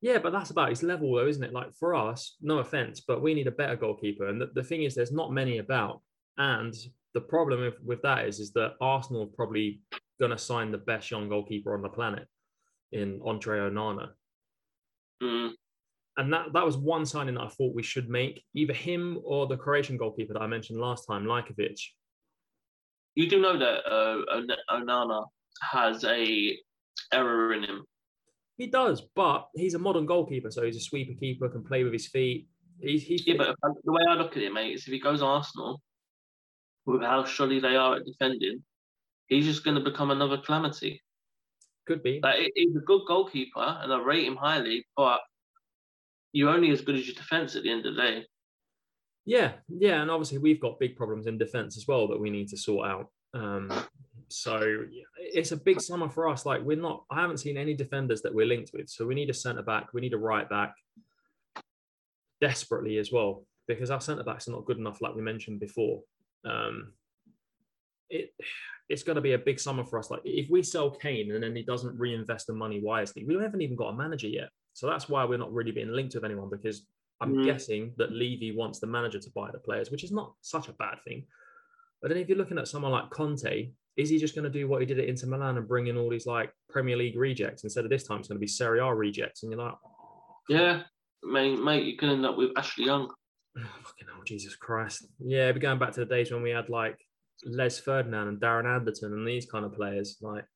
Yeah, 0.00 0.18
but 0.18 0.32
that's 0.32 0.50
about 0.50 0.70
his 0.70 0.82
level, 0.82 1.14
though, 1.14 1.26
isn't 1.26 1.42
it? 1.42 1.52
Like 1.52 1.74
for 1.78 1.94
us, 1.94 2.36
no 2.40 2.58
offense, 2.58 3.00
but 3.00 3.22
we 3.22 3.34
need 3.34 3.46
a 3.46 3.52
better 3.52 3.76
goalkeeper. 3.76 4.28
And 4.28 4.40
the, 4.40 4.50
the 4.54 4.62
thing 4.62 4.82
is, 4.82 4.94
there's 4.94 5.12
not 5.12 5.32
many 5.32 5.58
about. 5.58 6.00
And 6.38 6.74
the 7.12 7.20
problem 7.20 7.60
with, 7.60 7.74
with 7.84 8.00
that 8.02 8.26
is, 8.26 8.40
is 8.40 8.52
that 8.52 8.74
Arsenal 8.80 9.24
are 9.24 9.36
probably 9.36 9.80
going 10.18 10.30
to 10.30 10.38
sign 10.38 10.72
the 10.72 10.78
best 10.78 11.10
young 11.10 11.28
goalkeeper 11.28 11.74
on 11.74 11.82
the 11.82 11.88
planet 11.88 12.26
in 12.92 13.20
Andre 13.24 13.58
Onana. 13.58 14.08
Mm. 15.22 15.50
And 16.16 16.32
that, 16.32 16.52
that 16.54 16.64
was 16.64 16.78
one 16.78 17.04
signing 17.04 17.34
that 17.34 17.42
I 17.42 17.48
thought 17.48 17.74
we 17.74 17.82
should 17.82 18.08
make, 18.08 18.42
either 18.54 18.72
him 18.72 19.20
or 19.22 19.46
the 19.46 19.56
Croatian 19.56 19.98
goalkeeper 19.98 20.32
that 20.32 20.42
I 20.42 20.46
mentioned 20.46 20.80
last 20.80 21.06
time, 21.06 21.24
Livaković. 21.24 21.78
You 23.14 23.28
do 23.28 23.40
know 23.40 23.58
that 23.58 23.86
uh, 23.86 24.40
Onana 24.70 25.26
has 25.62 26.04
a 26.04 26.58
error 27.12 27.52
in 27.52 27.64
him. 27.64 27.84
He 28.56 28.66
does, 28.66 29.02
but 29.16 29.48
he's 29.54 29.74
a 29.74 29.78
modern 29.78 30.06
goalkeeper, 30.06 30.50
so 30.50 30.64
he's 30.64 30.76
a 30.76 30.80
sweeper 30.80 31.18
keeper, 31.18 31.48
can 31.48 31.64
play 31.64 31.82
with 31.82 31.92
his 31.92 32.08
feet. 32.08 32.46
He's, 32.80 33.02
he's 33.02 33.26
Yeah, 33.26 33.34
but 33.38 33.56
the 33.84 33.92
way 33.92 34.02
I 34.08 34.14
look 34.14 34.36
at 34.36 34.42
it, 34.42 34.52
mate, 34.52 34.74
is 34.74 34.86
if 34.86 34.92
he 34.92 35.00
goes 35.00 35.22
Arsenal, 35.22 35.80
with 36.86 37.02
how 37.02 37.24
shoddy 37.24 37.60
they 37.60 37.76
are 37.76 37.96
at 37.96 38.04
defending, 38.04 38.62
he's 39.28 39.46
just 39.46 39.64
going 39.64 39.76
to 39.76 39.82
become 39.82 40.10
another 40.10 40.38
calamity. 40.38 41.02
could 41.86 42.02
be. 42.02 42.20
Like 42.22 42.50
he's 42.54 42.76
a 42.76 42.80
good 42.80 43.02
goalkeeper, 43.06 43.78
and 43.82 43.92
I 43.92 44.00
rate 44.02 44.26
him 44.26 44.36
highly, 44.36 44.86
but 44.96 45.20
you're 46.32 46.50
only 46.50 46.70
as 46.70 46.80
good 46.80 46.96
as 46.96 47.06
your 47.06 47.16
defense 47.16 47.56
at 47.56 47.62
the 47.62 47.70
end 47.70 47.86
of 47.86 47.96
the 47.96 48.02
day. 48.02 48.26
Yeah, 49.30 49.52
yeah, 49.68 50.02
and 50.02 50.10
obviously 50.10 50.38
we've 50.38 50.58
got 50.60 50.80
big 50.80 50.96
problems 50.96 51.28
in 51.28 51.38
defence 51.38 51.76
as 51.76 51.86
well 51.86 52.08
that 52.08 52.18
we 52.18 52.30
need 52.30 52.48
to 52.48 52.56
sort 52.56 52.88
out. 52.88 53.06
Um, 53.32 53.70
so 54.26 54.86
it's 55.16 55.52
a 55.52 55.56
big 55.56 55.80
summer 55.80 56.08
for 56.08 56.28
us. 56.28 56.44
Like 56.44 56.62
we're 56.62 56.76
not, 56.76 57.04
I 57.12 57.20
haven't 57.20 57.38
seen 57.38 57.56
any 57.56 57.72
defenders 57.74 58.22
that 58.22 58.34
we're 58.34 58.46
linked 58.46 58.72
with. 58.74 58.88
So 58.88 59.06
we 59.06 59.14
need 59.14 59.30
a 59.30 59.34
centre 59.34 59.62
back, 59.62 59.94
we 59.94 60.00
need 60.00 60.14
a 60.14 60.18
right 60.18 60.50
back, 60.50 60.74
desperately 62.40 62.98
as 62.98 63.12
well, 63.12 63.44
because 63.68 63.92
our 63.92 64.00
centre 64.00 64.24
backs 64.24 64.48
are 64.48 64.50
not 64.50 64.64
good 64.64 64.78
enough, 64.78 65.00
like 65.00 65.14
we 65.14 65.22
mentioned 65.22 65.60
before. 65.60 66.00
Um, 66.44 66.94
it 68.08 68.34
it's 68.88 69.04
going 69.04 69.14
to 69.14 69.22
be 69.22 69.34
a 69.34 69.38
big 69.38 69.60
summer 69.60 69.84
for 69.84 70.00
us. 70.00 70.10
Like 70.10 70.22
if 70.24 70.50
we 70.50 70.64
sell 70.64 70.90
Kane 70.90 71.30
and 71.30 71.44
then 71.44 71.54
he 71.54 71.62
doesn't 71.62 71.96
reinvest 71.96 72.48
the 72.48 72.52
money 72.52 72.80
wisely, 72.82 73.24
we 73.24 73.40
haven't 73.40 73.62
even 73.62 73.76
got 73.76 73.90
a 73.90 73.96
manager 73.96 74.26
yet. 74.26 74.48
So 74.72 74.88
that's 74.88 75.08
why 75.08 75.24
we're 75.24 75.38
not 75.38 75.52
really 75.52 75.70
being 75.70 75.92
linked 75.92 76.16
with 76.16 76.24
anyone 76.24 76.50
because 76.50 76.84
I'm 77.20 77.34
Mm. 77.34 77.44
guessing 77.44 77.92
that 77.98 78.12
Levy 78.12 78.52
wants 78.52 78.78
the 78.80 78.86
manager 78.86 79.18
to 79.18 79.30
buy 79.30 79.50
the 79.50 79.58
players, 79.58 79.90
which 79.90 80.04
is 80.04 80.12
not 80.12 80.34
such 80.40 80.68
a 80.68 80.72
bad 80.72 80.98
thing. 81.04 81.26
But 82.00 82.08
then 82.08 82.18
if 82.18 82.28
you're 82.28 82.38
looking 82.38 82.58
at 82.58 82.68
someone 82.68 82.92
like 82.92 83.10
Conte, 83.10 83.70
is 83.96 84.08
he 84.08 84.18
just 84.18 84.34
going 84.34 84.44
to 84.44 84.58
do 84.58 84.66
what 84.68 84.80
he 84.80 84.86
did 84.86 84.98
at 84.98 85.04
Inter 85.08 85.26
Milan 85.26 85.58
and 85.58 85.68
bring 85.68 85.88
in 85.88 85.96
all 85.98 86.08
these 86.08 86.26
like 86.26 86.50
Premier 86.70 86.96
League 86.96 87.16
rejects 87.18 87.64
instead 87.64 87.84
of 87.84 87.90
this 87.90 88.04
time 88.04 88.20
it's 88.20 88.28
going 88.28 88.36
to 88.36 88.40
be 88.40 88.46
Serie 88.46 88.80
A 88.80 88.94
rejects? 88.94 89.42
And 89.42 89.52
you're 89.52 89.62
like, 89.62 89.74
oh, 89.84 90.36
Yeah, 90.48 90.84
mate, 91.22 91.58
mate, 91.62 91.84
you 91.84 91.96
can 91.98 92.08
end 92.08 92.24
up 92.24 92.36
with 92.38 92.52
Ashley 92.56 92.86
Young. 92.86 93.10
fucking 93.56 94.06
hell, 94.06 94.22
Jesus 94.24 94.56
Christ. 94.56 95.06
Yeah, 95.18 95.50
we're 95.50 95.58
going 95.58 95.78
back 95.78 95.92
to 95.92 96.00
the 96.00 96.06
days 96.06 96.32
when 96.32 96.42
we 96.42 96.50
had 96.50 96.70
like 96.70 96.96
Les 97.44 97.78
Ferdinand 97.78 98.28
and 98.28 98.40
Darren 98.40 98.64
Anderton 98.66 99.12
and 99.12 99.26
these 99.28 99.44
kind 99.44 99.64
of 99.66 99.74
players. 99.74 100.16
Like, 100.22 100.46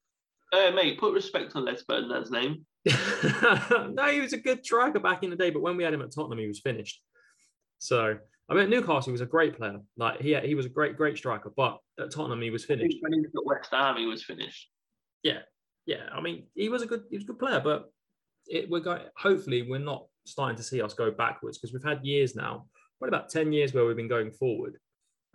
Hey, 0.53 0.71
mate, 0.73 0.99
put 0.99 1.13
respect 1.13 1.57
on 1.57 1.65
Les 1.67 1.83
Ferdinand's 1.83 2.31
name. 2.31 2.65
no, 3.95 4.09
he 4.11 4.21
was 4.21 4.33
a 4.33 4.39
good 4.39 4.65
striker 4.65 5.01
back 5.01 5.23
in 5.23 5.31
the 5.31 5.37
day, 5.37 5.51
but 5.51 5.63
when 5.63 5.77
we 5.77 5.85
had 5.85 5.95
him 5.95 6.03
at 6.03 6.13
Tottenham, 6.13 6.39
he 6.39 6.47
was 6.47 6.61
finished. 6.61 7.03
So 7.79 8.19
I 8.49 8.55
mean, 8.55 8.65
at 8.65 8.69
Newcastle, 8.71 9.05
he 9.07 9.13
was 9.13 9.21
a 9.23 9.27
great 9.27 9.57
player. 9.57 9.81
Like 9.97 10.21
he 10.21 10.35
he 10.41 10.55
was 10.55 10.67
a 10.67 10.71
great 10.71 10.97
great 10.97 11.17
striker, 11.17 11.53
but 11.57 11.79
at 11.99 12.11
Tottenham, 12.11 12.43
he 12.43 12.51
was 12.51 12.65
finished. 12.65 12.97
when 13.01 13.13
he 13.13 13.21
was 13.21 13.31
at 13.35 13.45
West 13.47 13.71
Ham, 13.73 13.97
he 13.97 14.07
was 14.07 14.23
finished. 14.23 14.69
Yeah, 15.23 15.41
yeah. 15.87 16.09
I 16.13 16.21
mean, 16.21 16.47
he 16.55 16.69
was 16.69 16.83
a 16.83 16.87
good 16.87 17.05
he 17.11 17.17
was 17.17 17.25
a 17.25 17.29
good 17.29 17.39
player, 17.39 17.61
but 17.61 17.91
it, 18.47 18.69
we're 18.69 18.81
going. 18.81 19.03
Hopefully, 19.17 19.63
we're 19.63 19.79
not 19.79 20.07
starting 20.27 20.57
to 20.57 20.63
see 20.63 20.83
us 20.83 20.93
go 20.95 21.11
backwards 21.11 21.59
because 21.59 21.73
we've 21.73 21.83
had 21.83 22.05
years 22.05 22.35
now, 22.37 22.67
probably 22.99 23.17
about 23.17 23.31
ten 23.31 23.53
years 23.53 23.73
where 23.73 23.87
we've 23.87 23.97
been 23.97 24.09
going 24.09 24.31
forward. 24.31 24.77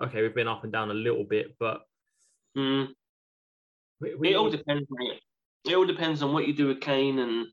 Okay, 0.02 0.22
we've 0.22 0.36
been 0.36 0.48
up 0.48 0.64
and 0.64 0.72
down 0.72 0.92
a 0.92 0.94
little 0.94 1.24
bit, 1.24 1.56
but 1.60 1.82
Mm. 2.58 2.88
we, 4.02 4.16
we 4.16 4.30
It 4.30 4.36
all 4.36 4.50
depends, 4.50 4.88
mate. 4.90 5.22
It 5.66 5.76
all 5.76 5.86
depends 5.86 6.22
on 6.22 6.34
what 6.34 6.48
you 6.48 6.54
do 6.54 6.68
with 6.68 6.82
Kane, 6.82 7.20
and 7.20 7.48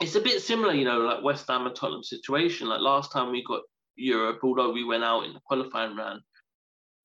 it's 0.00 0.14
a 0.14 0.20
bit 0.20 0.40
similar, 0.40 0.72
you 0.72 0.84
know, 0.84 0.98
like 1.00 1.22
West 1.22 1.46
Ham 1.48 1.66
and 1.66 1.76
Tottenham 1.76 2.02
situation. 2.02 2.68
Like 2.68 2.80
last 2.80 3.12
time 3.12 3.30
we 3.30 3.44
got 3.44 3.62
Europe, 3.96 4.40
although 4.42 4.72
we 4.72 4.84
went 4.84 5.04
out 5.04 5.24
in 5.24 5.34
the 5.34 5.40
qualifying 5.44 5.96
round, 5.96 6.22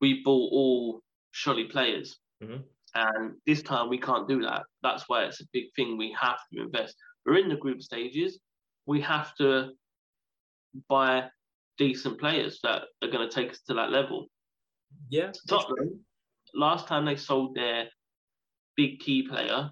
we 0.02 0.24
bought 0.24 0.52
all 0.52 1.02
shoddy 1.32 1.66
players, 1.66 2.18
Mhm. 2.42 2.64
and 2.94 3.42
this 3.46 3.62
time 3.62 3.90
we 3.90 3.98
can't 3.98 4.28
do 4.30 4.42
that. 4.44 4.64
That's 4.82 5.04
why 5.10 5.26
it's 5.26 5.42
a 5.42 5.48
big 5.52 5.74
thing. 5.76 5.98
We 5.98 6.12
have 6.14 6.40
to 6.54 6.62
invest. 6.62 6.96
We're 7.26 7.38
in 7.38 7.50
the 7.50 7.58
group 7.58 7.82
stages. 7.82 8.40
We 8.86 9.02
have 9.02 9.36
to 9.38 9.76
buy 10.88 11.30
decent 11.78 12.20
players 12.20 12.60
that 12.62 12.84
are 13.02 13.10
going 13.10 13.28
to 13.28 13.34
take 13.34 13.52
us 13.52 13.62
to 13.64 13.74
that 13.74 13.92
level. 13.92 14.30
yeah, 15.10 15.32
Tottenham, 15.50 16.06
last 16.54 16.88
time 16.88 17.04
they 17.04 17.18
sold 17.18 17.54
their 17.56 17.90
big 18.76 19.00
key 19.00 19.28
player, 19.28 19.72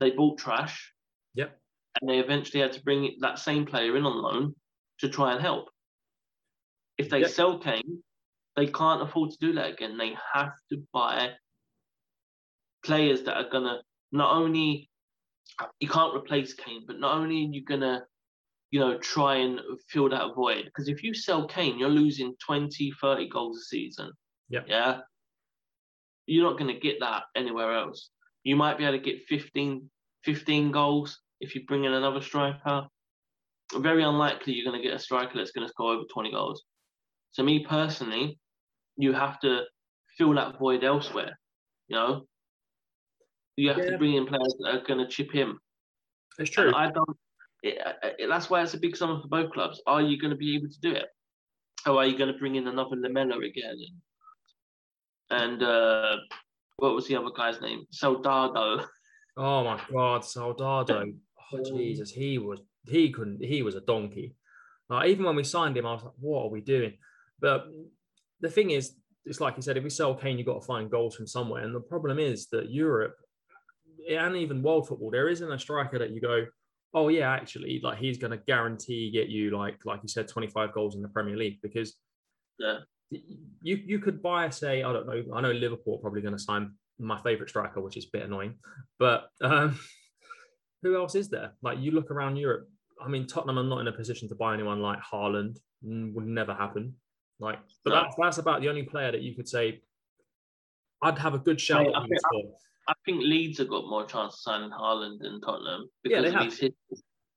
they 0.00 0.10
bought 0.10 0.38
trash. 0.38 0.92
Yep. 1.34 1.58
And 2.00 2.10
they 2.10 2.18
eventually 2.18 2.60
had 2.60 2.72
to 2.72 2.82
bring 2.82 3.16
that 3.20 3.38
same 3.38 3.66
player 3.66 3.96
in 3.96 4.04
on 4.04 4.22
loan 4.22 4.54
to 4.98 5.08
try 5.08 5.32
and 5.32 5.40
help. 5.40 5.68
If 6.98 7.08
they 7.10 7.20
Yep. 7.20 7.30
sell 7.30 7.58
Kane, 7.58 8.02
they 8.56 8.66
can't 8.66 9.02
afford 9.02 9.30
to 9.30 9.38
do 9.38 9.52
that 9.54 9.70
again. 9.72 9.96
They 9.96 10.16
have 10.32 10.52
to 10.70 10.86
buy 10.92 11.36
players 12.84 13.22
that 13.22 13.36
are 13.36 13.48
gonna 13.48 13.82
not 14.10 14.34
only 14.34 14.90
you 15.80 15.88
can't 15.88 16.14
replace 16.14 16.54
Kane, 16.54 16.84
but 16.86 16.98
not 16.98 17.16
only 17.16 17.44
are 17.46 17.50
you 17.50 17.64
gonna, 17.64 18.06
you 18.70 18.80
know, 18.80 18.98
try 18.98 19.36
and 19.36 19.60
fill 19.88 20.08
that 20.08 20.34
void. 20.34 20.64
Because 20.66 20.88
if 20.88 21.02
you 21.02 21.14
sell 21.14 21.46
Kane, 21.46 21.78
you're 21.78 21.88
losing 21.88 22.34
20, 22.44 22.90
30 23.00 23.28
goals 23.28 23.58
a 23.58 23.60
season. 23.62 24.12
Yep. 24.48 24.66
Yeah. 24.68 25.00
You're 26.26 26.48
not 26.48 26.58
going 26.58 26.72
to 26.72 26.80
get 26.80 27.00
that 27.00 27.24
anywhere 27.36 27.76
else. 27.76 28.10
You 28.44 28.56
might 28.56 28.78
be 28.78 28.84
able 28.84 28.98
to 28.98 29.04
get 29.04 29.22
15, 29.28 29.88
15 30.24 30.72
goals 30.72 31.18
if 31.40 31.54
you 31.54 31.64
bring 31.66 31.84
in 31.84 31.92
another 31.92 32.20
striker. 32.20 32.86
Very 33.74 34.02
unlikely 34.02 34.52
you're 34.54 34.70
going 34.70 34.80
to 34.80 34.86
get 34.86 34.96
a 34.96 34.98
striker 35.02 35.32
that's 35.36 35.52
going 35.52 35.66
to 35.66 35.70
score 35.70 35.92
over 35.94 36.04
20 36.12 36.30
goals. 36.30 36.62
So, 37.32 37.42
me 37.42 37.64
personally, 37.66 38.38
you 38.96 39.12
have 39.12 39.40
to 39.40 39.62
fill 40.18 40.34
that 40.34 40.58
void 40.58 40.84
elsewhere. 40.84 41.38
You 41.88 41.96
know, 41.96 42.26
you 43.56 43.68
have 43.68 43.78
Yeah. 43.78 43.92
to 43.92 43.98
bring 43.98 44.14
in 44.14 44.26
players 44.26 44.54
that 44.60 44.74
are 44.74 44.84
going 44.86 44.98
to 45.00 45.08
chip 45.08 45.34
in. 45.34 45.56
it's 46.38 46.50
true. 46.50 46.66
And 46.68 46.76
I 46.76 46.90
don't. 46.90 47.16
It, 47.62 47.78
it, 48.18 48.28
that's 48.28 48.50
why 48.50 48.62
it's 48.62 48.74
a 48.74 48.78
big 48.78 48.96
summer 48.96 49.20
for 49.20 49.28
both 49.28 49.52
clubs. 49.52 49.80
Are 49.86 50.02
you 50.02 50.18
going 50.18 50.30
to 50.32 50.36
be 50.36 50.56
able 50.56 50.68
to 50.68 50.80
do 50.80 50.92
it? 50.92 51.06
Or 51.86 51.96
are 51.98 52.06
you 52.06 52.16
going 52.18 52.32
to 52.32 52.38
bring 52.38 52.56
in 52.56 52.66
another 52.68 52.96
Lamela 52.96 53.38
again? 53.38 53.70
And 53.70 54.00
uh, 55.32 56.16
what 56.76 56.94
was 56.94 57.06
the 57.06 57.16
other 57.16 57.30
guy's 57.36 57.60
name? 57.60 57.86
Soldado. 57.90 58.84
Oh 59.36 59.64
my 59.64 59.80
God, 59.90 60.24
Soldado. 60.24 61.04
Oh, 61.52 61.62
Jesus, 61.64 62.10
he 62.10 62.38
was 62.38 62.60
he 62.86 63.10
couldn't 63.10 63.42
he 63.42 63.62
was 63.62 63.74
a 63.74 63.80
donkey. 63.80 64.36
Like 64.88 65.08
even 65.08 65.24
when 65.24 65.36
we 65.36 65.44
signed 65.44 65.76
him, 65.76 65.86
I 65.86 65.92
was 65.92 66.02
like, 66.02 66.12
what 66.18 66.44
are 66.44 66.50
we 66.50 66.60
doing? 66.60 66.94
But 67.40 67.66
the 68.40 68.50
thing 68.50 68.70
is, 68.70 68.94
it's 69.24 69.40
like 69.40 69.56
you 69.56 69.62
said, 69.62 69.76
if 69.76 69.84
we 69.84 69.90
sell 69.90 70.14
Kane, 70.14 70.36
you've 70.36 70.46
got 70.46 70.60
to 70.60 70.66
find 70.66 70.90
goals 70.90 71.16
from 71.16 71.26
somewhere. 71.26 71.64
And 71.64 71.74
the 71.74 71.80
problem 71.80 72.18
is 72.18 72.48
that 72.48 72.70
Europe 72.70 73.16
and 74.10 74.36
even 74.36 74.62
world 74.62 74.88
football, 74.88 75.10
there 75.10 75.28
isn't 75.28 75.52
a 75.52 75.58
striker 75.58 75.98
that 75.98 76.10
you 76.10 76.20
go, 76.20 76.46
oh 76.92 77.08
yeah, 77.08 77.30
actually, 77.30 77.80
like 77.82 77.98
he's 77.98 78.18
going 78.18 78.32
to 78.32 78.44
guarantee 78.46 79.10
get 79.10 79.28
you 79.28 79.56
like 79.56 79.78
like 79.84 80.00
you 80.02 80.08
said, 80.08 80.28
25 80.28 80.72
goals 80.72 80.96
in 80.96 81.02
the 81.02 81.08
Premier 81.08 81.36
League 81.36 81.60
because 81.62 81.96
Yeah. 82.58 82.78
You 83.62 83.76
you 83.84 83.98
could 83.98 84.22
buy 84.22 84.48
say 84.50 84.82
I 84.82 84.92
don't 84.92 85.06
know 85.06 85.22
I 85.34 85.40
know 85.40 85.52
Liverpool 85.52 85.96
are 85.96 85.98
probably 85.98 86.20
going 86.22 86.36
to 86.36 86.38
sign 86.42 86.72
my 86.98 87.20
favorite 87.22 87.48
striker, 87.48 87.80
which 87.80 87.96
is 87.96 88.04
a 88.06 88.08
bit 88.12 88.22
annoying, 88.24 88.54
but 88.98 89.28
um, 89.42 89.78
who 90.82 90.96
else 90.96 91.14
is 91.14 91.28
there? 91.28 91.52
Like 91.62 91.78
you 91.78 91.90
look 91.92 92.10
around 92.10 92.36
Europe, 92.36 92.68
I 93.04 93.08
mean, 93.08 93.26
Tottenham 93.26 93.58
are 93.58 93.64
not 93.64 93.80
in 93.80 93.88
a 93.88 93.92
position 93.92 94.28
to 94.28 94.34
buy 94.34 94.54
anyone 94.54 94.80
like 94.80 94.98
Haaland. 95.00 95.58
Would 95.84 96.26
never 96.26 96.54
happen. 96.54 96.94
Like, 97.40 97.58
but 97.84 97.90
No. 97.90 97.96
that's 98.02 98.14
that's 98.18 98.38
about 98.38 98.60
the 98.60 98.68
only 98.68 98.84
player 98.84 99.10
that 99.10 99.22
you 99.22 99.34
could 99.34 99.48
say. 99.48 99.80
I'd 101.02 101.18
have 101.18 101.34
a 101.34 101.38
good 101.38 101.60
shout. 101.60 101.86
That 101.86 101.96
I 101.96 102.06
think- 102.06 102.20
score. 102.20 102.54
I 102.88 102.94
think 103.04 103.20
Leeds 103.22 103.58
have 103.58 103.68
got 103.68 103.86
more 103.88 104.04
chance 104.04 104.34
of 104.34 104.40
signing 104.40 104.70
Haaland 104.70 105.20
than 105.20 105.40
Tottenham 105.40 105.88
because 106.02 106.24
they 106.24 106.34
of 106.36 106.44
his 106.44 106.58
history, 106.58 106.76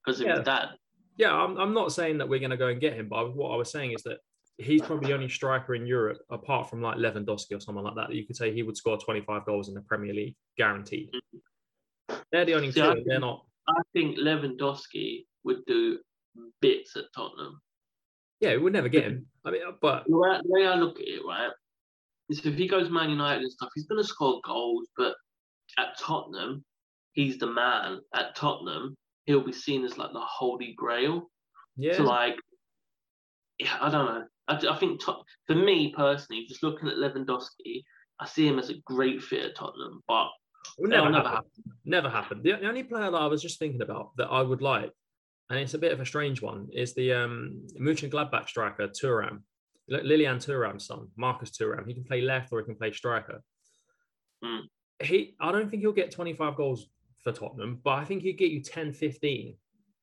because 0.04 0.20
of 0.20 0.28
Yeah. 0.28 0.36
his 0.38 0.46
dad. 0.46 0.70
Yeah, 1.18 1.34
I'm, 1.34 1.58
I'm 1.58 1.74
not 1.74 1.92
saying 1.92 2.18
that 2.18 2.28
we're 2.28 2.40
going 2.40 2.52
to 2.52 2.58
go 2.58 2.68
and 2.68 2.82
get 2.82 2.94
him, 2.94 3.08
but 3.10 3.36
what 3.36 3.50
I 3.52 3.56
was 3.56 3.72
saying 3.72 3.92
is 3.94 4.02
that 4.04 4.18
he's 4.58 4.82
probably 4.82 5.08
the 5.08 5.14
only 5.14 5.30
striker 5.30 5.76
in 5.76 5.86
Europe, 5.86 6.20
apart 6.30 6.70
from 6.70 6.82
like 6.82 6.98
Lewandowski 6.98 7.56
or 7.56 7.60
someone 7.60 7.84
like 7.84 7.96
that, 7.96 8.10
that 8.10 8.16
you 8.16 8.26
could 8.26 8.36
say 8.36 8.54
he 8.54 8.64
would 8.64 8.78
score 8.78 8.98
25 8.98 9.46
goals 9.46 9.68
in 9.68 9.74
the 9.74 9.82
Premier 9.82 10.14
League, 10.14 10.36
guaranteed. 10.58 11.10
They're 12.32 12.46
the 12.46 12.56
only 12.56 12.72
See, 12.72 12.82
two. 12.82 12.88
I 12.88 12.96
They're 13.06 13.20
not. 13.20 13.46
I 13.68 13.82
think 13.94 14.18
Lewandowski 14.18 15.26
would 15.44 15.66
do 15.66 16.00
bits 16.62 16.96
at 16.96 17.06
Tottenham. 17.16 17.60
Yeah, 18.40 18.52
we 18.52 18.58
would 18.60 18.74
never 18.74 18.90
get 18.90 19.06
him. 19.06 19.26
I 19.46 19.52
mean, 19.52 19.62
but 19.82 20.04
The 20.08 20.18
way, 20.18 20.38
the 20.44 20.50
way 20.50 20.68
I 20.68 20.76
look 20.76 21.00
at 21.00 21.08
it, 21.08 21.22
right, 21.26 21.52
is 22.30 22.46
if 22.46 22.56
he 22.56 22.68
goes 22.68 22.90
Man 22.90 23.10
United 23.10 23.42
and 23.42 23.52
stuff, 23.52 23.70
he's 23.76 23.86
going 23.86 24.02
to 24.02 24.08
score 24.08 24.42
goals, 24.46 24.88
but 24.98 25.16
at 25.80 25.98
Tottenham, 25.98 26.64
he's 27.14 27.38
the 27.38 27.48
man. 27.48 28.00
At 28.14 28.36
Tottenham, 28.36 28.96
he'll 29.26 29.46
be 29.46 29.54
seen 29.54 29.84
as 29.84 29.98
like 29.98 30.12
the 30.14 30.20
holy 30.20 30.74
grail. 30.78 31.30
yeah, 31.78 31.96
So 31.96 32.04
like, 32.04 32.36
yeah, 33.60 33.78
I 33.80 33.90
don't 33.90 34.06
know. 34.06 34.26
I, 34.48 34.56
I 34.70 34.78
think 34.78 35.02
for 35.02 35.56
me 35.56 35.94
personally, 35.96 36.46
just 36.48 36.64
looking 36.64 36.88
at 36.88 36.96
Lewandowski, 36.96 37.84
I 38.20 38.26
see 38.26 38.48
him 38.48 38.60
as 38.60 38.70
a 38.70 38.76
great 38.86 39.22
fit 39.22 39.44
at 39.44 39.56
Tottenham, 39.56 40.02
but 40.08 40.30
never 40.80 41.10
never 41.10 41.30
happen. 41.30 41.50
Never 41.86 42.10
happened. 42.10 42.44
The, 42.44 42.54
the 42.54 42.68
only 42.68 42.84
player 42.84 43.12
that 43.12 43.18
I 43.18 43.28
was 43.28 43.42
just 43.42 43.60
thinking 43.60 43.82
about 43.82 44.12
that 44.18 44.28
I 44.28 44.42
would 44.42 44.62
like, 44.62 44.92
and 45.50 45.60
it's 45.60 45.74
a 45.74 45.80
bit 45.80 45.92
of 45.92 46.00
a 46.00 46.06
strange 46.06 46.42
one, 46.42 46.68
is 46.72 46.94
the 46.94 47.14
um, 47.14 47.66
Gladbach 47.80 48.48
striker 48.48 48.88
Thuram, 48.88 49.42
Li- 49.90 50.04
Lilian 50.04 50.38
Thuram's 50.38 50.86
son, 50.88 51.08
Marcus 51.18 51.52
Thuram. 51.52 51.88
He 51.88 51.94
can 51.94 52.04
play 52.04 52.22
left 52.22 52.52
or 52.52 52.60
he 52.60 52.66
can 52.66 52.76
play 52.76 52.92
striker. 52.92 53.42
Mm. 54.44 54.62
He, 55.04 55.36
I 55.40 55.52
don't 55.52 55.70
think 55.70 55.82
he'll 55.82 55.92
get 55.92 56.12
25 56.12 56.56
goals 56.56 56.88
for 57.24 57.32
Tottenham, 57.32 57.80
but 57.84 57.92
I 57.92 58.06
think 58.06 58.22
he'll 58.24 58.36
get 58.36 58.52
you 58.52 58.62
10, 58.62 58.94
15 58.94 59.56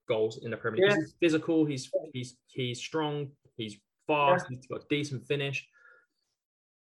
goals 0.09 0.40
in 0.45 0.51
the 0.51 0.57
Premier 0.57 0.80
League. 0.82 0.90
'Cause 0.90 0.99
He's 1.05 1.14
physical. 1.20 1.64
He's 1.64 1.90
he's 2.12 2.36
he's 2.49 2.78
strong. 2.80 3.30
He's 3.57 3.76
fast. 4.14 4.46
He's 4.48 4.66
got 4.66 4.82
a 4.82 4.84
decent 4.88 5.26
finish. 5.26 5.66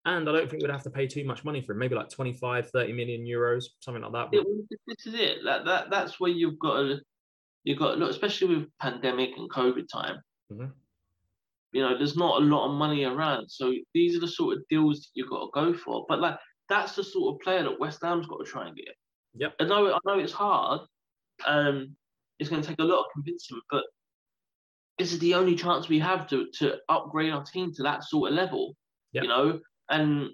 And 0.05 0.27
I 0.27 0.31
don't 0.31 0.49
think 0.49 0.63
we'd 0.63 0.71
have 0.71 0.83
to 0.83 0.89
pay 0.89 1.05
too 1.05 1.23
much 1.23 1.43
money 1.43 1.61
for 1.61 1.73
him. 1.73 1.79
Maybe 1.79 1.95
like 1.95 2.09
25, 2.09 2.71
30 2.71 2.93
million 2.93 3.21
euros, 3.23 3.65
something 3.81 4.01
like 4.01 4.11
that. 4.13 4.43
this 4.87 5.05
is 5.05 5.13
it. 5.13 5.39
That, 5.45 5.65
that 5.65 5.91
that's 5.91 6.19
where 6.19 6.31
you've 6.31 6.57
got 6.57 6.81
to 6.81 6.99
you've 7.63 7.79
got 7.79 7.99
look, 7.99 8.09
especially 8.09 8.55
with 8.55 8.67
pandemic 8.79 9.31
and 9.37 9.49
COVID 9.49 9.87
time. 9.91 10.21
Mhm. 10.51 10.71
You 11.71 11.81
know, 11.81 11.97
there's 11.97 12.17
not 12.17 12.41
a 12.41 12.45
lot 12.45 12.67
of 12.67 12.77
money 12.77 13.05
around, 13.05 13.49
so 13.49 13.73
these 13.93 14.17
are 14.17 14.19
the 14.19 14.27
sort 14.27 14.57
of 14.57 14.67
deals 14.69 15.09
you've 15.13 15.29
got 15.29 15.45
to 15.45 15.51
go 15.53 15.73
for. 15.73 16.05
But 16.09 16.19
like, 16.19 16.37
that's 16.67 16.95
the 16.95 17.03
sort 17.03 17.35
of 17.35 17.41
player 17.41 17.63
that 17.63 17.79
West 17.79 17.99
Ham's 18.01 18.27
got 18.27 18.43
to 18.43 18.51
try 18.51 18.67
and 18.67 18.75
get. 18.75 18.95
Yep. 19.35 19.55
I 19.59 19.63
know, 19.65 19.93
I 19.93 19.99
know 20.05 20.19
it's 20.19 20.33
hard. 20.33 20.81
Um, 21.45 21.95
it's 22.39 22.49
going 22.49 22.61
to 22.61 22.67
take 22.67 22.79
a 22.79 22.83
lot 22.83 22.99
of 22.99 23.05
convincing, 23.13 23.61
but 23.69 23.85
this 24.97 25.11
is 25.13 25.19
the 25.19 25.33
only 25.33 25.55
chance 25.55 25.89
we 25.89 25.99
have 25.99 26.27
to 26.27 26.47
to 26.59 26.75
upgrade 26.89 27.33
our 27.33 27.43
team 27.43 27.73
to 27.73 27.83
that 27.83 28.03
sort 28.03 28.31
of 28.31 28.35
level. 28.35 28.75
Yep. 29.13 29.23
You 29.23 29.29
know, 29.29 29.59
and 29.89 30.29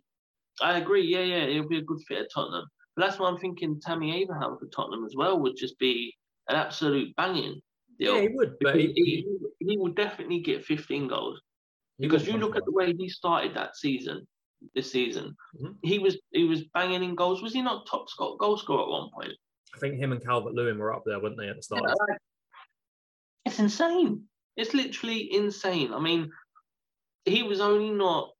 I 0.61 0.77
agree. 0.77 1.05
Yeah, 1.05 1.21
yeah, 1.21 1.43
it'll 1.45 1.67
be 1.67 1.79
a 1.79 1.83
good 1.83 2.01
fit 2.07 2.19
at 2.19 2.27
Tottenham. 2.33 2.65
But 2.95 3.05
that's 3.05 3.19
why 3.19 3.29
I'm 3.29 3.37
thinking 3.37 3.79
Tammy 3.79 4.21
Abraham 4.21 4.57
for 4.59 4.67
Tottenham 4.67 5.05
as 5.05 5.13
well 5.15 5.39
would 5.39 5.55
just 5.55 5.77
be 5.79 6.13
an 6.49 6.55
absolute 6.55 7.15
banging 7.15 7.61
deal. 7.99 8.15
Yeah, 8.15 8.21
he 8.21 8.27
would. 8.29 8.55
But 8.61 8.75
he, 8.75 8.91
he, 8.95 9.27
he, 9.59 9.77
will 9.77 9.91
definitely 9.91 10.39
get 10.39 10.65
15 10.65 11.07
goals 11.07 11.39
because 11.99 12.27
you 12.27 12.37
look 12.37 12.55
at 12.55 12.65
the 12.65 12.71
way 12.71 12.93
he 12.97 13.09
started 13.09 13.55
that 13.55 13.75
season, 13.75 14.27
this 14.75 14.91
season, 14.91 15.35
Mhm. 15.61 15.75
he 15.83 15.99
was 15.99 16.17
he 16.31 16.45
was 16.45 16.63
banging 16.73 17.03
in 17.03 17.15
goals. 17.15 17.41
Was 17.41 17.53
he 17.53 17.61
not 17.61 17.87
top 17.87 18.09
score, 18.09 18.37
goal 18.37 18.57
scorer 18.57 18.83
at 18.83 18.89
one 18.89 19.09
point? 19.13 19.33
I 19.75 19.79
think 19.79 19.95
him 19.95 20.11
and 20.11 20.23
Calvert 20.23 20.53
Lewin 20.53 20.77
were 20.77 20.93
up 20.93 21.03
there, 21.05 21.19
weren't 21.19 21.37
they, 21.37 21.49
at 21.49 21.55
the 21.55 21.61
start? 21.61 21.83
Yeah, 21.85 21.93
like, 22.09 22.19
it's 23.45 23.59
insane. 23.59 24.23
It's 24.57 24.73
literally 24.73 25.33
insane. 25.33 25.93
I 25.93 25.99
mean, 25.99 26.29
he 27.25 27.43
was 27.43 27.61
only 27.61 27.91
not. 27.91 28.31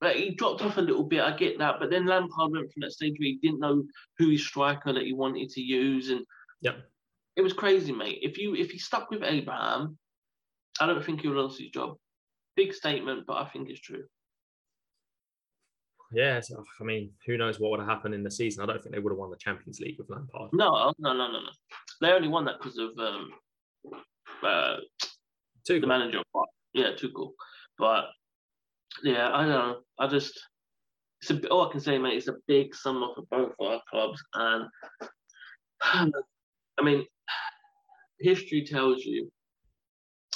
Like, 0.00 0.16
he 0.16 0.34
dropped 0.34 0.62
off 0.62 0.78
a 0.78 0.80
little 0.80 1.04
bit. 1.04 1.20
I 1.20 1.36
get 1.36 1.58
that, 1.58 1.76
but 1.78 1.90
then 1.90 2.06
Lampard 2.06 2.50
went 2.50 2.72
from 2.72 2.80
that 2.80 2.92
stage 2.92 3.14
where 3.18 3.28
he 3.28 3.38
didn't 3.40 3.60
know 3.60 3.84
who 4.18 4.30
his 4.30 4.44
striker 4.44 4.92
that 4.92 5.04
he 5.04 5.12
wanted 5.12 5.50
to 5.50 5.60
use, 5.60 6.10
and 6.10 6.24
yeah, 6.60 6.72
it 7.36 7.42
was 7.42 7.52
crazy, 7.52 7.92
mate. 7.92 8.18
If 8.22 8.36
you 8.36 8.56
if 8.56 8.70
he 8.70 8.78
stuck 8.78 9.10
with 9.10 9.22
Abraham, 9.22 9.96
I 10.80 10.86
don't 10.86 11.04
think 11.04 11.20
he 11.20 11.28
would 11.28 11.36
have 11.36 11.46
lost 11.46 11.60
his 11.60 11.70
job. 11.70 11.96
Big 12.56 12.74
statement, 12.74 13.26
but 13.26 13.36
I 13.36 13.48
think 13.48 13.68
it's 13.70 13.80
true. 13.80 14.04
Yeah, 16.12 16.40
I 16.80 16.84
mean, 16.84 17.12
who 17.26 17.38
knows 17.38 17.58
what 17.58 17.70
would 17.70 17.80
have 17.80 17.88
happened 17.88 18.14
in 18.14 18.22
the 18.22 18.30
season? 18.30 18.62
I 18.62 18.66
don't 18.66 18.82
think 18.82 18.94
they 18.94 19.00
would 19.00 19.12
have 19.12 19.18
won 19.18 19.30
the 19.30 19.36
Champions 19.36 19.80
League 19.80 19.96
with 19.98 20.10
Lampard. 20.10 20.50
No, 20.52 20.92
no, 20.98 21.12
no, 21.12 21.32
no, 21.32 21.40
no. 21.40 21.50
They 22.02 22.10
only 22.10 22.28
won 22.28 22.44
that 22.44 22.58
because 22.60 22.76
of 22.76 22.90
um, 22.98 23.30
uh, 24.42 24.76
The 25.66 25.86
manager. 25.86 26.20
But, 26.32 26.44
yeah, 26.74 26.94
too 26.96 27.10
cool. 27.14 27.34
But 27.78 28.06
yeah, 29.02 29.30
I 29.32 29.42
don't 29.42 29.48
know. 29.50 29.76
I 29.98 30.06
just 30.08 30.38
it's 31.20 31.30
a, 31.30 31.48
all 31.48 31.68
I 31.68 31.72
can 31.72 31.80
say, 31.80 31.98
mate. 31.98 32.16
It's 32.16 32.28
a 32.28 32.36
big 32.48 32.74
summer 32.74 33.08
for 33.14 33.22
both 33.30 33.52
our 33.60 33.80
clubs, 33.88 34.22
and 34.34 34.68
I 35.82 36.82
mean, 36.82 37.06
history 38.20 38.64
tells 38.66 39.04
you 39.04 39.30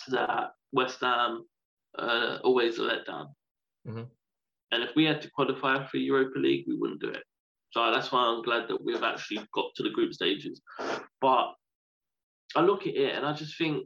that 0.08 0.52
West 0.72 1.00
Ham 1.00 1.44
uh, 1.98 2.38
always 2.44 2.78
a 2.78 2.82
letdown. 2.82 3.32
Mhm. 3.86 4.06
And 4.72 4.82
if 4.82 4.94
we 4.96 5.04
had 5.04 5.22
to 5.22 5.30
qualify 5.30 5.84
for 5.86 5.96
Europa 5.96 6.38
League, 6.38 6.64
we 6.66 6.76
wouldn't 6.76 7.00
do 7.00 7.08
it. 7.08 7.22
So 7.70 7.90
that's 7.92 8.10
why 8.10 8.20
I'm 8.20 8.42
glad 8.42 8.68
that 8.68 8.82
we've 8.82 9.02
actually 9.02 9.46
got 9.54 9.66
to 9.76 9.82
the 9.82 9.90
group 9.90 10.12
stages. 10.12 10.60
But 11.20 11.54
I 12.54 12.60
look 12.62 12.86
at 12.86 12.94
it 12.94 13.14
and 13.14 13.26
I 13.26 13.32
just 13.32 13.58
think 13.58 13.84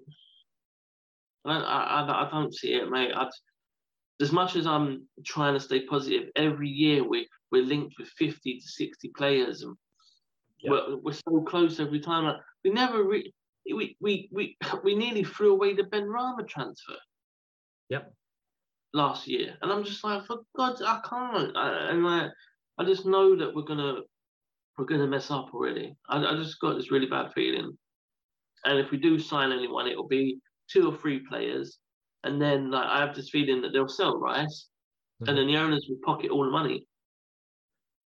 I 1.44 1.52
don't, 1.54 1.64
I, 1.64 1.82
I, 2.06 2.26
I 2.26 2.30
don't 2.30 2.54
see 2.54 2.74
it, 2.74 2.90
mate. 2.90 3.12
I'd, 3.14 3.28
as 4.20 4.32
much 4.32 4.56
as 4.56 4.66
I'm 4.66 5.06
trying 5.24 5.54
to 5.54 5.60
stay 5.60 5.86
positive, 5.86 6.28
every 6.36 6.68
year 6.68 7.06
we 7.06 7.26
we're 7.50 7.64
linked 7.64 7.94
with 7.98 8.08
50 8.08 8.60
to 8.60 8.68
60 8.68 9.10
players, 9.16 9.62
and 9.62 9.76
Yeah. 10.60 10.70
we're, 10.72 10.96
we're 10.98 11.12
so 11.12 11.42
close 11.42 11.80
every 11.80 12.00
time. 12.00 12.24
Like, 12.24 12.36
we 12.64 12.70
never 12.70 13.02
re- 13.02 13.32
we, 13.72 13.96
we 14.00 14.28
we 14.30 14.56
we 14.84 14.94
nearly 14.94 15.24
threw 15.24 15.52
away 15.52 15.74
the 15.74 15.84
Benrahma 15.84 16.46
transfer. 16.46 16.96
Yep. 17.88 18.12
Last 18.92 19.26
year, 19.26 19.56
and 19.62 19.72
I'm 19.72 19.84
just 19.84 20.02
like, 20.04 20.26
for 20.26 20.38
God, 20.56 20.80
I 20.82 21.00
can't. 21.08 21.56
I, 21.56 21.90
and 21.90 22.04
like, 22.04 22.30
I 22.78 22.84
just 22.84 23.06
know 23.06 23.36
that 23.36 23.54
we're 23.54 23.62
gonna 23.62 24.00
we're 24.76 24.84
gonna 24.84 25.06
mess 25.06 25.30
up 25.30 25.54
already. 25.54 25.96
I, 26.08 26.18
I 26.18 26.36
just 26.36 26.60
got 26.60 26.74
this 26.74 26.90
really 26.90 27.06
bad 27.06 27.32
feeling. 27.32 27.76
And 28.64 28.78
if 28.78 28.90
we 28.90 28.98
do 28.98 29.18
sign 29.18 29.52
anyone, 29.52 29.86
it'll 29.86 30.08
be 30.08 30.38
two 30.70 30.88
or 30.90 30.96
three 30.96 31.20
players, 31.20 31.78
and 32.24 32.40
then 32.40 32.70
like 32.70 32.86
I 32.86 33.00
have 33.00 33.14
this 33.14 33.30
feeling 33.30 33.62
that 33.62 33.72
they'll 33.72 33.88
sell 33.88 34.18
Rice, 34.18 34.68
Mhm. 35.20 35.28
and 35.28 35.38
then 35.38 35.46
the 35.46 35.56
owners 35.56 35.86
will 35.88 35.98
pocket 36.04 36.30
all 36.30 36.44
the 36.44 36.50
money. 36.50 36.86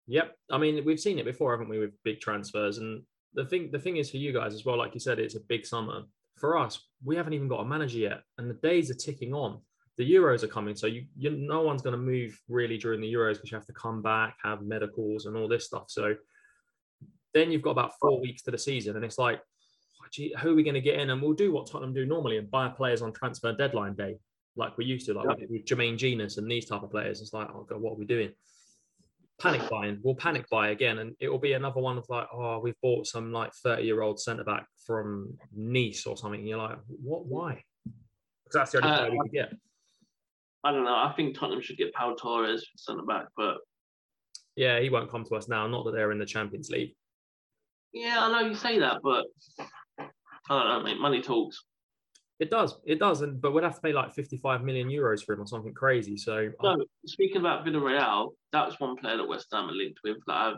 Yep. 0.07 0.37
I 0.51 0.59
mean, 0.59 0.85
we've 0.85 1.01
seen 1.01 1.19
it 1.19 1.25
before, 1.25 1.53
haven't 1.53 1.69
we, 1.69 1.79
with 1.79 1.93
big 2.03 2.21
transfers? 2.21 2.79
And 2.79 3.05
the 3.35 3.45
thing, 3.47 3.71
the 3.71 3.79
thing 3.79 3.97
is 3.97 4.11
for 4.11 4.17
you 4.17 4.33
guys 4.33 4.55
as 4.55 4.65
well, 4.65 4.77
like 4.77 4.95
you 4.95 5.01
said, 5.01 5.19
it's 5.19 5.37
a 5.37 5.41
big 5.41 5.65
summer. 5.65 6.03
For 6.37 6.59
us, 6.59 6.89
we 7.05 7.17
haven't 7.17 7.35
even 7.35 7.49
got 7.49 7.61
a 7.61 7.65
manager 7.65 7.99
yet, 7.99 8.23
and 8.39 8.51
the 8.51 8.55
days 8.55 8.91
are 8.91 8.95
ticking 8.95 9.35
on. 9.35 9.61
The 9.99 10.11
Euros 10.15 10.43
are 10.43 10.49
coming, 10.49 10.75
so 10.75 10.87
you, 10.87 11.07
you 11.17 11.31
no 11.31 11.61
one's 11.61 11.83
going 11.83 11.93
to 11.93 11.99
move 11.99 12.41
really 12.49 12.79
during 12.79 13.01
the 13.01 13.13
Euros 13.13 13.35
because 13.35 13.51
you 13.51 13.57
have 13.57 13.67
to 13.67 13.73
come 13.75 14.01
back, 14.03 14.37
have 14.43 14.63
medicals, 14.63 15.27
and 15.27 15.37
all 15.37 15.47
this 15.47 15.67
stuff. 15.67 15.91
So 15.91 16.17
then 17.35 17.53
you've 17.53 17.63
got 17.63 17.73
about 17.73 17.93
four 18.01 18.21
weeks 18.21 18.43
to 18.43 18.51
the 18.51 18.59
season, 18.59 18.97
and 18.97 19.05
it's 19.05 19.19
like, 19.19 19.41
who 20.17 20.51
are 20.51 20.55
we 20.55 20.63
going 20.63 20.75
to 20.75 20.81
get 20.81 20.99
in? 20.99 21.11
And 21.11 21.21
we'll 21.21 21.33
do 21.33 21.53
what 21.53 21.71
Tottenham 21.71 21.95
do 21.95 22.07
normally 22.07 22.39
and 22.39 22.51
buy 22.51 22.69
players 22.69 23.03
on 23.03 23.13
transfer 23.13 23.53
deadline 23.53 23.95
day, 23.95 24.17
like 24.57 24.77
we 24.79 24.85
used 24.85 25.07
to, 25.07 25.15
like 25.15 25.39
with, 25.39 25.51
with 25.51 25.65
Jermaine 25.65 25.97
Jenas 25.97 26.39
and 26.39 26.51
these 26.51 26.67
type 26.67 26.83
of 26.83 26.91
players. 26.91 27.21
It's 27.21 27.33
like, 27.33 27.49
oh 27.55 27.67
god, 27.69 27.81
what 27.81 27.93
are 27.93 27.99
we 27.99 28.05
doing? 28.05 28.31
Panic 29.41 29.71
buying. 29.71 29.99
We'll 30.03 30.15
panic 30.15 30.49
buy 30.51 30.69
again, 30.69 30.99
and 30.99 31.17
it 31.19 31.31
will 31.31 31.39
be 31.39 31.55
another 31.55 31.81
one 31.81 31.97
of 31.97 32.05
like, 32.11 32.27
oh, 32.31 32.59
we've 32.59 32.79
bought 32.83 33.07
some 33.07 33.33
like 33.33 33.55
thirty-year-old 33.55 34.21
centre 34.21 34.45
back 34.45 34.67
from 34.87 35.33
Nice 35.57 36.05
or 36.05 36.17
something. 36.17 36.41
And 36.41 36.49
you're 36.49 36.59
like, 36.59 36.79
what? 36.89 37.25
Why? 37.25 37.65
Because 38.45 38.53
that's 38.53 38.73
the 38.73 38.79
only 38.79 38.91
Uh, 38.91 38.99
player 38.99 39.11
we 39.13 39.19
could 39.21 39.33
get. 39.33 39.53
I 40.63 40.73
don't 40.73 40.85
know. 40.85 40.95
I 40.95 41.15
think 41.17 41.39
Tottenham 41.39 41.63
should 41.63 41.79
get 41.79 41.95
Pau 41.95 42.15
Torres 42.21 42.67
centre 42.77 43.03
back, 43.03 43.29
but 43.35 43.59
Yeah, 44.57 44.79
he 44.81 44.91
won't 44.91 45.11
come 45.11 45.25
to 45.25 45.35
us 45.37 45.49
now. 45.49 45.67
Not 45.67 45.87
that 45.87 45.93
they're 45.93 46.13
in 46.13 46.19
the 46.19 46.27
Champions 46.27 46.69
League. 46.69 46.95
yeah, 47.95 48.19
I 48.21 48.31
know 48.31 48.47
you 48.47 48.55
say 48.55 48.79
that, 48.81 48.99
but 49.03 49.25
I 50.51 50.59
don't 50.59 50.69
know, 50.69 50.83
mate. 50.83 51.01
Money 51.01 51.23
talks. 51.23 51.65
It 52.41 52.51
does, 52.51 52.79
it 52.85 52.99
does, 52.99 53.21
and 53.21 53.41
but 53.41 53.53
we'd 53.53 53.65
have 53.65 53.77
to 53.77 53.81
pay 53.81 53.93
like 53.93 54.13
fifty-five 54.15 54.63
million 54.63 54.89
euros 54.89 55.23
for 55.23 55.35
him 55.35 55.43
or 55.43 55.47
something 55.47 55.75
crazy. 55.75 56.17
So 56.17 56.51
No, 56.63 56.85
speaking 57.07 57.37
about 57.37 57.65
Villarreal, 57.67 58.31
that 58.53 58.67
was 58.67 58.81
one 58.81 58.97
player 58.97 59.19
that 59.19 59.29
West 59.29 59.49
Ham 59.53 59.69
are 59.69 59.73
linked 59.73 60.01
with 60.03 60.17
that 60.27 60.37
I've 60.37 60.57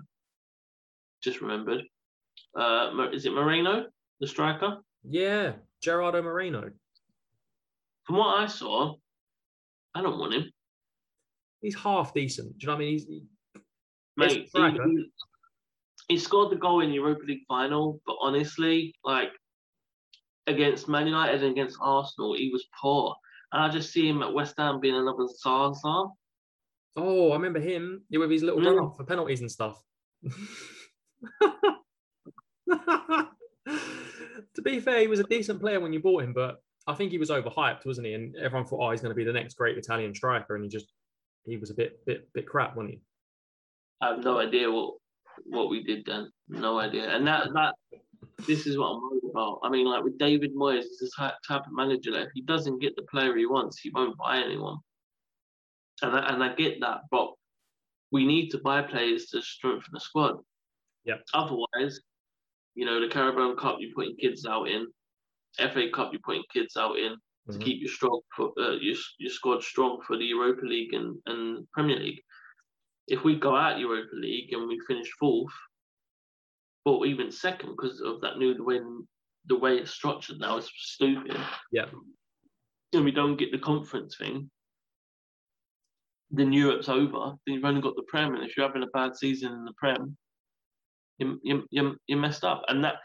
just 1.22 1.40
remembered. 1.40 1.82
Uh, 2.58 3.08
is 3.12 3.26
it 3.26 3.32
Moreno, 3.32 3.86
the 4.20 4.26
striker? 4.26 4.78
yeah, 5.08 5.52
Gerardo 5.82 6.22
Moreno. 6.22 6.70
From 8.04 8.16
what 8.16 8.38
I 8.38 8.46
saw, 8.46 8.94
I 9.94 10.02
don't 10.02 10.18
want 10.18 10.34
him. 10.34 10.50
He's 11.60 11.74
half 11.74 12.14
decent. 12.14 12.58
Do 12.58 12.64
you 12.64 12.66
know 12.68 12.74
what 12.74 12.82
I 12.82 12.84
mean? 12.84 12.92
He's 12.92 13.06
he, 13.06 13.22
Mate, 14.16 14.48
he, 14.54 15.10
he 16.08 16.18
scored 16.18 16.52
the 16.52 16.56
goal 16.56 16.80
in 16.80 16.90
the 16.90 16.96
Europa 16.96 17.24
League 17.26 17.44
final, 17.48 18.00
but 18.06 18.16
honestly, 18.20 18.94
like 19.04 19.30
against 20.46 20.88
Man 20.88 21.06
United 21.06 21.42
and 21.42 21.52
against 21.52 21.78
Arsenal, 21.80 22.34
he 22.34 22.50
was 22.50 22.66
poor. 22.80 23.14
And 23.52 23.62
I 23.62 23.68
just 23.68 23.92
see 23.92 24.08
him 24.08 24.22
at 24.22 24.32
West 24.32 24.54
Ham 24.58 24.80
being 24.80 24.94
another 24.96 25.26
Zaza. 25.28 26.06
oh, 26.96 27.30
I 27.30 27.34
remember 27.34 27.60
him 27.60 28.02
with 28.10 28.30
his 28.30 28.42
little 28.42 28.60
Mm. 28.60 28.66
run 28.66 28.84
up 28.84 28.96
for 28.96 29.04
penalties 29.04 29.40
and 29.40 29.50
stuff. 29.50 29.82
to 34.54 34.62
be 34.62 34.80
fair, 34.80 35.00
he 35.00 35.06
was 35.06 35.20
a 35.20 35.24
decent 35.24 35.60
player 35.60 35.80
when 35.80 35.92
you 35.92 36.00
bought 36.00 36.22
him, 36.24 36.32
but 36.32 36.56
I 36.86 36.94
think 36.94 37.10
he 37.12 37.18
was 37.18 37.30
overhyped, 37.30 37.86
wasn't 37.86 38.06
he? 38.08 38.14
And 38.14 38.34
everyone 38.36 38.66
thought, 38.66 38.80
oh, 38.86 38.90
he's 38.90 39.00
going 39.00 39.10
to 39.10 39.16
be 39.16 39.24
the 39.24 39.32
next 39.32 39.54
great 39.54 39.78
Italian 39.78 40.14
striker, 40.14 40.54
and 40.54 40.64
he 40.64 40.68
just 40.70 40.86
he 41.44 41.56
was 41.56 41.70
a 41.70 41.74
bit 41.74 42.04
bit 42.06 42.28
bit 42.34 42.46
crap, 42.46 42.76
wasn't 42.76 42.94
he? 42.94 43.00
I 44.00 44.08
have 44.08 44.24
no 44.24 44.38
idea 44.38 44.70
what 44.70 44.94
what 45.44 45.70
we 45.70 45.82
did 45.82 46.04
then. 46.06 46.30
No 46.48 46.78
idea. 46.78 47.08
And 47.14 47.26
that 47.26 47.48
that 47.54 47.74
this 48.46 48.66
is 48.66 48.78
what 48.78 48.86
I'm 48.88 49.02
worried 49.02 49.22
about. 49.30 49.60
I 49.62 49.68
mean, 49.68 49.86
like 49.86 50.04
with 50.04 50.18
David 50.18 50.54
Moyes, 50.54 50.82
he's 50.82 50.98
this 51.00 51.14
type 51.16 51.66
of 51.66 51.72
manager 51.72 52.10
that 52.12 52.22
if 52.26 52.32
he 52.34 52.42
doesn't 52.42 52.80
get 52.80 52.96
the 52.96 53.02
player 53.02 53.36
he 53.36 53.46
wants, 53.46 53.80
he 53.80 53.90
won't 53.90 54.16
buy 54.18 54.38
anyone. 54.38 54.78
And 56.02 56.16
I, 56.16 56.32
and 56.32 56.42
I 56.42 56.54
get 56.54 56.80
that, 56.80 57.02
but 57.10 57.32
we 58.10 58.26
need 58.26 58.50
to 58.50 58.58
buy 58.58 58.82
players 58.82 59.26
to 59.26 59.40
strengthen 59.42 59.90
the 59.92 60.00
squad. 60.00 60.36
Yeah. 61.04 61.16
Otherwise, 61.34 62.00
you 62.74 62.84
know, 62.84 63.00
the 63.00 63.08
Carabao 63.08 63.54
Cup 63.54 63.76
you're 63.80 63.94
putting 63.94 64.16
kids 64.16 64.46
out 64.46 64.68
in, 64.68 64.86
FA 65.58 65.88
Cup 65.92 66.12
you're 66.12 66.20
putting 66.24 66.44
kids 66.52 66.76
out 66.76 66.96
in 66.98 67.16
to 67.50 67.58
Mhm. 67.58 67.62
keep 67.64 67.80
your 67.80 67.90
strong 67.90 68.20
for 68.36 68.52
uh, 68.58 68.72
your 68.72 68.96
your 69.18 69.30
squad 69.30 69.62
strong 69.62 70.00
for 70.06 70.16
the 70.16 70.24
Europa 70.24 70.64
League 70.64 70.94
and, 70.94 71.20
and 71.26 71.68
Premier 71.72 71.98
League. 71.98 72.22
If 73.08 73.24
we 73.24 73.34
go 73.36 73.56
out 73.56 73.80
Europa 73.80 74.14
League 74.14 74.52
and 74.52 74.68
we 74.68 74.78
finish 74.86 75.10
fourth, 75.18 75.52
or 76.84 77.06
even 77.06 77.30
second 77.30 77.70
because 77.70 78.00
of 78.00 78.20
that 78.20 78.38
new 78.38 78.54
the 78.54 78.62
way 78.62 78.80
the 79.46 79.58
way 79.58 79.76
it's 79.76 79.90
structured 79.90 80.38
now 80.38 80.56
is 80.56 80.70
stupid. 80.76 81.36
Yeah. 81.72 81.86
And 82.92 83.04
we 83.04 83.10
don't 83.10 83.36
get 83.36 83.50
the 83.50 83.58
conference 83.58 84.16
thing. 84.16 84.50
Then 86.30 86.52
Europe's 86.52 86.88
over. 86.88 87.34
Then 87.46 87.54
you've 87.54 87.64
only 87.64 87.80
got 87.80 87.96
the 87.96 88.04
Prem, 88.08 88.34
and 88.34 88.44
if 88.44 88.56
you're 88.56 88.66
having 88.66 88.82
a 88.82 88.94
bad 88.94 89.16
season 89.16 89.52
in 89.52 89.64
the 89.64 89.72
Prem, 89.76 90.16
you 91.18 91.40
you 91.42 91.64
you 91.70 91.96
you're 92.06 92.18
messed 92.18 92.44
up. 92.44 92.62
And 92.68 92.84
that 92.84 92.96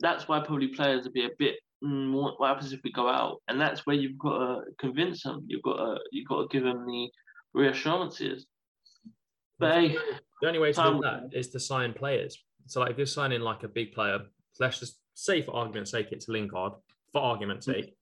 that's 0.00 0.28
why 0.28 0.40
probably 0.40 0.68
players 0.68 1.04
will 1.04 1.12
be 1.12 1.24
a 1.24 1.30
bit. 1.38 1.56
Mm, 1.82 2.12
what, 2.12 2.38
what 2.38 2.48
happens 2.48 2.72
if 2.72 2.80
we 2.84 2.92
go 2.92 3.08
out? 3.08 3.38
And 3.48 3.58
that's 3.58 3.86
where 3.86 3.96
you've 3.96 4.18
got 4.18 4.38
to 4.38 4.62
convince 4.78 5.22
them. 5.22 5.44
You've 5.46 5.62
got 5.62 5.76
to 5.76 6.00
you've 6.12 6.28
got 6.28 6.42
to 6.42 6.48
give 6.48 6.64
them 6.64 6.84
the 6.86 7.10
reassurances. 7.54 8.46
But 9.58 9.74
hey, 9.74 9.98
The 10.40 10.48
only 10.48 10.58
way 10.58 10.72
to 10.72 10.82
do 10.82 11.00
that 11.02 11.30
is 11.32 11.48
to 11.50 11.60
sign 11.60 11.92
players. 11.92 12.42
So, 12.70 12.78
like, 12.80 12.92
if 12.92 12.98
you're 12.98 13.06
signing 13.06 13.40
like 13.40 13.64
a 13.64 13.68
big 13.68 13.92
player, 13.92 14.20
let's 14.60 14.78
just 14.78 15.00
say 15.14 15.42
for 15.42 15.56
argument's 15.56 15.90
sake, 15.90 16.08
it's 16.12 16.28
Lingard, 16.28 16.74
for 17.12 17.20
argument's 17.20 17.66
Mhm. 17.66 17.72
sake, 17.74 17.96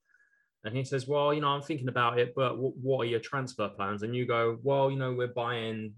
and 0.63 0.77
he 0.77 0.83
says, 0.83 1.07
"Well, 1.07 1.33
you 1.33 1.41
know, 1.41 1.47
I'm 1.47 1.63
thinking 1.63 1.87
about 1.87 2.19
it, 2.19 2.35
but 2.35 2.49
w- 2.49 2.75
what 2.79 3.01
are 3.01 3.09
your 3.09 3.19
transfer 3.19 3.67
plans?" 3.69 4.03
And 4.03 4.15
you 4.15 4.27
go, 4.27 4.59
"Well, 4.61 4.91
you 4.91 4.97
know, 4.97 5.11
we're 5.11 5.33
buying 5.45 5.95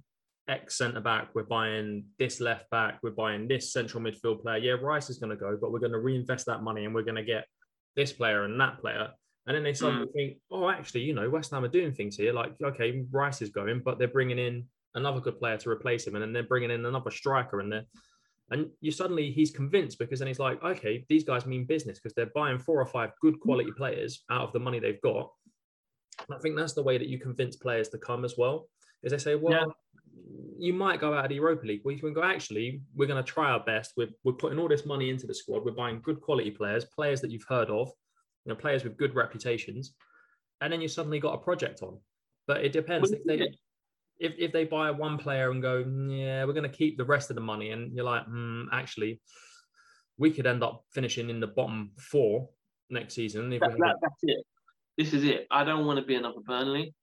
X 0.47 0.77
centre 0.77 1.01
back, 1.01 1.35
we're 1.35 1.43
buying 1.43 2.05
this 2.17 2.39
left 2.39 2.69
back, 2.69 2.99
we're 3.03 3.11
buying 3.11 3.49
this 3.49 3.73
central 3.73 4.01
midfield 4.01 4.41
player. 4.41 4.57
Yeah, 4.57 4.71
Rice 4.73 5.09
is 5.09 5.17
going 5.19 5.31
to 5.31 5.35
go, 5.35 5.57
but 5.57 5.73
we're 5.73 5.79
going 5.79 5.91
to 5.91 5.99
reinvest 5.99 6.45
that 6.45 6.63
money 6.63 6.85
and 6.85 6.95
we're 6.95 7.03
going 7.03 7.15
to 7.15 7.23
get 7.23 7.47
this 7.95 8.13
player 8.13 8.43
and 8.45 8.59
that 8.61 8.79
player." 8.79 9.13
And 9.47 9.55
then 9.55 9.63
they 9.63 9.73
suddenly 9.73 10.07
think, 10.13 10.39
"Oh, 10.49 10.69
actually, 10.69 11.01
you 11.01 11.13
know, 11.13 11.29
West 11.29 11.51
Ham 11.51 11.65
are 11.65 11.67
doing 11.67 11.91
things 11.93 12.15
here. 12.15 12.31
Like, 12.31 12.55
okay, 12.61 13.05
Rice 13.11 13.41
is 13.41 13.49
going, 13.49 13.81
but 13.81 13.99
they're 13.99 14.07
bringing 14.07 14.39
in 14.39 14.69
another 14.95 15.19
good 15.19 15.39
player 15.39 15.57
to 15.57 15.69
replace 15.69 16.07
him, 16.07 16.15
and 16.15 16.21
then 16.21 16.31
they're 16.31 16.43
bringing 16.43 16.71
in 16.71 16.85
another 16.85 17.11
striker, 17.11 17.59
and 17.59 17.69
they're 17.69 17.85
and 18.51 18.69
you 18.81 18.91
suddenly 18.91 19.31
he's 19.31 19.51
convinced 19.51 19.97
because 19.97 20.19
then 20.19 20.27
he's 20.27 20.39
like, 20.39 20.61
okay, 20.61 21.05
these 21.07 21.23
guys 21.23 21.45
mean 21.45 21.65
business 21.65 21.97
because 21.97 22.13
they're 22.13 22.31
buying 22.35 22.59
four 22.59 22.79
or 22.79 22.85
five 22.85 23.11
good 23.21 23.35
mm-hmm. 23.35 23.43
quality 23.43 23.71
players 23.75 24.23
out 24.29 24.43
of 24.43 24.53
the 24.53 24.59
money 24.59 24.79
they've 24.79 25.01
got. 25.01 25.31
And 26.27 26.37
I 26.37 26.39
think 26.39 26.57
that's 26.57 26.73
the 26.73 26.83
way 26.83 26.97
that 26.97 27.07
you 27.07 27.17
convince 27.17 27.55
players 27.55 27.87
to 27.89 27.97
come 27.97 28.25
as 28.25 28.35
well. 28.37 28.67
Is 29.03 29.13
they 29.13 29.17
say, 29.17 29.35
well, 29.35 29.53
Yeah. 29.53 29.65
you 30.59 30.73
might 30.73 30.99
go 30.99 31.13
out 31.13 31.25
of 31.25 31.29
the 31.29 31.35
Europa 31.35 31.65
League. 31.65 31.81
We 31.85 31.97
can 31.97 32.13
go, 32.13 32.23
actually, 32.23 32.81
we're 32.93 33.07
going 33.07 33.23
to 33.23 33.31
try 33.31 33.51
our 33.51 33.61
best. 33.61 33.93
We're, 33.95 34.09
we're 34.25 34.33
putting 34.33 34.59
all 34.59 34.67
this 34.67 34.85
money 34.85 35.09
into 35.09 35.27
the 35.27 35.33
squad. 35.33 35.63
We're 35.63 35.71
buying 35.71 36.01
good 36.01 36.19
quality 36.21 36.51
players, 36.51 36.85
players 36.85 37.21
that 37.21 37.31
you've 37.31 37.45
heard 37.47 37.69
of, 37.69 37.87
you 38.45 38.49
know, 38.49 38.55
players 38.55 38.83
with 38.83 38.97
good 38.97 39.15
reputations. 39.15 39.93
And 40.59 40.71
then 40.71 40.81
you 40.81 40.89
suddenly 40.89 41.19
got 41.19 41.35
a 41.35 41.37
project 41.37 41.81
on. 41.81 41.97
But 42.47 42.65
it 42.65 42.73
depends. 42.73 43.09
Well, 43.09 43.19
If 43.19 43.25
they. 43.25 43.55
If, 44.21 44.33
if 44.37 44.53
they 44.53 44.65
buy 44.65 44.91
one 44.91 45.17
player 45.17 45.49
and 45.51 45.61
go, 45.61 45.83
"Mm, 45.83 46.17
yeah, 46.17 46.45
we're 46.45 46.53
going 46.53 46.69
to 46.69 46.77
keep 46.77 46.97
the 46.97 47.05
rest 47.05 47.31
of 47.31 47.35
the 47.35 47.41
money, 47.41 47.71
and 47.71 47.93
you're 47.93 48.05
like, 48.05 48.25
hmm, 48.25 48.65
actually, 48.71 49.19
we 50.17 50.31
could 50.31 50.45
end 50.45 50.63
up 50.63 50.85
finishing 50.93 51.29
in 51.29 51.39
the 51.39 51.47
bottom 51.47 51.91
four 51.97 52.47
next 52.89 53.15
season. 53.15 53.49
That, 53.49 53.59
that, 53.61 53.95
that's 54.01 54.23
it. 54.23 54.45
This 54.97 55.13
is 55.13 55.23
it. 55.23 55.47
I 55.49 55.63
don't 55.63 55.87
want 55.87 55.99
to 55.99 56.05
be 56.05 56.15
another 56.15 56.41
Burnley 56.45 56.93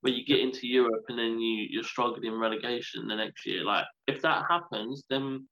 where 0.00 0.14
you 0.14 0.24
get 0.24 0.40
into 0.40 0.66
Europe 0.66 1.04
and 1.10 1.18
then 1.18 1.38
you, 1.38 1.66
you're 1.68 1.84
struggling 1.84 2.32
in 2.32 2.38
relegation 2.38 3.06
the 3.06 3.16
next 3.16 3.44
year. 3.44 3.62
Like, 3.62 3.84
if 4.06 4.22
that 4.22 4.46
happens, 4.48 5.04
then 5.10 5.46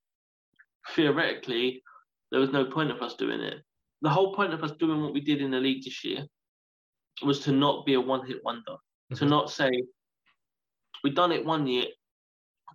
theoretically, 0.95 1.83
there 2.31 2.41
was 2.41 2.51
no 2.51 2.65
point 2.65 2.91
of 2.91 3.03
us 3.03 3.15
doing 3.17 3.41
it. 3.41 3.57
The 4.01 4.09
whole 4.09 4.35
point 4.35 4.55
of 4.55 4.63
us 4.65 4.73
doing 4.79 5.03
what 5.03 5.13
we 5.13 5.21
did 5.21 5.43
in 5.43 5.51
the 5.51 5.59
league 5.61 5.85
this 5.85 6.03
year 6.03 6.25
was 7.23 7.41
to 7.41 7.53
not 7.53 7.85
be 7.85 7.95
a 7.95 8.01
one 8.01 8.27
hit 8.27 8.43
wonder, 8.43 8.77
to 9.17 9.25
Mhm. 9.25 9.29
not 9.29 9.51
say, 9.51 9.71
we 11.03 11.11
done 11.11 11.33
it 11.33 11.45
one 11.45 11.67
year, 11.67 11.87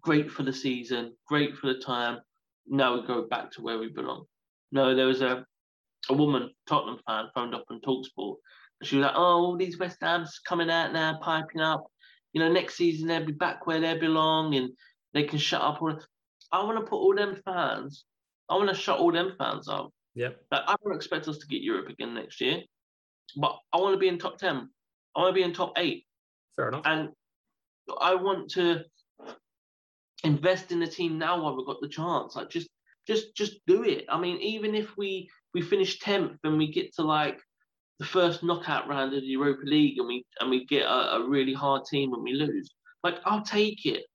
great 0.02 0.32
for 0.32 0.44
the 0.44 0.54
season, 0.54 1.14
great 1.28 1.56
for 1.58 1.68
the 1.68 1.80
time. 1.80 2.20
Now 2.68 2.96
we 2.96 3.06
go 3.06 3.28
back 3.28 3.52
to 3.52 3.62
where 3.62 3.78
we 3.78 3.90
belong. 3.90 4.26
No, 4.72 4.96
there 4.96 5.08
was 5.08 5.22
a 5.22 5.46
a 6.10 6.14
woman, 6.14 6.50
Tottenham 6.68 7.00
fan, 7.08 7.26
phoned 7.34 7.56
up 7.56 7.66
on 7.70 7.80
Talksport. 7.82 8.36
And 8.80 8.88
she 8.88 8.98
was 8.98 9.06
like, 9.06 9.16
oh, 9.16 9.22
all 9.22 9.58
these 9.58 9.80
West 9.80 9.98
Ham's 10.02 10.40
coming 10.40 10.70
out 10.70 10.94
now, 10.94 11.20
piping 11.22 11.62
up. 11.62 11.86
You 12.34 12.42
know, 12.42 12.52
next 12.52 12.76
season 12.76 13.08
they'll 13.08 13.26
be 13.26 13.32
back 13.32 13.66
where 13.68 13.80
they 13.80 13.98
belong 13.98 14.56
and 14.56 14.72
they 15.14 15.24
can 15.24 15.40
shut 15.40 15.62
up. 15.62 15.82
All... 15.82 16.00
I 16.52 16.64
want 16.64 16.78
to 16.80 16.86
put 16.86 16.98
all 16.98 17.16
them 17.16 17.42
fans, 17.46 18.06
I 18.50 18.56
want 18.56 18.70
to 18.70 18.76
shut 18.76 19.00
all 19.00 19.12
them 19.12 19.34
fans 19.38 19.68
up. 19.68 19.92
Yeah. 20.16 20.30
Like, 20.52 20.64
I 20.68 20.76
don't 20.84 20.96
expect 20.96 21.28
us 21.28 21.38
to 21.38 21.48
get 21.48 21.62
Europe 21.62 21.90
again 21.90 22.14
next 22.14 22.42
year, 22.42 22.62
but 23.38 23.58
I 23.72 23.78
want 23.78 23.94
to 23.94 24.00
be 24.00 24.08
in 24.08 24.20
top 24.20 24.38
10. 24.38 24.70
I 25.16 25.20
want 25.20 25.36
to 25.36 25.40
be 25.40 25.44
in 25.44 25.54
top 25.54 25.74
eight. 25.78 26.06
Fair 26.56 26.70
enough. 26.70 26.84
And 26.86 27.10
I 28.00 28.16
want 28.16 28.50
to 28.52 28.84
invest 30.24 30.72
in 30.72 30.80
the 30.80 30.88
team 30.88 31.18
now 31.18 31.42
while 31.42 31.56
we've 31.56 31.66
got 31.66 31.82
the 31.82 31.90
chance. 31.90 32.36
Like 32.36 32.50
just 32.50 32.70
just 33.08 33.36
just 33.36 33.60
do 33.68 33.84
it. 33.84 34.06
I 34.10 34.20
mean, 34.20 34.38
even 34.42 34.76
if 34.76 34.96
we 34.98 35.30
we 35.54 35.62
finish 35.62 36.00
tenth 36.00 36.40
and 36.44 36.58
we 36.58 36.72
get 36.72 36.94
to 36.96 37.04
like 37.04 37.40
the 38.00 38.06
first 38.06 38.44
knockout 38.44 38.88
round 38.88 39.14
of 39.14 39.22
the 39.22 39.28
Europa 39.28 39.64
League 39.66 39.98
and 39.98 40.08
we 40.08 40.26
and 40.40 40.50
we 40.50 40.66
get 40.66 40.84
a, 40.84 41.16
a 41.16 41.30
really 41.30 41.54
hard 41.54 41.84
team 41.86 42.14
and 42.14 42.24
we 42.24 42.34
lose, 42.34 42.70
like 43.04 43.16
I'll 43.26 43.44
take 43.44 43.86
it. 43.86 44.06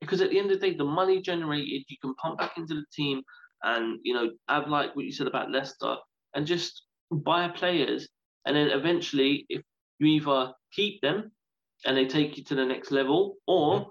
Because 0.00 0.20
at 0.20 0.30
the 0.30 0.38
end 0.38 0.50
of 0.50 0.60
the 0.60 0.70
day, 0.70 0.76
the 0.76 0.84
money 0.84 1.22
generated 1.22 1.84
you 1.88 1.96
can 2.00 2.14
pump 2.16 2.38
back 2.38 2.58
into 2.58 2.74
the 2.74 2.84
team 2.92 3.22
and 3.62 3.98
you 4.02 4.14
know 4.14 4.30
have 4.48 4.68
like 4.68 4.94
what 4.94 5.04
you 5.04 5.12
said 5.12 5.26
about 5.26 5.50
Leicester 5.50 5.96
and 6.34 6.46
just 6.46 6.82
buy 7.10 7.48
players 7.48 8.08
and 8.44 8.56
then 8.56 8.68
eventually 8.68 9.46
if 9.48 9.62
you 9.98 10.06
either 10.06 10.52
keep 10.72 11.00
them 11.00 11.30
and 11.84 11.96
they 11.96 12.06
take 12.06 12.36
you 12.38 12.44
to 12.44 12.54
the 12.54 12.64
next 12.64 12.90
level, 12.90 13.36
or 13.46 13.90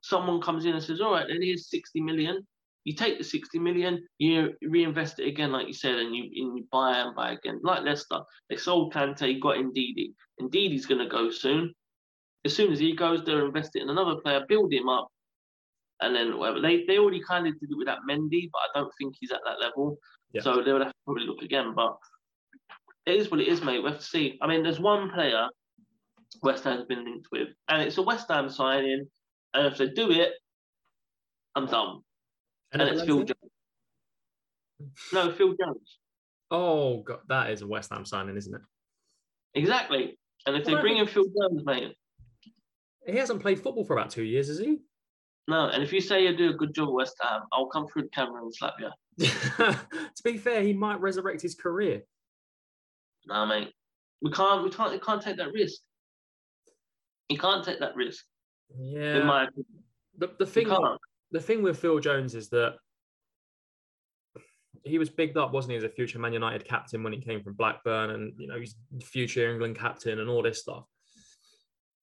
someone 0.00 0.40
comes 0.40 0.64
in 0.64 0.74
and 0.74 0.82
says, 0.82 1.00
"All 1.00 1.12
right, 1.12 1.26
then 1.28 1.42
here's 1.42 1.70
60 1.70 2.00
million. 2.00 2.46
You 2.84 2.94
take 2.94 3.18
the 3.18 3.24
60 3.24 3.58
million, 3.58 4.06
you 4.18 4.54
reinvest 4.62 5.20
it 5.20 5.28
again, 5.28 5.52
like 5.52 5.66
you 5.66 5.74
said, 5.74 5.96
and 5.96 6.16
you, 6.16 6.24
and 6.24 6.56
you 6.56 6.66
buy 6.72 6.96
and 6.98 7.14
buy 7.14 7.32
again. 7.32 7.60
Like 7.62 7.82
Leicester, 7.82 8.20
they 8.48 8.56
sold 8.56 8.94
Kante, 8.94 9.38
got 9.38 9.56
Ndidi. 9.56 10.14
Ndidi's 10.40 10.86
going 10.86 11.00
to 11.00 11.08
go 11.08 11.30
soon. 11.30 11.74
As 12.46 12.56
soon 12.56 12.72
as 12.72 12.78
he 12.78 12.96
goes, 12.96 13.22
they'll 13.22 13.44
invest 13.44 13.76
it 13.76 13.82
in 13.82 13.90
another 13.90 14.16
player, 14.22 14.46
build 14.48 14.72
him 14.72 14.88
up, 14.88 15.08
and 16.00 16.16
then 16.16 16.38
whatever. 16.38 16.60
They 16.60 16.86
they 16.86 16.98
already 16.98 17.20
kind 17.22 17.46
of 17.46 17.60
did 17.60 17.70
it 17.70 17.76
with 17.76 17.86
that 17.86 17.98
Mendy, 18.08 18.48
but 18.50 18.60
I 18.60 18.78
don't 18.80 18.92
think 18.98 19.14
he's 19.20 19.32
at 19.32 19.40
that 19.44 19.60
level. 19.60 19.98
Yeah. 20.32 20.40
So 20.40 20.62
they 20.62 20.72
would 20.72 20.80
have 20.80 20.92
to 20.92 20.98
probably 21.04 21.26
look 21.26 21.42
again. 21.42 21.74
But 21.74 21.98
it 23.04 23.16
is 23.16 23.30
what 23.30 23.40
it 23.40 23.48
is, 23.48 23.62
mate. 23.62 23.82
We 23.82 23.90
have 23.90 23.98
to 23.98 24.04
see. 24.04 24.38
I 24.40 24.46
mean, 24.46 24.62
there's 24.62 24.80
one 24.80 25.10
player 25.10 25.48
West 26.42 26.64
Ham's 26.64 26.86
been 26.86 27.04
linked 27.04 27.28
with, 27.32 27.48
and 27.68 27.82
it's 27.82 27.98
a 27.98 28.02
West 28.02 28.26
Ham 28.28 28.48
signing. 28.48 29.06
And 29.52 29.66
if 29.66 29.78
they 29.78 29.88
do 29.88 30.10
it, 30.10 30.32
I'm 31.56 31.66
done. 31.66 32.00
And, 32.72 32.82
it's 32.82 33.02
Phil 33.02 33.24
Jones. 33.24 33.34
No, 35.12 35.32
Phil 35.32 35.54
Jones. 35.60 35.98
Oh 36.50 37.02
god, 37.02 37.20
that 37.28 37.50
is 37.50 37.62
a 37.62 37.66
West 37.66 37.90
Ham 37.92 38.04
signing, 38.04 38.36
isn't 38.36 38.54
it? 38.54 38.60
Exactly. 39.54 40.18
And 40.46 40.56
if 40.56 40.64
they 40.64 40.74
bring 40.74 40.98
in 40.98 41.06
Phil 41.06 41.24
Jones, 41.24 41.64
mate, 41.64 41.94
He 43.06 43.16
hasn't 43.16 43.42
played 43.42 43.60
football 43.60 43.84
for 43.84 43.96
about 43.96 44.10
two 44.10 44.22
years, 44.22 44.48
has 44.48 44.58
he? 44.58 44.78
no. 45.48 45.68
And 45.68 45.82
if 45.82 45.92
you 45.92 46.00
say 46.00 46.22
you 46.22 46.36
do 46.36 46.50
a 46.50 46.54
good 46.54 46.74
job 46.74 46.88
at 46.88 46.94
West 46.94 47.16
Ham, 47.22 47.42
I'll 47.52 47.66
come 47.66 47.88
through 47.88 48.02
the 48.02 48.08
camera 48.08 48.42
and 48.42 48.54
slap 48.54 48.74
you. 48.78 48.90
to 49.58 50.22
be 50.22 50.38
fair, 50.38 50.62
he 50.62 50.72
might 50.72 51.00
resurrect 51.00 51.42
his 51.42 51.54
career. 51.54 52.02
Nah, 53.26 53.46
mate, 53.46 53.72
we 54.22 54.30
can't, 54.30 54.64
we 54.64 54.70
can't, 54.70 54.92
we 54.92 54.98
can't 54.98 55.20
take 55.20 55.36
that 55.36 55.52
risk. 55.52 55.80
You 57.30 57.38
can't 57.38 57.64
take 57.64 57.78
that 57.80 57.94
risk. 57.96 58.24
Yeah. 58.78 59.20
In 59.20 59.26
my 59.26 59.44
opinion. 59.44 59.66
the, 60.18 60.30
the 60.38 60.46
thing 60.46 60.68
the 61.30 61.40
thing 61.40 61.62
with 61.62 61.78
Phil 61.78 62.00
Jones 62.00 62.34
is 62.34 62.50
that 62.50 62.74
he 64.84 64.98
was 64.98 65.08
bigged 65.10 65.36
up, 65.36 65.52
wasn't 65.52 65.72
he, 65.72 65.76
as 65.76 65.84
a 65.84 65.88
future 65.88 66.18
Man 66.18 66.32
United 66.32 66.64
captain 66.64 67.02
when 67.02 67.12
he 67.12 67.20
came 67.20 67.42
from 67.42 67.54
Blackburn, 67.54 68.10
and 68.10 68.32
you 68.38 68.48
know 68.48 68.58
he's 68.58 68.74
future 69.02 69.50
England 69.50 69.78
captain 69.78 70.18
and 70.18 70.28
all 70.28 70.42
this 70.42 70.60
stuff. 70.60 70.84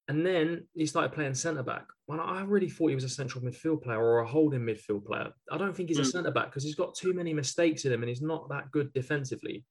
And 0.09 0.25
then 0.25 0.65
he 0.73 0.85
started 0.85 1.11
playing 1.11 1.33
centre 1.33 1.63
back. 1.63 1.85
When 2.05 2.21
I 2.21 2.41
really 2.43 2.69
thought 2.69 2.87
he 2.87 2.95
was 2.95 3.03
a 3.03 3.09
central 3.09 3.43
midfield 3.43 3.83
player 3.83 3.99
or 4.01 4.19
a 4.19 4.27
holding 4.27 4.61
midfield 4.61 5.05
player. 5.05 5.31
I 5.51 5.57
don't 5.57 5.75
think 5.75 5.89
he's 5.89 5.99
a 5.99 6.03
Mm. 6.03 6.11
centre 6.11 6.31
back 6.31 6.45
because 6.45 6.63
he's 6.63 6.75
got 6.75 6.95
too 6.95 7.11
many 7.13 7.33
mistakes 7.33 7.83
in 7.83 7.91
him 7.91 8.03
and 8.03 8.07
he's 8.07 8.21
not 8.21 8.47
that 8.47 8.71
good 8.71 8.93
defensively. 8.93 9.65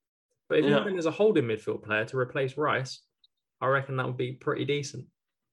But 0.50 0.58
if 0.58 0.64
you 0.66 0.72
Yeah. 0.72 0.78
have 0.78 0.86
him 0.86 0.98
as 0.98 1.06
a 1.06 1.10
holding 1.10 1.44
midfield 1.46 1.84
player 1.84 2.04
to 2.04 2.18
replace 2.18 2.58
Rice, 2.58 3.00
I 3.62 3.68
reckon 3.68 3.96
that 3.96 4.04
would 4.06 4.18
be 4.18 4.32
pretty 4.34 4.66
decent. 4.66 5.06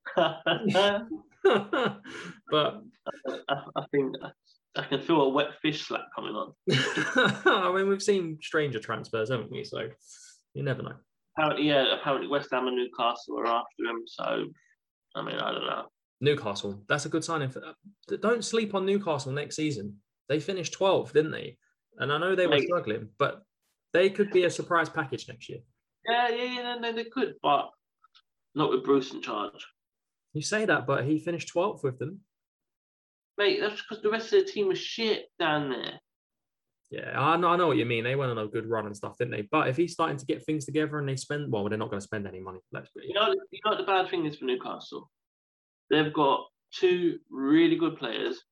I, 0.18 1.01
but 2.51 2.82
I 3.49 3.86
think 3.91 4.16
I 4.76 4.84
can 4.84 5.01
feel 5.01 5.22
a 5.22 5.30
wet 5.30 5.49
fish 5.62 5.86
slap 5.86 6.06
coming 6.16 6.36
on. 6.36 6.54
I 7.45 7.72
mean, 7.76 7.88
we've 7.88 8.01
seen 8.01 8.38
stranger 8.41 8.80
transfers, 8.80 9.30
haven't 9.30 9.51
we? 9.51 9.64
So 9.64 9.89
you 10.54 10.64
never 10.64 10.82
know. 10.82 10.95
Apparently, 11.38 11.68
yeah, 11.68 11.95
apparently 11.99 12.28
West 12.28 12.49
Ham 12.51 12.68
and 12.68 12.76
Newcastle 12.76 13.39
are 13.39 13.47
after 13.47 13.84
him. 13.84 14.04
So, 14.06 14.45
I 15.16 15.22
mean, 15.24 15.36
I 15.36 15.51
don't 15.51 15.66
know. 15.66 15.86
Newcastle, 16.22 16.82
that's 16.88 17.06
a 17.06 17.10
good 17.10 17.24
signing. 17.24 17.49
For, 17.49 17.62
don't 18.22 18.45
sleep 18.45 18.76
on 18.76 18.86
Newcastle 18.86 19.32
next 19.32 19.56
season. 19.56 19.97
They 20.30 20.39
finished 20.39 20.74
12, 20.74 21.12
didn't 21.12 21.32
they? 21.32 21.58
And 21.97 22.12
I 22.12 22.18
know 22.18 22.36
they 22.36 22.47
were 22.47 22.60
struggling, 22.60 23.10
but 23.20 23.43
they 23.93 24.10
could 24.10 24.32
be 24.32 24.45
a 24.45 24.49
surprise 24.49 24.89
package 24.89 25.28
next 25.28 25.49
year. 25.49 25.60
Yeah, 26.08 26.30
yeah, 26.30 26.43
yeah, 26.43 26.76
no, 26.76 26.91
they 26.91 27.06
could, 27.06 27.36
but 27.43 27.70
not 28.56 28.70
with 28.70 28.84
Bruce 28.84 29.12
in 29.12 29.22
charge. 29.22 29.66
You 30.34 30.41
say 30.41 30.65
that, 30.65 30.88
but 30.88 31.05
he 31.05 31.19
finished 31.19 31.53
12th 31.53 31.84
with 31.84 31.99
them. 31.99 32.21
Mate, 33.38 33.59
that's 33.61 33.81
because 33.81 34.01
the 34.03 34.09
rest 34.09 34.34
of 34.34 34.45
the 34.45 34.51
team 34.51 34.67
was 34.67 34.79
shit 34.79 35.25
down 35.39 35.69
there. 35.69 35.99
Yeah, 36.89 37.19
I 37.19 37.38
know, 37.38 37.47
I 37.47 37.55
know 37.55 37.67
what 37.67 37.77
you 37.77 37.86
mean. 37.86 38.03
They 38.03 38.15
went 38.15 38.31
on 38.31 38.38
a 38.38 38.47
good 38.47 38.67
run 38.67 38.86
and 38.86 38.95
stuff, 38.95 39.17
didn't 39.17 39.31
they? 39.31 39.47
But 39.51 39.67
if 39.67 39.77
he's 39.77 39.93
starting 39.93 40.17
to 40.17 40.25
get 40.25 40.45
things 40.45 40.65
together 40.65 40.99
and 40.99 41.09
they 41.09 41.15
spend, 41.15 41.51
well, 41.51 41.67
they're 41.67 41.77
not 41.77 41.89
going 41.89 41.99
to 41.99 42.05
spend 42.05 42.27
any 42.27 42.39
money. 42.39 42.59
Let's 42.71 42.89
be. 42.95 43.05
You 43.07 43.13
know, 43.15 43.29
you 43.51 43.59
know 43.65 43.71
what 43.71 43.77
the 43.79 43.84
bad 43.86 44.09
thing 44.09 44.25
is 44.27 44.38
for 44.38 44.45
Newcastle? 44.45 45.09
They've 45.89 46.13
got 46.13 46.45
two 46.71 47.19
really 47.31 47.75
good 47.77 47.97
players, 47.97 48.43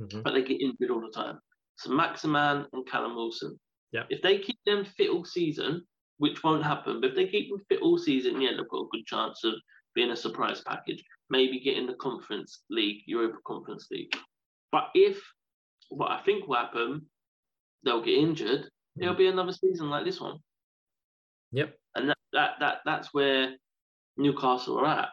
Mhm. 0.00 0.22
but 0.22 0.34
they 0.34 0.42
get 0.42 0.60
injured 0.60 0.90
all 0.90 1.00
the 1.00 1.10
time. 1.10 1.40
So 1.78 1.90
Maximin 1.90 2.66
and 2.72 2.86
Callum 2.86 3.16
Wilson. 3.16 3.58
Yeah. 3.90 4.06
If 4.10 4.22
they 4.22 4.38
keep 4.38 4.58
them 4.64 4.84
fit 4.84 5.10
all 5.10 5.24
season, 5.24 5.86
which 6.18 6.44
won't 6.44 6.64
happen, 6.64 7.00
but 7.00 7.10
if 7.10 7.16
they 7.16 7.26
keep 7.28 7.50
them 7.50 7.64
fit 7.68 7.80
all 7.82 7.98
season, 7.98 8.40
yeah, 8.40 8.50
they've 8.56 8.68
got 8.68 8.82
a 8.84 8.88
good 8.92 9.06
chance 9.06 9.42
of 9.44 9.54
being 9.98 10.12
a 10.12 10.16
surprise 10.16 10.62
package, 10.64 11.02
maybe 11.28 11.58
getting 11.58 11.88
the 11.88 11.94
Conference 11.94 12.62
League, 12.70 13.02
Europa 13.06 13.38
Conference 13.44 13.88
League. 13.90 14.12
But 14.70 14.90
if 14.94 15.20
what 15.88 16.12
I 16.12 16.20
think 16.22 16.46
will 16.46 16.54
happen, 16.54 17.06
they'll 17.84 18.04
get 18.04 18.16
injured, 18.16 18.68
it'll 19.00 19.16
be 19.16 19.26
another 19.26 19.52
season 19.52 19.90
like 19.90 20.04
this 20.04 20.20
one. 20.20 20.36
Yep. 21.50 21.74
And 21.96 22.10
that, 22.10 22.18
that, 22.32 22.50
that 22.60 22.76
that's 22.84 23.12
where 23.12 23.56
Newcastle 24.16 24.78
are 24.78 24.86
at. 24.86 25.08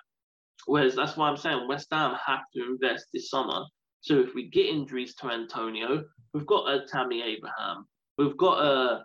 Whereas 0.68 0.96
that's 0.96 1.18
why 1.18 1.30
I'm 1.30 1.38
saying 1.38 1.68
West 1.68 1.88
Ham 1.92 2.16
have 2.24 2.44
to 2.56 2.64
invest 2.64 3.08
this 3.12 3.32
summer. 3.32 3.64
So 4.02 4.20
if 4.20 4.36
we 4.36 4.50
get 4.52 4.68
injuries 4.68 5.16
to 5.16 5.32
Antonio, 5.32 6.04
we've 6.32 6.46
got 6.46 6.70
a 6.70 6.86
Tammy 6.86 7.24
Abraham, 7.24 7.88
we've 8.20 8.38
got 8.38 8.64
a 8.64 9.04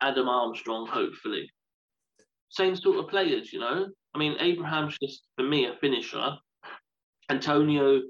Adam 0.00 0.28
Armstrong, 0.28 0.88
hopefully. 0.88 1.48
Same 2.48 2.74
sort 2.74 2.98
of 2.98 3.08
players, 3.08 3.52
you 3.52 3.60
know. 3.60 3.86
I 4.14 4.18
mean, 4.18 4.36
Abraham's 4.40 4.96
just 5.02 5.22
for 5.36 5.44
me 5.44 5.66
a 5.66 5.74
finisher. 5.80 6.36
Antonio, 7.30 8.00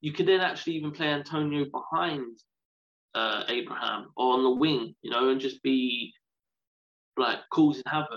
you 0.00 0.12
could 0.12 0.26
then 0.26 0.40
actually 0.40 0.74
even 0.74 0.92
play 0.92 1.08
Antonio 1.08 1.64
behind 1.72 2.38
uh, 3.14 3.44
Abraham 3.48 4.08
or 4.16 4.34
on 4.34 4.42
the 4.44 4.50
wing, 4.50 4.94
you 5.02 5.10
know, 5.10 5.30
and 5.30 5.40
just 5.40 5.62
be 5.62 6.12
like 7.16 7.38
causing 7.50 7.82
havoc. 7.86 8.10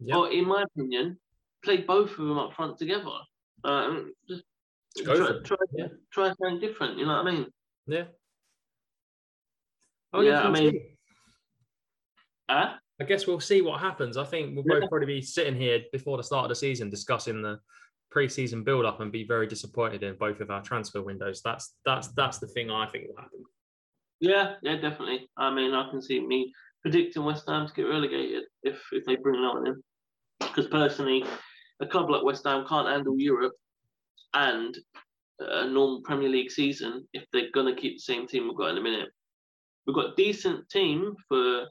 Yep. 0.00 0.16
Or 0.16 0.30
in 0.32 0.46
my 0.46 0.62
opinion, 0.64 1.18
play 1.64 1.78
both 1.78 2.10
of 2.10 2.16
them 2.26 2.38
up 2.38 2.54
front 2.54 2.78
together. 2.78 3.04
Uh, 3.64 4.00
just 4.28 4.42
Go 5.06 5.16
try, 5.16 5.38
try, 5.44 5.56
Yeah. 5.74 5.86
try 6.12 6.28
something 6.34 6.60
different. 6.60 6.98
You 6.98 7.06
know 7.06 7.16
what 7.22 7.26
I 7.26 7.30
mean? 7.30 7.46
Yeah. 7.86 8.04
Oh, 10.12 10.20
Yeah, 10.20 10.42
I 10.42 10.50
mean- 10.50 10.72
see. 10.72 10.80
Huh? 12.50 12.74
I 13.02 13.04
guess 13.04 13.26
we'll 13.26 13.40
see 13.40 13.62
what 13.62 13.80
happens. 13.80 14.16
I 14.16 14.22
think 14.22 14.54
we'll 14.54 14.64
Yeah. 14.64 14.78
both 14.80 14.90
probably 14.90 15.06
be 15.06 15.22
sitting 15.22 15.56
here 15.56 15.84
before 15.90 16.16
the 16.16 16.22
start 16.22 16.44
of 16.44 16.50
the 16.50 16.54
season 16.54 16.88
discussing 16.88 17.42
the 17.42 17.60
pre-season 18.12 18.62
build-up 18.62 19.00
and 19.00 19.10
be 19.10 19.24
very 19.24 19.48
disappointed 19.48 20.04
in 20.04 20.14
both 20.16 20.40
of 20.40 20.52
our 20.52 20.62
transfer 20.62 21.02
windows. 21.02 21.42
That's 21.42 21.74
that's 21.84 22.08
that's 22.12 22.38
the 22.38 22.46
thing 22.46 22.70
I 22.70 22.86
think 22.86 23.08
will 23.08 23.16
happen. 23.16 23.44
Yeah, 24.20 24.54
yeah, 24.62 24.76
definitely. 24.76 25.28
I 25.36 25.52
mean, 25.52 25.74
I 25.74 25.90
can 25.90 26.00
see 26.00 26.20
me 26.20 26.54
predicting 26.82 27.24
West 27.24 27.48
Ham 27.48 27.66
to 27.66 27.74
get 27.74 27.88
relegated 27.88 28.44
if 28.62 28.80
if 28.92 29.04
they 29.04 29.16
bring 29.16 29.42
that 29.42 29.54
one 29.54 29.66
in. 29.66 29.82
Because 30.38 30.68
personally, 30.68 31.24
a 31.80 31.86
club 31.86 32.08
like 32.08 32.22
West 32.22 32.44
Ham 32.46 32.64
can't 32.68 32.86
handle 32.86 33.18
Europe 33.18 33.56
and 34.34 34.78
a 35.40 35.66
normal 35.66 36.02
Premier 36.02 36.28
League 36.28 36.52
season 36.52 37.08
if 37.12 37.26
they're 37.32 37.50
gonna 37.52 37.74
keep 37.74 37.96
the 37.96 38.00
same 38.12 38.28
team 38.28 38.46
we've 38.46 38.56
got 38.56 38.70
in 38.70 38.78
a 38.78 38.80
minute. 38.80 39.08
We've 39.86 39.96
got 39.96 40.12
a 40.12 40.14
decent 40.14 40.68
team 40.68 41.16
for 41.28 41.66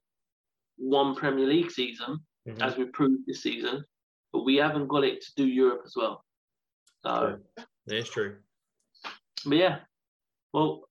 one 0.82 1.16
Premier 1.16 1.46
League 1.46 1.72
season, 1.72 2.20
Mhm. 2.48 2.62
as 2.62 2.76
we 2.76 2.86
proved 2.86 3.26
this 3.28 3.42
season, 3.44 3.86
but 4.34 4.44
we 4.44 4.56
haven't 4.56 4.88
got 4.88 5.04
it 5.04 5.22
to 5.22 5.32
do 5.36 5.48
Europe 5.48 5.84
as 5.86 5.94
well. 5.96 6.26
So, 7.04 7.40
that's 7.86 8.10
true. 8.10 8.38
but 9.46 9.58
yeah, 9.58 9.80
well, 10.54 10.88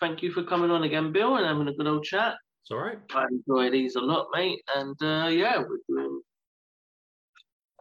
thank 0.00 0.22
you 0.22 0.32
for 0.32 0.44
coming 0.44 0.70
on 0.70 0.84
again, 0.84 1.12
Bill, 1.12 1.36
and 1.36 1.46
having 1.46 1.68
a 1.68 1.74
good 1.74 1.86
old 1.86 2.04
chat. 2.04 2.36
It's 2.62 2.70
all 2.70 2.78
right. 2.78 2.98
I 3.10 3.26
enjoy 3.30 3.70
these 3.70 3.94
a 3.96 4.00
lot, 4.00 4.28
mate. 4.32 4.62
And 4.74 4.96
uh, 5.02 5.28
yeah, 5.28 5.58
we're 5.58 5.78
doing. 5.88 6.22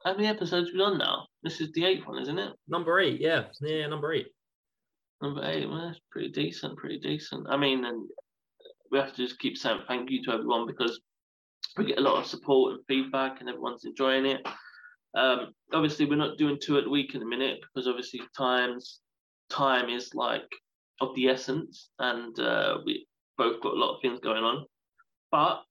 How 0.03 0.13
many 0.13 0.27
episodes 0.27 0.71
we 0.73 0.81
on 0.81 0.97
now? 0.97 1.27
This 1.43 1.61
is 1.61 1.71
the 1.71 1.85
eighth 1.85 2.05
one, 2.05 2.21
isn't 2.21 2.37
it? 2.37 2.53
Number 2.67 2.99
eight, 2.99 3.21
yeah, 3.21 3.49
yeah, 3.61 3.87
number 3.87 4.11
eight. 4.13 4.27
Number 5.21 5.41
eight. 5.45 5.67
Well, 5.69 5.87
that's 5.87 6.01
pretty 6.11 6.29
decent. 6.29 6.77
Pretty 6.77 6.99
decent. 6.99 7.47
I 7.49 7.55
mean, 7.55 7.85
and 7.85 8.09
we 8.91 8.97
have 8.99 9.11
to 9.15 9.17
just 9.25 9.39
keep 9.39 9.57
saying 9.57 9.81
thank 9.87 10.11
you 10.11 10.21
to 10.23 10.31
everyone 10.33 10.67
because 10.67 10.99
we 11.77 11.85
get 11.85 11.97
a 11.97 12.01
lot 12.01 12.19
of 12.19 12.27
support 12.27 12.73
and 12.73 12.85
feedback, 12.87 13.39
and 13.39 13.49
everyone's 13.49 13.85
enjoying 13.85 14.25
it. 14.25 14.45
Um, 15.15 15.53
obviously, 15.73 16.05
we're 16.05 16.15
not 16.15 16.37
doing 16.37 16.57
two 16.61 16.77
at 16.77 16.85
the 16.85 16.89
week 16.89 17.15
in 17.15 17.21
a 17.21 17.25
minute 17.25 17.59
because 17.61 17.87
obviously 17.87 18.21
times 18.37 18.99
time 19.49 19.89
is 19.89 20.13
like 20.15 20.49
of 21.01 21.15
the 21.15 21.29
essence, 21.29 21.89
and 21.99 22.37
uh, 22.39 22.77
we 22.85 23.07
both 23.37 23.61
got 23.61 23.73
a 23.73 23.79
lot 23.79 23.95
of 23.95 24.01
things 24.01 24.19
going 24.19 24.43
on. 24.43 24.65
But 25.31 25.63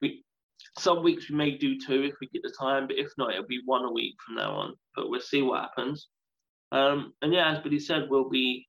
we 0.00 0.24
some 0.78 1.02
weeks 1.02 1.28
we 1.28 1.36
may 1.36 1.56
do 1.56 1.78
two 1.78 2.02
if 2.02 2.14
we 2.20 2.28
get 2.28 2.42
the 2.42 2.54
time, 2.58 2.86
but 2.86 2.98
if 2.98 3.10
not, 3.18 3.32
it'll 3.32 3.46
be 3.46 3.62
one 3.64 3.84
a 3.84 3.92
week 3.92 4.14
from 4.24 4.36
now 4.36 4.52
on. 4.52 4.74
But 4.96 5.10
we'll 5.10 5.20
see 5.20 5.42
what 5.42 5.60
happens. 5.60 6.08
Um, 6.72 7.14
and 7.22 7.32
yeah, 7.32 7.52
as 7.52 7.62
Billy 7.62 7.80
said, 7.80 8.08
we'll 8.08 8.28
be 8.28 8.66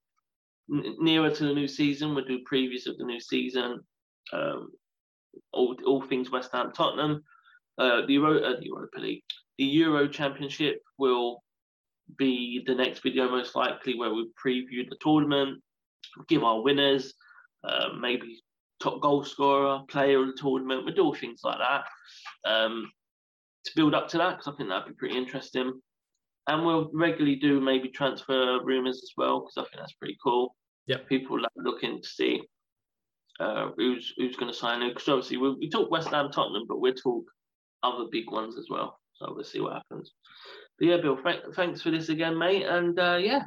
n- 0.71 0.95
nearer 0.99 1.29
to 1.29 1.43
the 1.43 1.53
new 1.53 1.67
season. 1.67 2.15
We'll 2.15 2.25
do 2.25 2.39
previews 2.51 2.87
of 2.87 2.97
the 2.97 3.05
new 3.05 3.19
season, 3.19 3.79
um, 4.33 4.69
all, 5.53 5.75
all 5.85 6.01
things 6.01 6.31
West 6.31 6.51
Ham, 6.53 6.71
Tottenham, 6.71 7.23
uh, 7.77 8.05
the 8.05 8.13
Euro, 8.13 8.37
uh, 8.37 8.59
the 8.59 8.65
Europa 8.65 8.99
League, 8.99 9.23
the 9.57 9.65
Euro 9.65 10.07
Championship 10.07 10.81
will 10.97 11.43
be 12.17 12.63
the 12.65 12.75
next 12.75 13.03
video 13.03 13.29
most 13.29 13.55
likely, 13.55 13.97
where 13.97 14.13
we 14.13 14.29
preview 14.43 14.87
the 14.89 14.97
tournament, 15.01 15.61
give 16.27 16.43
our 16.43 16.61
winners, 16.61 17.13
uh, 17.63 17.89
maybe 17.99 18.41
top 18.81 19.01
goal 19.01 19.23
scorer, 19.23 19.81
player 19.87 20.21
of 20.21 20.27
the 20.27 20.37
tournament. 20.41 20.85
We 20.85 20.93
do 20.93 21.03
all 21.03 21.15
things 21.15 21.41
like 21.43 21.59
that 21.59 21.85
um, 22.49 22.91
to 23.65 23.71
build 23.75 23.93
up 23.93 24.07
to 24.09 24.17
that 24.17 24.37
because 24.37 24.47
I 24.47 24.57
think 24.57 24.69
that'd 24.69 24.87
be 24.87 24.93
pretty 24.93 25.17
interesting. 25.17 25.79
And 26.47 26.65
we'll 26.65 26.89
regularly 26.93 27.35
do 27.35 27.61
maybe 27.61 27.89
transfer 27.89 28.59
rumours 28.63 29.01
as 29.03 29.11
well 29.15 29.41
because 29.41 29.57
I 29.57 29.61
think 29.61 29.81
that's 29.81 29.93
pretty 29.93 30.17
cool. 30.23 30.55
Yeah, 30.87 30.97
People 31.07 31.39
like 31.39 31.51
looking 31.55 32.01
to 32.01 32.07
see 32.07 32.41
uh, 33.41 33.69
who's 33.77 34.13
who's 34.17 34.35
going 34.35 34.51
to 34.51 34.57
sign 34.57 34.81
who. 34.81 34.93
Because 34.93 35.09
obviously 35.09 35.37
we, 35.37 35.55
we 35.55 35.69
talk 35.69 35.89
West 35.89 36.09
Ham, 36.09 36.29
Tottenham, 36.31 36.65
but 36.67 36.79
we'll 36.79 36.93
talk 36.93 37.25
other 37.83 38.05
big 38.11 38.29
ones 38.31 38.57
as 38.57 38.67
well. 38.69 38.99
So 39.13 39.33
we'll 39.35 39.43
see 39.43 39.59
what 39.59 39.73
happens. 39.73 40.13
But 40.79 40.87
yeah, 40.87 40.97
Bill, 40.97 41.17
th- 41.17 41.43
thanks 41.55 41.81
for 41.81 41.91
this 41.91 42.09
again, 42.09 42.37
mate. 42.37 42.63
And 42.63 42.97
uh, 42.99 43.19
yeah, 43.21 43.43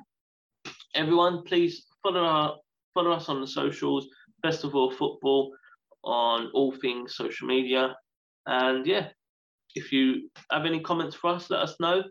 everyone, 0.95 1.43
please 1.45 1.87
follow 2.03 2.25
our 2.25 2.57
follow 2.93 3.13
us 3.13 3.29
on 3.29 3.41
the 3.41 3.47
socials. 3.47 4.09
Best 4.43 4.65
of 4.65 4.75
all, 4.75 4.91
football 4.91 5.53
on 6.05 6.51
all 6.53 6.73
things 6.73 7.17
social 7.17 7.47
media. 7.47 7.97
And 8.47 8.87
yeah, 8.87 9.09
if 9.75 9.91
you 9.91 10.31
have 10.51 10.67
any 10.67 10.81
comments 10.81 11.17
for 11.17 11.31
us, 11.31 11.51
let 11.51 11.61
us 11.61 11.77
know 11.81 12.03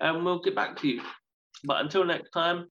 and 0.00 0.24
we'll 0.24 0.40
get 0.40 0.54
back 0.54 0.76
to 0.78 0.88
you. 0.88 1.02
But 1.64 1.80
until 1.80 2.04
next 2.04 2.30
time, 2.30 2.68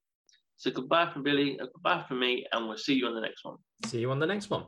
a 0.66 0.72
goodbye 0.72 1.10
from 1.12 1.24
Billy, 1.24 1.58
a 1.60 1.68
goodbye 1.68 2.04
from 2.08 2.20
me, 2.20 2.46
and 2.52 2.68
we'll 2.68 2.78
see 2.78 2.94
you 2.94 3.08
on 3.08 3.16
the 3.16 3.22
next 3.22 3.44
one. 3.44 3.58
See 3.86 4.00
you 4.00 4.12
on 4.12 4.20
the 4.20 4.26
next 4.26 4.50
one. 4.50 4.66